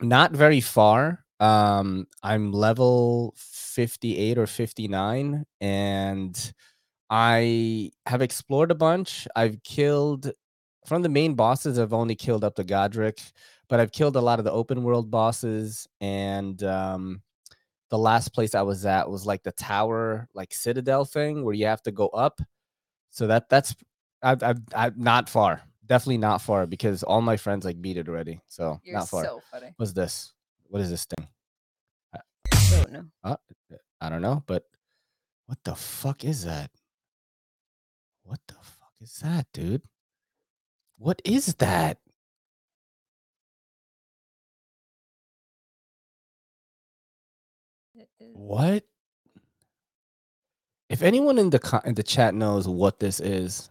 Not 0.00 0.32
very 0.32 0.60
far. 0.60 1.24
Um, 1.38 2.06
I'm 2.22 2.52
level 2.52 3.34
58 3.36 4.38
or 4.38 4.46
59, 4.46 5.44
and 5.60 6.52
I 7.14 7.90
have 8.06 8.22
explored 8.22 8.70
a 8.70 8.74
bunch. 8.74 9.28
I've 9.36 9.62
killed 9.64 10.32
from 10.86 11.02
the 11.02 11.10
main 11.10 11.34
bosses. 11.34 11.78
I've 11.78 11.92
only 11.92 12.14
killed 12.14 12.42
up 12.42 12.54
to 12.54 12.64
Godrick, 12.64 13.32
but 13.68 13.80
I've 13.80 13.92
killed 13.92 14.16
a 14.16 14.20
lot 14.22 14.38
of 14.38 14.46
the 14.46 14.50
open 14.50 14.82
world 14.82 15.10
bosses. 15.10 15.86
And 16.00 16.62
um, 16.62 17.20
the 17.90 17.98
last 17.98 18.30
place 18.30 18.54
I 18.54 18.62
was 18.62 18.86
at 18.86 19.10
was 19.10 19.26
like 19.26 19.42
the 19.42 19.52
tower, 19.52 20.26
like 20.32 20.54
citadel 20.54 21.04
thing, 21.04 21.44
where 21.44 21.52
you 21.52 21.66
have 21.66 21.82
to 21.82 21.92
go 21.92 22.08
up. 22.08 22.40
So 23.10 23.26
that 23.26 23.50
that's 23.50 23.76
I've, 24.22 24.42
I've, 24.42 24.60
I've 24.74 24.96
not 24.96 25.28
far. 25.28 25.60
Definitely 25.84 26.16
not 26.16 26.40
far 26.40 26.66
because 26.66 27.02
all 27.02 27.20
my 27.20 27.36
friends 27.36 27.66
like 27.66 27.82
beat 27.82 27.98
it 27.98 28.08
already. 28.08 28.40
So 28.48 28.80
You're 28.84 28.96
not 28.96 29.10
far. 29.10 29.24
so 29.24 29.42
funny. 29.50 29.74
What's 29.76 29.92
this? 29.92 30.32
What 30.68 30.80
is 30.80 30.88
this 30.88 31.04
thing? 31.04 31.28
I 32.14 32.20
Don't 32.70 32.92
know. 32.92 33.04
Uh, 33.22 33.36
I 34.00 34.08
don't 34.08 34.22
know, 34.22 34.42
but 34.46 34.64
what 35.44 35.58
the 35.62 35.74
fuck 35.74 36.24
is 36.24 36.46
that? 36.46 36.70
What 39.02 39.08
is 39.08 39.18
that, 39.18 39.46
dude? 39.52 39.82
What 40.96 41.20
is 41.24 41.54
that? 41.56 41.98
What? 48.18 48.84
If 50.88 51.02
anyone 51.02 51.38
in 51.38 51.50
the 51.50 51.58
co- 51.58 51.80
in 51.84 51.96
the 51.96 52.04
chat 52.04 52.32
knows 52.32 52.68
what 52.68 53.00
this 53.00 53.18
is, 53.18 53.70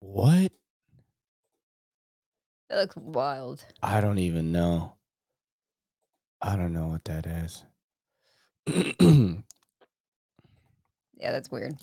what? 0.00 0.52
That 2.68 2.80
looks 2.80 2.96
wild. 2.96 3.64
I 3.82 4.02
don't 4.02 4.18
even 4.18 4.52
know. 4.52 4.96
I 6.42 6.54
don't 6.56 6.74
know 6.74 6.88
what 6.88 7.04
that 7.06 7.26
is. 7.26 7.64
Yeah, 11.20 11.32
that's 11.32 11.50
weird. 11.50 11.76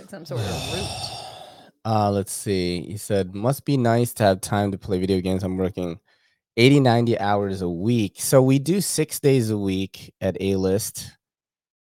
Like 0.00 0.08
some 0.08 0.24
sort 0.24 0.40
of 0.40 0.74
root. 0.74 0.86
Uh, 1.82 2.10
let's 2.10 2.32
see. 2.32 2.82
He 2.82 2.98
said, 2.98 3.34
must 3.34 3.64
be 3.64 3.78
nice 3.78 4.12
to 4.12 4.22
have 4.22 4.42
time 4.42 4.70
to 4.70 4.76
play 4.76 4.98
video 4.98 5.18
games. 5.22 5.42
I'm 5.42 5.56
working 5.56 5.98
80, 6.58 6.80
90 6.80 7.18
hours 7.18 7.62
a 7.62 7.70
week. 7.70 8.20
So 8.20 8.42
we 8.42 8.58
do 8.58 8.82
six 8.82 9.18
days 9.18 9.48
a 9.48 9.56
week 9.56 10.12
at 10.20 10.36
A 10.40 10.56
list. 10.56 11.10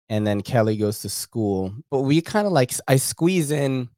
And 0.08 0.26
then 0.26 0.40
Kelly 0.40 0.76
goes 0.76 0.98
to 1.02 1.08
school. 1.08 1.72
But 1.92 2.00
we 2.00 2.20
kind 2.20 2.44
of 2.44 2.52
like, 2.52 2.72
I 2.88 2.96
squeeze 2.96 3.52
in 3.52 3.88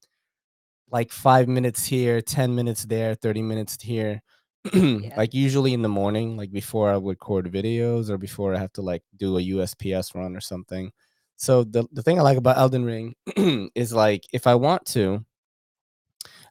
like 0.90 1.10
five 1.10 1.48
minutes 1.48 1.86
here, 1.86 2.20
10 2.20 2.54
minutes 2.54 2.84
there, 2.84 3.14
30 3.14 3.40
minutes 3.40 3.82
here. 3.82 4.20
Like 4.74 5.32
usually 5.32 5.72
in 5.72 5.80
the 5.80 5.88
morning, 5.88 6.36
like 6.36 6.52
before 6.52 6.90
I 6.90 6.98
would 6.98 7.08
record 7.08 7.50
videos 7.50 8.10
or 8.10 8.18
before 8.18 8.54
I 8.54 8.58
have 8.58 8.72
to 8.74 8.82
like 8.82 9.02
do 9.16 9.38
a 9.38 9.42
USPS 9.42 10.14
run 10.14 10.36
or 10.36 10.42
something. 10.42 10.92
So 11.37 11.64
the, 11.64 11.87
the 11.93 12.03
thing 12.03 12.18
I 12.18 12.22
like 12.22 12.39
about 12.39 12.59
Elden 12.59 12.84
Ring 12.84 13.14
is 13.74 13.93
like 13.93 14.24
if 14.32 14.47
I 14.47 14.55
want 14.55 14.87
to, 14.87 15.24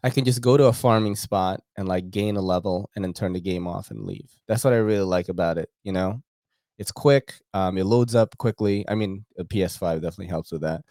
I 0.03 0.09
can 0.11 0.23
just 0.23 0.41
go 0.41 0.55
to 0.55 0.65
a 0.65 0.73
farming 0.73 1.15
spot 1.15 1.61
and 1.77 1.87
like 1.87 2.11
gain 2.11 2.35
a 2.37 2.41
level 2.41 2.89
and 2.95 3.03
then 3.03 3.13
turn 3.13 3.33
the 3.33 3.41
game 3.41 3.67
off 3.67 3.89
and 3.89 4.05
leave. 4.05 4.29
That's 4.47 4.63
what 4.63 4.73
I 4.73 4.77
really 4.77 5.05
like 5.05 5.29
about 5.29 5.57
it. 5.57 5.69
You 5.83 5.93
know, 5.93 6.21
it's 6.77 6.91
quick. 6.91 7.33
Um, 7.53 7.77
it 7.77 7.85
loads 7.85 8.15
up 8.15 8.37
quickly. 8.37 8.85
I 8.87 8.95
mean, 8.95 9.25
a 9.39 9.43
PS5 9.43 9.95
definitely 9.95 10.27
helps 10.27 10.51
with 10.51 10.61
that. 10.61 10.83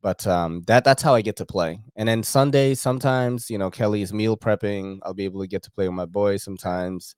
But 0.00 0.26
um, 0.26 0.62
that 0.66 0.84
that's 0.84 1.02
how 1.02 1.14
I 1.14 1.22
get 1.22 1.36
to 1.36 1.46
play. 1.46 1.80
And 1.96 2.08
then 2.08 2.22
Sunday, 2.22 2.74
sometimes 2.74 3.50
you 3.50 3.58
know 3.58 3.70
Kelly's 3.70 4.12
meal 4.12 4.36
prepping. 4.36 5.00
I'll 5.02 5.14
be 5.14 5.24
able 5.24 5.40
to 5.40 5.48
get 5.48 5.62
to 5.64 5.70
play 5.72 5.88
with 5.88 5.96
my 5.96 6.06
boys 6.06 6.42
sometimes. 6.44 7.16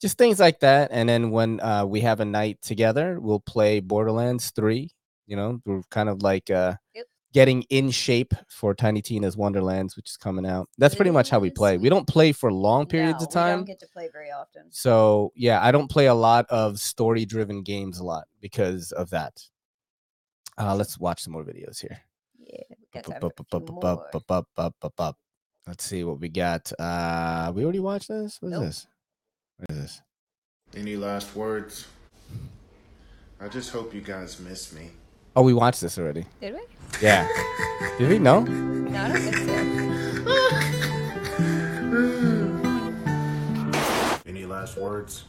Just 0.00 0.16
things 0.16 0.38
like 0.40 0.60
that. 0.60 0.90
And 0.92 1.08
then 1.08 1.30
when 1.30 1.60
uh, 1.60 1.84
we 1.84 2.00
have 2.00 2.20
a 2.20 2.24
night 2.24 2.62
together, 2.62 3.18
we'll 3.20 3.40
play 3.40 3.80
Borderlands 3.80 4.50
Three. 4.52 4.90
You 5.30 5.36
know, 5.36 5.60
we're 5.64 5.82
kind 5.90 6.08
of 6.08 6.22
like 6.22 6.50
uh, 6.50 6.74
getting 7.32 7.62
in 7.70 7.92
shape 7.92 8.34
for 8.48 8.74
Tiny 8.74 9.00
Tina's 9.00 9.36
Wonderlands, 9.36 9.94
which 9.96 10.10
is 10.10 10.16
coming 10.16 10.44
out. 10.44 10.68
That's 10.76 10.96
pretty 10.96 11.12
much 11.12 11.30
how 11.30 11.38
we 11.38 11.50
play. 11.50 11.78
We 11.78 11.88
don't 11.88 12.08
play 12.08 12.32
for 12.32 12.52
long 12.52 12.84
periods 12.86 13.20
No, 13.20 13.26
of 13.26 13.32
time. 13.32 13.50
We 13.50 13.56
don't 13.58 13.66
get 13.66 13.78
to 13.78 13.86
play 13.86 14.08
very 14.12 14.32
often. 14.32 14.64
So 14.70 15.30
yeah, 15.36 15.62
I 15.62 15.70
don't 15.70 15.88
play 15.88 16.06
a 16.06 16.14
lot 16.14 16.46
of 16.50 16.80
story-driven 16.80 17.62
games 17.62 18.00
a 18.00 18.04
lot 18.04 18.24
because 18.40 18.90
of 18.90 19.10
that. 19.10 19.40
Uh, 20.58 20.74
let's 20.74 20.98
watch 20.98 21.22
some 21.22 21.32
more 21.32 21.44
videos 21.44 21.80
here. 21.80 22.00
Yeah. 22.40 22.64
Let's 25.68 25.84
see 25.84 26.02
what 26.02 26.18
we 26.18 26.28
got. 26.28 26.72
Uh, 26.76 27.52
we 27.54 27.62
already 27.62 27.78
watched 27.78 28.08
this. 28.08 28.38
What 28.40 28.48
is 28.48 28.52
Nope. 28.52 28.62
this? 28.64 28.86
What 29.58 29.70
is 29.70 29.76
this? 29.76 30.02
Any 30.74 30.96
last 30.96 31.36
words? 31.36 31.86
I 33.40 33.46
just 33.46 33.70
hope 33.70 33.94
you 33.94 34.00
guys 34.00 34.40
miss 34.40 34.72
me. 34.72 34.90
Oh, 35.36 35.42
we 35.42 35.54
watched 35.54 35.80
this 35.80 35.96
already. 35.96 36.24
Did 36.40 36.54
we? 36.54 36.60
Yeah. 37.00 37.28
Did 37.98 38.08
we? 38.08 38.18
No. 38.18 38.40
No, 38.40 39.04
I 39.04 39.08
don't 39.08 39.20
think 39.20 39.36
so. 39.36 39.52
Any 44.26 44.44
last 44.44 44.76
words? 44.76 45.24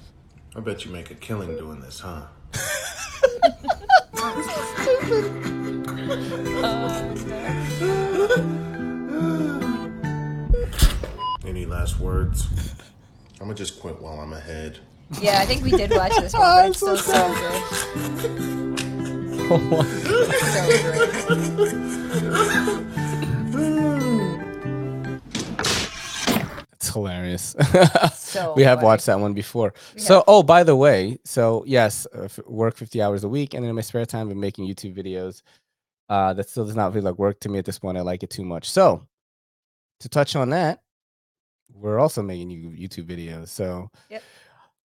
I 0.56 0.60
bet 0.60 0.86
you 0.86 0.91
make 0.91 1.12
a 1.12 1.16
killing 1.16 1.56
doing 1.56 1.82
this, 1.82 1.99
huh? 1.99 2.24
Any 11.45 11.66
last 11.68 11.99
words? 11.99 12.47
I'm 13.39 13.45
gonna 13.47 13.54
just 13.54 13.80
quit 13.80 14.02
while 14.02 14.20
I'm 14.20 14.34
ahead. 14.34 14.80
Yeah, 15.22 15.39
I 15.39 15.45
think 15.45 15.64
we 15.64 15.70
did 15.72 15.91
watch 15.91 16.16
this 16.16 16.34
one, 16.34 16.41
but 16.41 16.64
oh, 16.64 16.68
it's 16.68 16.78
still 16.78 16.97
so 16.97 17.34
good. 18.28 19.01
It's 26.74 26.89
hilarious. 26.93 27.56
So 28.16 28.54
we 28.56 28.64
have 28.64 28.78
funny. 28.80 28.86
watched 28.86 29.06
that 29.08 29.20
one 29.20 29.34
before. 29.34 29.74
We 29.93 29.99
So, 30.02 30.16
have. 30.16 30.24
oh, 30.28 30.41
by 30.43 30.64
the 30.64 30.76
way, 30.76 31.18
so 31.26 31.64
yes, 31.68 32.08
uh, 32.16 32.24
f- 32.24 32.39
work 32.47 32.76
50 32.76 33.02
hours 33.02 33.24
a 33.24 33.30
week, 33.30 33.54
and 33.54 33.62
then 33.64 33.70
in 33.70 33.76
my 33.76 33.82
spare 33.82 34.06
time, 34.06 34.30
I'm 34.32 34.39
making 34.39 34.66
YouTube 34.68 34.95
videos. 34.95 35.41
Uh, 36.10 36.34
that 36.34 36.49
still 36.49 36.66
does 36.66 36.76
not 36.76 36.93
feel 36.93 37.04
like 37.04 37.18
work 37.20 37.39
to 37.41 37.49
me 37.49 37.60
at 37.60 37.66
this 37.66 37.78
point. 37.80 37.97
I 37.97 38.02
like 38.02 38.24
it 38.24 38.30
too 38.30 38.43
much. 38.45 38.70
So, 38.70 39.06
to 39.99 40.10
touch 40.10 40.36
on 40.36 40.49
that, 40.52 40.82
we're 41.74 41.99
also 41.99 42.22
making 42.24 42.49
you- 42.52 42.70
YouTube 42.88 43.06
videos. 43.06 43.49
So, 43.49 43.89
Yep. 44.10 44.24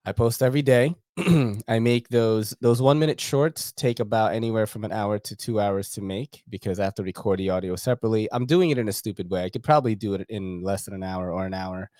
I 0.04 0.12
post 0.12 0.42
every 0.42 0.62
day. 0.62 0.94
I 1.68 1.78
make 1.78 2.08
those 2.08 2.54
those 2.60 2.82
one 2.82 2.98
minute 2.98 3.20
shorts 3.20 3.72
take 3.72 4.00
about 4.00 4.34
anywhere 4.34 4.66
from 4.66 4.84
an 4.84 4.92
hour 4.92 5.18
to 5.20 5.36
two 5.36 5.60
hours 5.60 5.90
to 5.92 6.02
make 6.02 6.42
because 6.50 6.78
I 6.78 6.84
have 6.84 6.94
to 6.96 7.02
record 7.02 7.38
the 7.38 7.50
audio 7.50 7.74
separately. 7.76 8.28
I'm 8.32 8.44
doing 8.44 8.70
it 8.70 8.76
in 8.78 8.88
a 8.88 8.92
stupid 8.92 9.30
way. 9.30 9.44
I 9.44 9.48
could 9.50 9.62
probably 9.62 9.94
do 9.94 10.14
it 10.14 10.26
in 10.28 10.62
less 10.62 10.84
than 10.84 10.94
an 10.94 11.02
hour 11.02 11.32
or 11.32 11.46
an 11.46 11.54
hour. 11.54 11.90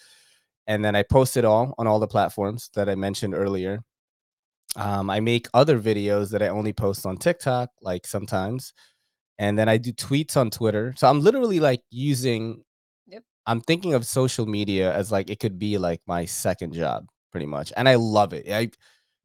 And 0.67 0.85
then 0.85 0.97
I 0.97 1.03
post 1.05 1.37
it 1.37 1.45
all 1.45 1.75
on 1.79 1.87
all 1.87 2.01
the 2.01 2.09
platforms 2.09 2.71
that 2.75 2.89
I 2.89 2.95
mentioned 2.97 3.35
earlier. 3.35 3.83
Um, 4.77 5.09
I 5.11 5.21
make 5.21 5.49
other 5.55 5.79
videos 5.81 6.31
that 6.31 6.43
I 6.43 6.49
only 6.49 6.73
post 6.73 7.07
on 7.07 7.17
TikTok, 7.17 7.71
like 7.81 8.07
sometimes. 8.07 8.73
And 9.39 9.59
then 9.59 9.69
I 9.69 9.79
do 9.79 9.93
tweets 9.93 10.37
on 10.37 10.51
Twitter. 10.51 10.95
So 10.97 11.09
I'm 11.09 11.21
literally 11.21 11.61
like 11.61 11.83
using 11.91 12.62
Yep. 13.09 13.25
I'm 13.47 13.61
thinking 13.62 13.95
of 13.95 14.07
social 14.07 14.47
media 14.47 14.95
as 14.95 15.12
like 15.12 15.31
it 15.31 15.41
could 15.41 15.59
be 15.59 15.79
like 15.79 16.01
my 16.07 16.25
second 16.27 16.75
job 16.75 17.07
pretty 17.33 17.47
much. 17.47 17.73
And 17.77 17.89
I 17.89 17.97
love 17.97 18.33
it. 18.35 18.47
I 18.51 18.71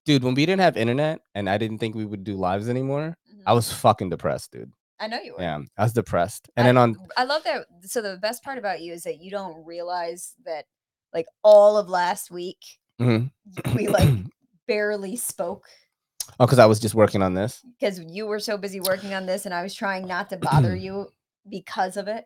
dude, 0.06 0.24
when 0.24 0.34
we 0.34 0.46
didn't 0.46 0.62
have 0.62 0.78
internet 0.78 1.22
and 1.36 1.50
I 1.50 1.58
didn't 1.58 1.78
think 1.80 1.96
we 1.96 2.06
would 2.06 2.24
do 2.24 2.36
lives 2.36 2.70
anymore, 2.70 3.18
I 3.46 3.52
Mhm. 3.52 3.56
was 3.56 3.72
fucking 3.72 4.10
depressed, 4.10 4.52
dude. 4.52 4.72
I 5.00 5.08
know 5.08 5.20
you 5.20 5.34
were. 5.34 5.42
Yeah, 5.42 5.60
I 5.78 5.84
was 5.84 5.94
depressed. 5.94 6.50
And 6.56 6.66
I, 6.66 6.68
then 6.70 6.78
on 6.78 6.96
I 7.18 7.24
love 7.24 7.44
that. 7.44 7.66
So 7.86 8.02
the 8.02 8.18
best 8.18 8.44
part 8.44 8.58
about 8.58 8.82
you 8.82 8.94
is 8.94 9.04
that 9.04 9.20
you 9.20 9.32
don't 9.32 9.66
realize 9.66 10.34
that, 10.46 10.66
like 11.14 11.26
all 11.44 11.78
of 11.78 11.90
last 11.90 12.30
week, 12.32 12.60
Mhm. 13.00 13.32
we 13.76 13.88
like 13.88 14.10
barely 14.68 15.16
spoke 15.16 15.66
oh, 16.40 16.46
because 16.46 16.60
I 16.60 16.68
was 16.68 16.80
just 16.80 16.94
working 16.96 17.24
on 17.24 17.34
this. 17.34 17.62
because 17.80 18.00
you 18.00 18.28
were 18.28 18.40
so 18.40 18.58
busy 18.58 18.80
working 18.80 19.14
on 19.14 19.26
this, 19.26 19.46
and 19.46 19.54
I 19.56 19.64
was 19.64 19.74
trying 19.74 20.06
not 20.08 20.30
to 20.30 20.38
bother 20.38 20.76
you 20.86 21.10
because 21.50 21.98
of 21.98 22.08
it. 22.08 22.26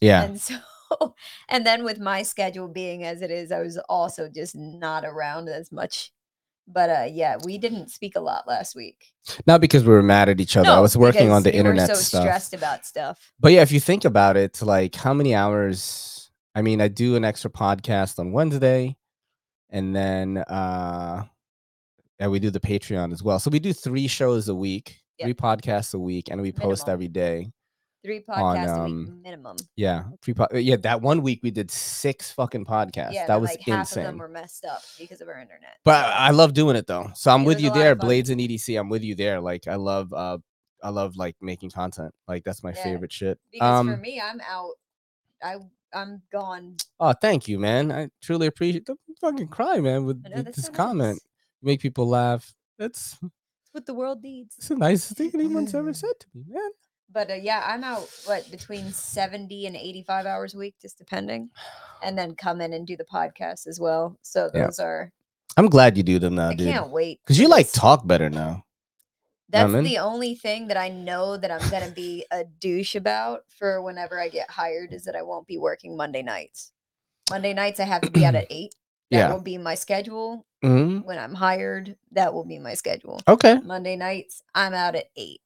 Yeah. 0.00 0.24
And 0.24 0.40
so, 0.40 0.56
and 1.48 1.64
then 1.64 1.84
with 1.84 2.00
my 2.00 2.22
schedule 2.24 2.66
being 2.68 3.04
as 3.04 3.22
it 3.22 3.30
is, 3.30 3.52
I 3.52 3.60
was 3.60 3.78
also 3.88 4.28
just 4.28 4.56
not 4.56 5.04
around 5.04 5.48
as 5.48 5.70
much. 5.70 6.12
But 6.70 6.90
uh 6.90 7.06
yeah, 7.10 7.36
we 7.44 7.56
didn't 7.58 7.90
speak 7.90 8.14
a 8.14 8.20
lot 8.20 8.46
last 8.46 8.76
week. 8.76 9.02
Not 9.46 9.60
because 9.60 9.84
we 9.84 9.90
were 9.92 10.02
mad 10.02 10.28
at 10.28 10.40
each 10.40 10.56
other. 10.56 10.68
I 10.70 10.80
was 10.80 10.96
working 10.96 11.30
on 11.30 11.42
the 11.42 11.50
were 11.50 11.56
internet 11.56 11.88
so 11.88 11.94
stuff. 11.94 12.22
stressed 12.22 12.52
about 12.54 12.84
stuff. 12.84 13.18
But 13.40 13.52
yeah, 13.52 13.62
if 13.62 13.72
you 13.72 13.80
think 13.80 14.04
about 14.04 14.36
it, 14.36 14.60
like 14.62 14.94
how 14.94 15.14
many 15.14 15.34
hours? 15.34 16.30
I 16.54 16.62
mean, 16.62 16.80
I 16.80 16.88
do 16.88 17.16
an 17.16 17.24
extra 17.24 17.50
podcast 17.50 18.18
on 18.18 18.32
Wednesday, 18.32 18.96
and 19.70 19.96
then 19.96 20.38
uh 20.38 21.24
and 22.18 22.30
we 22.30 22.38
do 22.38 22.50
the 22.50 22.60
Patreon 22.60 23.12
as 23.12 23.22
well. 23.22 23.38
So 23.38 23.48
we 23.50 23.60
do 23.60 23.72
three 23.72 24.06
shows 24.08 24.48
a 24.48 24.54
week, 24.54 24.98
Yep. 25.18 25.26
three 25.26 25.34
podcasts 25.34 25.94
a 25.94 25.98
week, 25.98 26.28
and 26.30 26.40
we 26.42 26.52
post 26.52 26.88
every 26.88 27.08
day. 27.08 27.50
Three 28.04 28.24
On, 28.28 28.56
podcasts 28.56 28.76
a 28.76 28.80
um, 28.82 28.96
week 29.06 29.22
minimum. 29.24 29.56
Yeah, 29.74 30.04
three 30.22 30.34
po- 30.34 30.46
yeah. 30.54 30.76
That 30.76 31.02
one 31.02 31.20
week 31.22 31.40
we 31.42 31.50
did 31.50 31.70
six 31.70 32.30
fucking 32.30 32.64
podcasts. 32.64 33.12
Yeah, 33.12 33.26
that 33.26 33.40
was 33.40 33.50
like 33.50 33.60
half 33.62 33.80
insane. 33.80 34.04
of 34.04 34.10
them 34.12 34.18
were 34.18 34.28
messed 34.28 34.64
up 34.64 34.82
because 34.98 35.20
of 35.20 35.28
our 35.28 35.38
internet. 35.40 35.78
But 35.84 36.04
I 36.06 36.28
I 36.28 36.30
love 36.30 36.54
doing 36.54 36.76
it 36.76 36.86
though. 36.86 37.10
So 37.14 37.32
I'm 37.32 37.42
It 37.42 37.46
with 37.46 37.60
you 37.60 37.70
a 37.70 37.74
there. 37.74 37.94
Blades 37.96 38.30
and 38.30 38.40
EDC. 38.40 38.78
I'm 38.78 38.88
with 38.88 39.02
you 39.02 39.14
there. 39.16 39.40
Like 39.40 39.66
I 39.66 39.74
love 39.74 40.12
uh 40.12 40.38
I 40.82 40.90
love 40.90 41.16
like 41.16 41.34
making 41.40 41.70
content. 41.70 42.14
Like 42.28 42.44
that's 42.44 42.62
my 42.62 42.70
Yeah, 42.72 42.84
favorite 42.84 43.12
shit. 43.12 43.38
Because 43.50 43.80
Um 43.80 43.88
for 43.88 43.96
me, 43.96 44.20
I'm 44.20 44.40
out. 44.48 44.74
I 45.42 45.56
I'm 45.92 46.22
gone. 46.30 46.76
oh 47.00 47.14
thank 47.20 47.48
you, 47.48 47.58
man. 47.58 47.90
I 47.90 48.10
truly 48.22 48.46
appreciate 48.46 48.84
don't 48.84 49.00
fucking 49.20 49.48
cry, 49.48 49.80
man, 49.80 50.04
with, 50.04 50.22
know, 50.28 50.42
this 50.42 50.64
so 50.66 50.70
comment. 50.72 51.14
nice. 51.14 51.20
Make 51.62 51.80
people 51.80 52.06
laugh. 52.06 52.54
That's 52.78 53.16
It's 53.22 53.72
what 53.72 53.86
the 53.86 53.94
world 53.94 54.22
needs. 54.22 54.54
it's 54.58 54.68
the 54.68 54.76
nicest 54.76 55.16
thing 55.16 55.30
anyone's 55.34 55.74
ever 55.74 55.92
said 55.92 56.12
to 56.20 56.26
me, 56.34 56.44
man. 56.48 56.70
But 57.12 57.30
uh, 57.30 57.34
yeah, 57.34 57.64
I'm 57.66 57.84
out 57.84 58.08
what 58.26 58.50
between 58.50 58.92
70 58.92 59.66
and 59.66 59.76
85 59.76 60.26
hours 60.26 60.54
a 60.54 60.58
week, 60.58 60.74
just 60.80 60.98
depending, 60.98 61.50
and 62.02 62.16
then 62.18 62.34
come 62.34 62.60
in 62.60 62.72
and 62.74 62.86
do 62.86 62.96
the 62.96 63.04
podcast 63.04 63.66
as 63.66 63.80
well. 63.80 64.16
So 64.22 64.50
Yeah. 64.54 64.66
those 64.66 64.78
are. 64.78 65.10
I'm 65.56 65.68
glad 65.68 65.96
you 65.96 66.02
do 66.02 66.18
them 66.18 66.34
now, 66.36 66.50
I 66.50 66.54
dude. 66.54 66.72
can't 66.72 66.90
wait 66.90 67.20
Because 67.24 67.38
you 67.38 67.48
like 67.48 67.72
talk 67.72 68.06
better 68.06 68.30
now. 68.30 68.64
That's 69.50 69.72
man. 69.72 69.82
the 69.84 69.98
only 69.98 70.34
thing 70.34 70.68
that 70.68 70.76
I 70.76 70.90
know 70.90 71.36
that 71.38 71.50
I'm 71.50 71.70
gonna 71.70 71.90
be 71.90 72.26
a 72.30 72.44
douche 72.44 72.94
about 72.94 73.44
for 73.48 73.80
whenever 73.80 74.20
I 74.20 74.28
get 74.28 74.50
hired 74.50 74.92
is 74.92 75.04
that 75.04 75.16
I 75.16 75.22
won't 75.22 75.46
be 75.46 75.56
working 75.56 75.96
Monday 75.96 76.22
nights. 76.22 76.72
Monday 77.30 77.54
nights 77.54 77.80
I 77.80 77.84
have 77.84 78.02
to 78.02 78.10
be 78.10 78.24
out 78.26 78.34
at 78.34 78.46
eight. 78.50 78.74
That 79.10 79.18
Yeah. 79.18 79.32
will 79.32 79.40
be 79.40 79.56
my 79.56 79.74
schedule. 79.74 80.44
hmm 80.62 80.98
When 80.98 81.18
I'm 81.18 81.34
hired, 81.34 81.96
that 82.12 82.34
will 82.34 82.44
be 82.44 82.58
my 82.58 82.74
schedule. 82.74 83.20
Okay. 83.26 83.58
Monday 83.60 83.96
nights, 83.96 84.42
I'm 84.54 84.74
out 84.74 84.94
at 84.94 85.06
eight. 85.16 85.40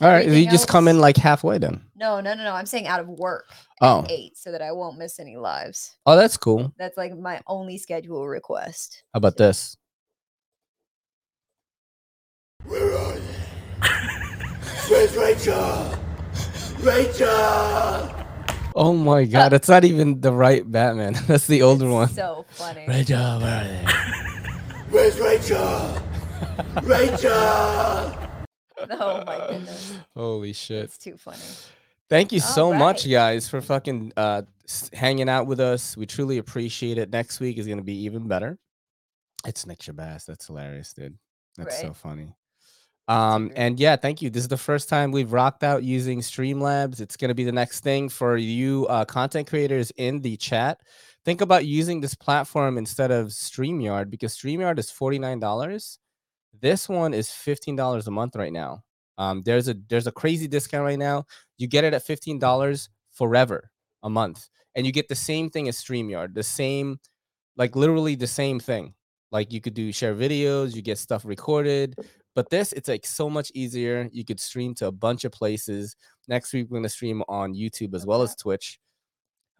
All 0.00 0.08
right. 0.08 0.24
You 0.24 0.30
Everything 0.32 0.50
just 0.50 0.68
come 0.68 0.88
in 0.88 0.98
like 0.98 1.16
halfway 1.16 1.58
then. 1.58 1.80
No, 1.96 2.20
no, 2.20 2.34
no, 2.34 2.42
no. 2.44 2.52
I'm 2.52 2.66
saying 2.66 2.86
out 2.86 3.00
of 3.00 3.08
work 3.08 3.46
Oh. 3.80 4.04
eight 4.08 4.36
so 4.36 4.50
that 4.52 4.60
I 4.62 4.72
won't 4.72 4.98
miss 4.98 5.20
any 5.20 5.36
lives. 5.36 5.94
Oh, 6.06 6.16
that's 6.16 6.36
cool. 6.36 6.72
That's 6.78 6.96
like 6.96 7.16
my 7.16 7.40
only 7.46 7.78
schedule 7.78 8.26
request. 8.26 9.02
How 9.12 9.18
about 9.18 9.36
this? 9.36 9.76
Where 12.66 12.96
are 12.98 13.14
you? 13.14 13.20
Where's 14.88 15.16
Rachel? 15.16 15.98
Rachel! 16.80 18.10
Oh 18.76 18.92
my 18.92 19.24
god, 19.24 19.50
that's 19.50 19.68
not 19.68 19.84
even 19.84 20.20
the 20.20 20.32
right 20.32 20.68
Batman. 20.70 21.12
That's 21.28 21.46
the 21.46 21.62
older 21.62 21.88
one. 21.88 22.08
So 22.08 22.44
funny. 22.50 22.84
Rachel, 22.88 23.38
where 23.40 23.60
are 23.60 23.64
they? 23.64 23.84
Where's 24.90 25.18
Rachel? 25.20 26.02
Rachel! 26.82 28.18
Oh 28.90 29.24
my 29.24 29.46
goodness. 29.48 29.94
Holy 30.16 30.52
shit. 30.52 30.84
It's 30.84 30.98
too 30.98 31.16
funny. 31.16 31.38
Thank 32.10 32.32
you 32.32 32.40
so 32.40 32.72
much, 32.72 33.08
guys, 33.10 33.48
for 33.48 33.60
fucking 33.60 34.12
uh 34.16 34.42
hanging 34.92 35.28
out 35.28 35.46
with 35.46 35.60
us. 35.60 35.96
We 35.96 36.06
truly 36.06 36.38
appreciate 36.38 36.98
it. 36.98 37.10
Next 37.10 37.40
week 37.40 37.58
is 37.58 37.66
gonna 37.66 37.82
be 37.82 38.04
even 38.04 38.28
better. 38.28 38.58
It's 39.46 39.66
Nick 39.66 39.80
Shabazz. 39.80 40.26
That's 40.26 40.46
hilarious, 40.46 40.92
dude. 40.92 41.18
That's 41.56 41.80
so 41.80 41.92
funny. 41.92 42.34
Um, 43.06 43.52
and 43.54 43.78
yeah, 43.78 43.96
thank 43.96 44.22
you. 44.22 44.30
This 44.30 44.44
is 44.44 44.48
the 44.48 44.56
first 44.56 44.88
time 44.88 45.12
we've 45.12 45.32
rocked 45.32 45.62
out 45.62 45.82
using 45.82 46.20
Streamlabs. 46.20 47.00
It's 47.00 47.16
gonna 47.16 47.34
be 47.34 47.44
the 47.44 47.52
next 47.52 47.80
thing 47.80 48.08
for 48.08 48.36
you 48.36 48.86
uh 48.88 49.04
content 49.04 49.48
creators 49.48 49.90
in 49.96 50.20
the 50.20 50.36
chat. 50.36 50.80
Think 51.24 51.40
about 51.40 51.64
using 51.64 52.00
this 52.00 52.14
platform 52.14 52.76
instead 52.76 53.10
of 53.10 53.28
StreamYard 53.28 54.10
because 54.10 54.36
StreamYard 54.36 54.78
is 54.78 54.90
$49. 54.90 55.98
This 56.64 56.88
one 56.88 57.12
is 57.12 57.28
$15 57.28 58.06
a 58.06 58.10
month 58.10 58.36
right 58.36 58.50
now. 58.52 58.84
Um, 59.18 59.42
there's 59.44 59.68
a 59.68 59.74
there's 59.90 60.06
a 60.06 60.12
crazy 60.12 60.48
discount 60.48 60.82
right 60.82 60.98
now. 60.98 61.26
You 61.58 61.66
get 61.66 61.84
it 61.84 61.92
at 61.92 62.06
$15 62.06 62.88
forever 63.12 63.70
a 64.02 64.08
month. 64.08 64.48
And 64.74 64.86
you 64.86 64.90
get 64.90 65.08
the 65.08 65.14
same 65.14 65.50
thing 65.50 65.68
as 65.68 65.76
StreamYard, 65.76 66.32
the 66.32 66.42
same, 66.42 66.98
like 67.58 67.76
literally 67.76 68.14
the 68.14 68.26
same 68.26 68.58
thing. 68.58 68.94
Like 69.30 69.52
you 69.52 69.60
could 69.60 69.74
do 69.74 69.92
share 69.92 70.14
videos, 70.14 70.74
you 70.74 70.80
get 70.80 70.96
stuff 70.96 71.26
recorded. 71.26 71.96
But 72.34 72.48
this, 72.48 72.72
it's 72.72 72.88
like 72.88 73.04
so 73.04 73.28
much 73.28 73.52
easier. 73.54 74.08
You 74.10 74.24
could 74.24 74.40
stream 74.40 74.74
to 74.76 74.86
a 74.86 74.92
bunch 74.92 75.26
of 75.26 75.32
places. 75.32 75.94
Next 76.28 76.54
week, 76.54 76.68
we're 76.70 76.78
gonna 76.78 76.88
stream 76.88 77.22
on 77.28 77.52
YouTube 77.52 77.94
as 77.94 78.06
well 78.06 78.22
as 78.22 78.34
Twitch. 78.36 78.78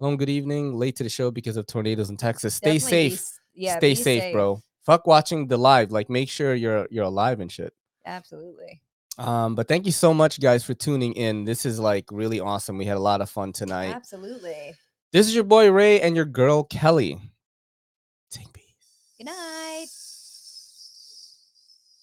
Hello, 0.00 0.16
good 0.16 0.30
evening. 0.30 0.72
Late 0.78 0.96
to 0.96 1.02
the 1.02 1.10
show 1.10 1.30
because 1.30 1.58
of 1.58 1.66
tornadoes 1.66 2.08
in 2.08 2.16
Texas. 2.16 2.54
Stay 2.54 2.78
Definitely 2.78 3.10
safe. 3.10 3.18
s- 3.18 3.40
yeah, 3.52 3.76
Stay 3.76 3.90
be 3.90 3.94
safe, 3.94 4.32
bro. 4.32 4.62
Fuck 4.84 5.06
watching 5.06 5.46
the 5.46 5.56
live. 5.56 5.90
Like 5.92 6.10
make 6.10 6.28
sure 6.28 6.54
you're 6.54 6.86
you're 6.90 7.04
alive 7.04 7.40
and 7.40 7.50
shit. 7.50 7.72
Absolutely. 8.06 8.80
Um, 9.16 9.54
but 9.54 9.68
thank 9.68 9.86
you 9.86 9.92
so 9.92 10.12
much, 10.12 10.40
guys, 10.40 10.64
for 10.64 10.74
tuning 10.74 11.12
in. 11.12 11.44
This 11.44 11.64
is 11.64 11.78
like 11.78 12.06
really 12.10 12.40
awesome. 12.40 12.76
We 12.76 12.84
had 12.84 12.96
a 12.96 13.00
lot 13.00 13.20
of 13.20 13.30
fun 13.30 13.52
tonight. 13.52 13.94
Absolutely. 13.94 14.74
This 15.12 15.28
is 15.28 15.34
your 15.34 15.44
boy 15.44 15.70
Ray 15.70 16.00
and 16.00 16.16
your 16.16 16.24
girl 16.24 16.64
Kelly. 16.64 17.18
Take 18.30 18.52
peace. 18.52 18.64
Good 19.16 19.26
night. 19.26 19.86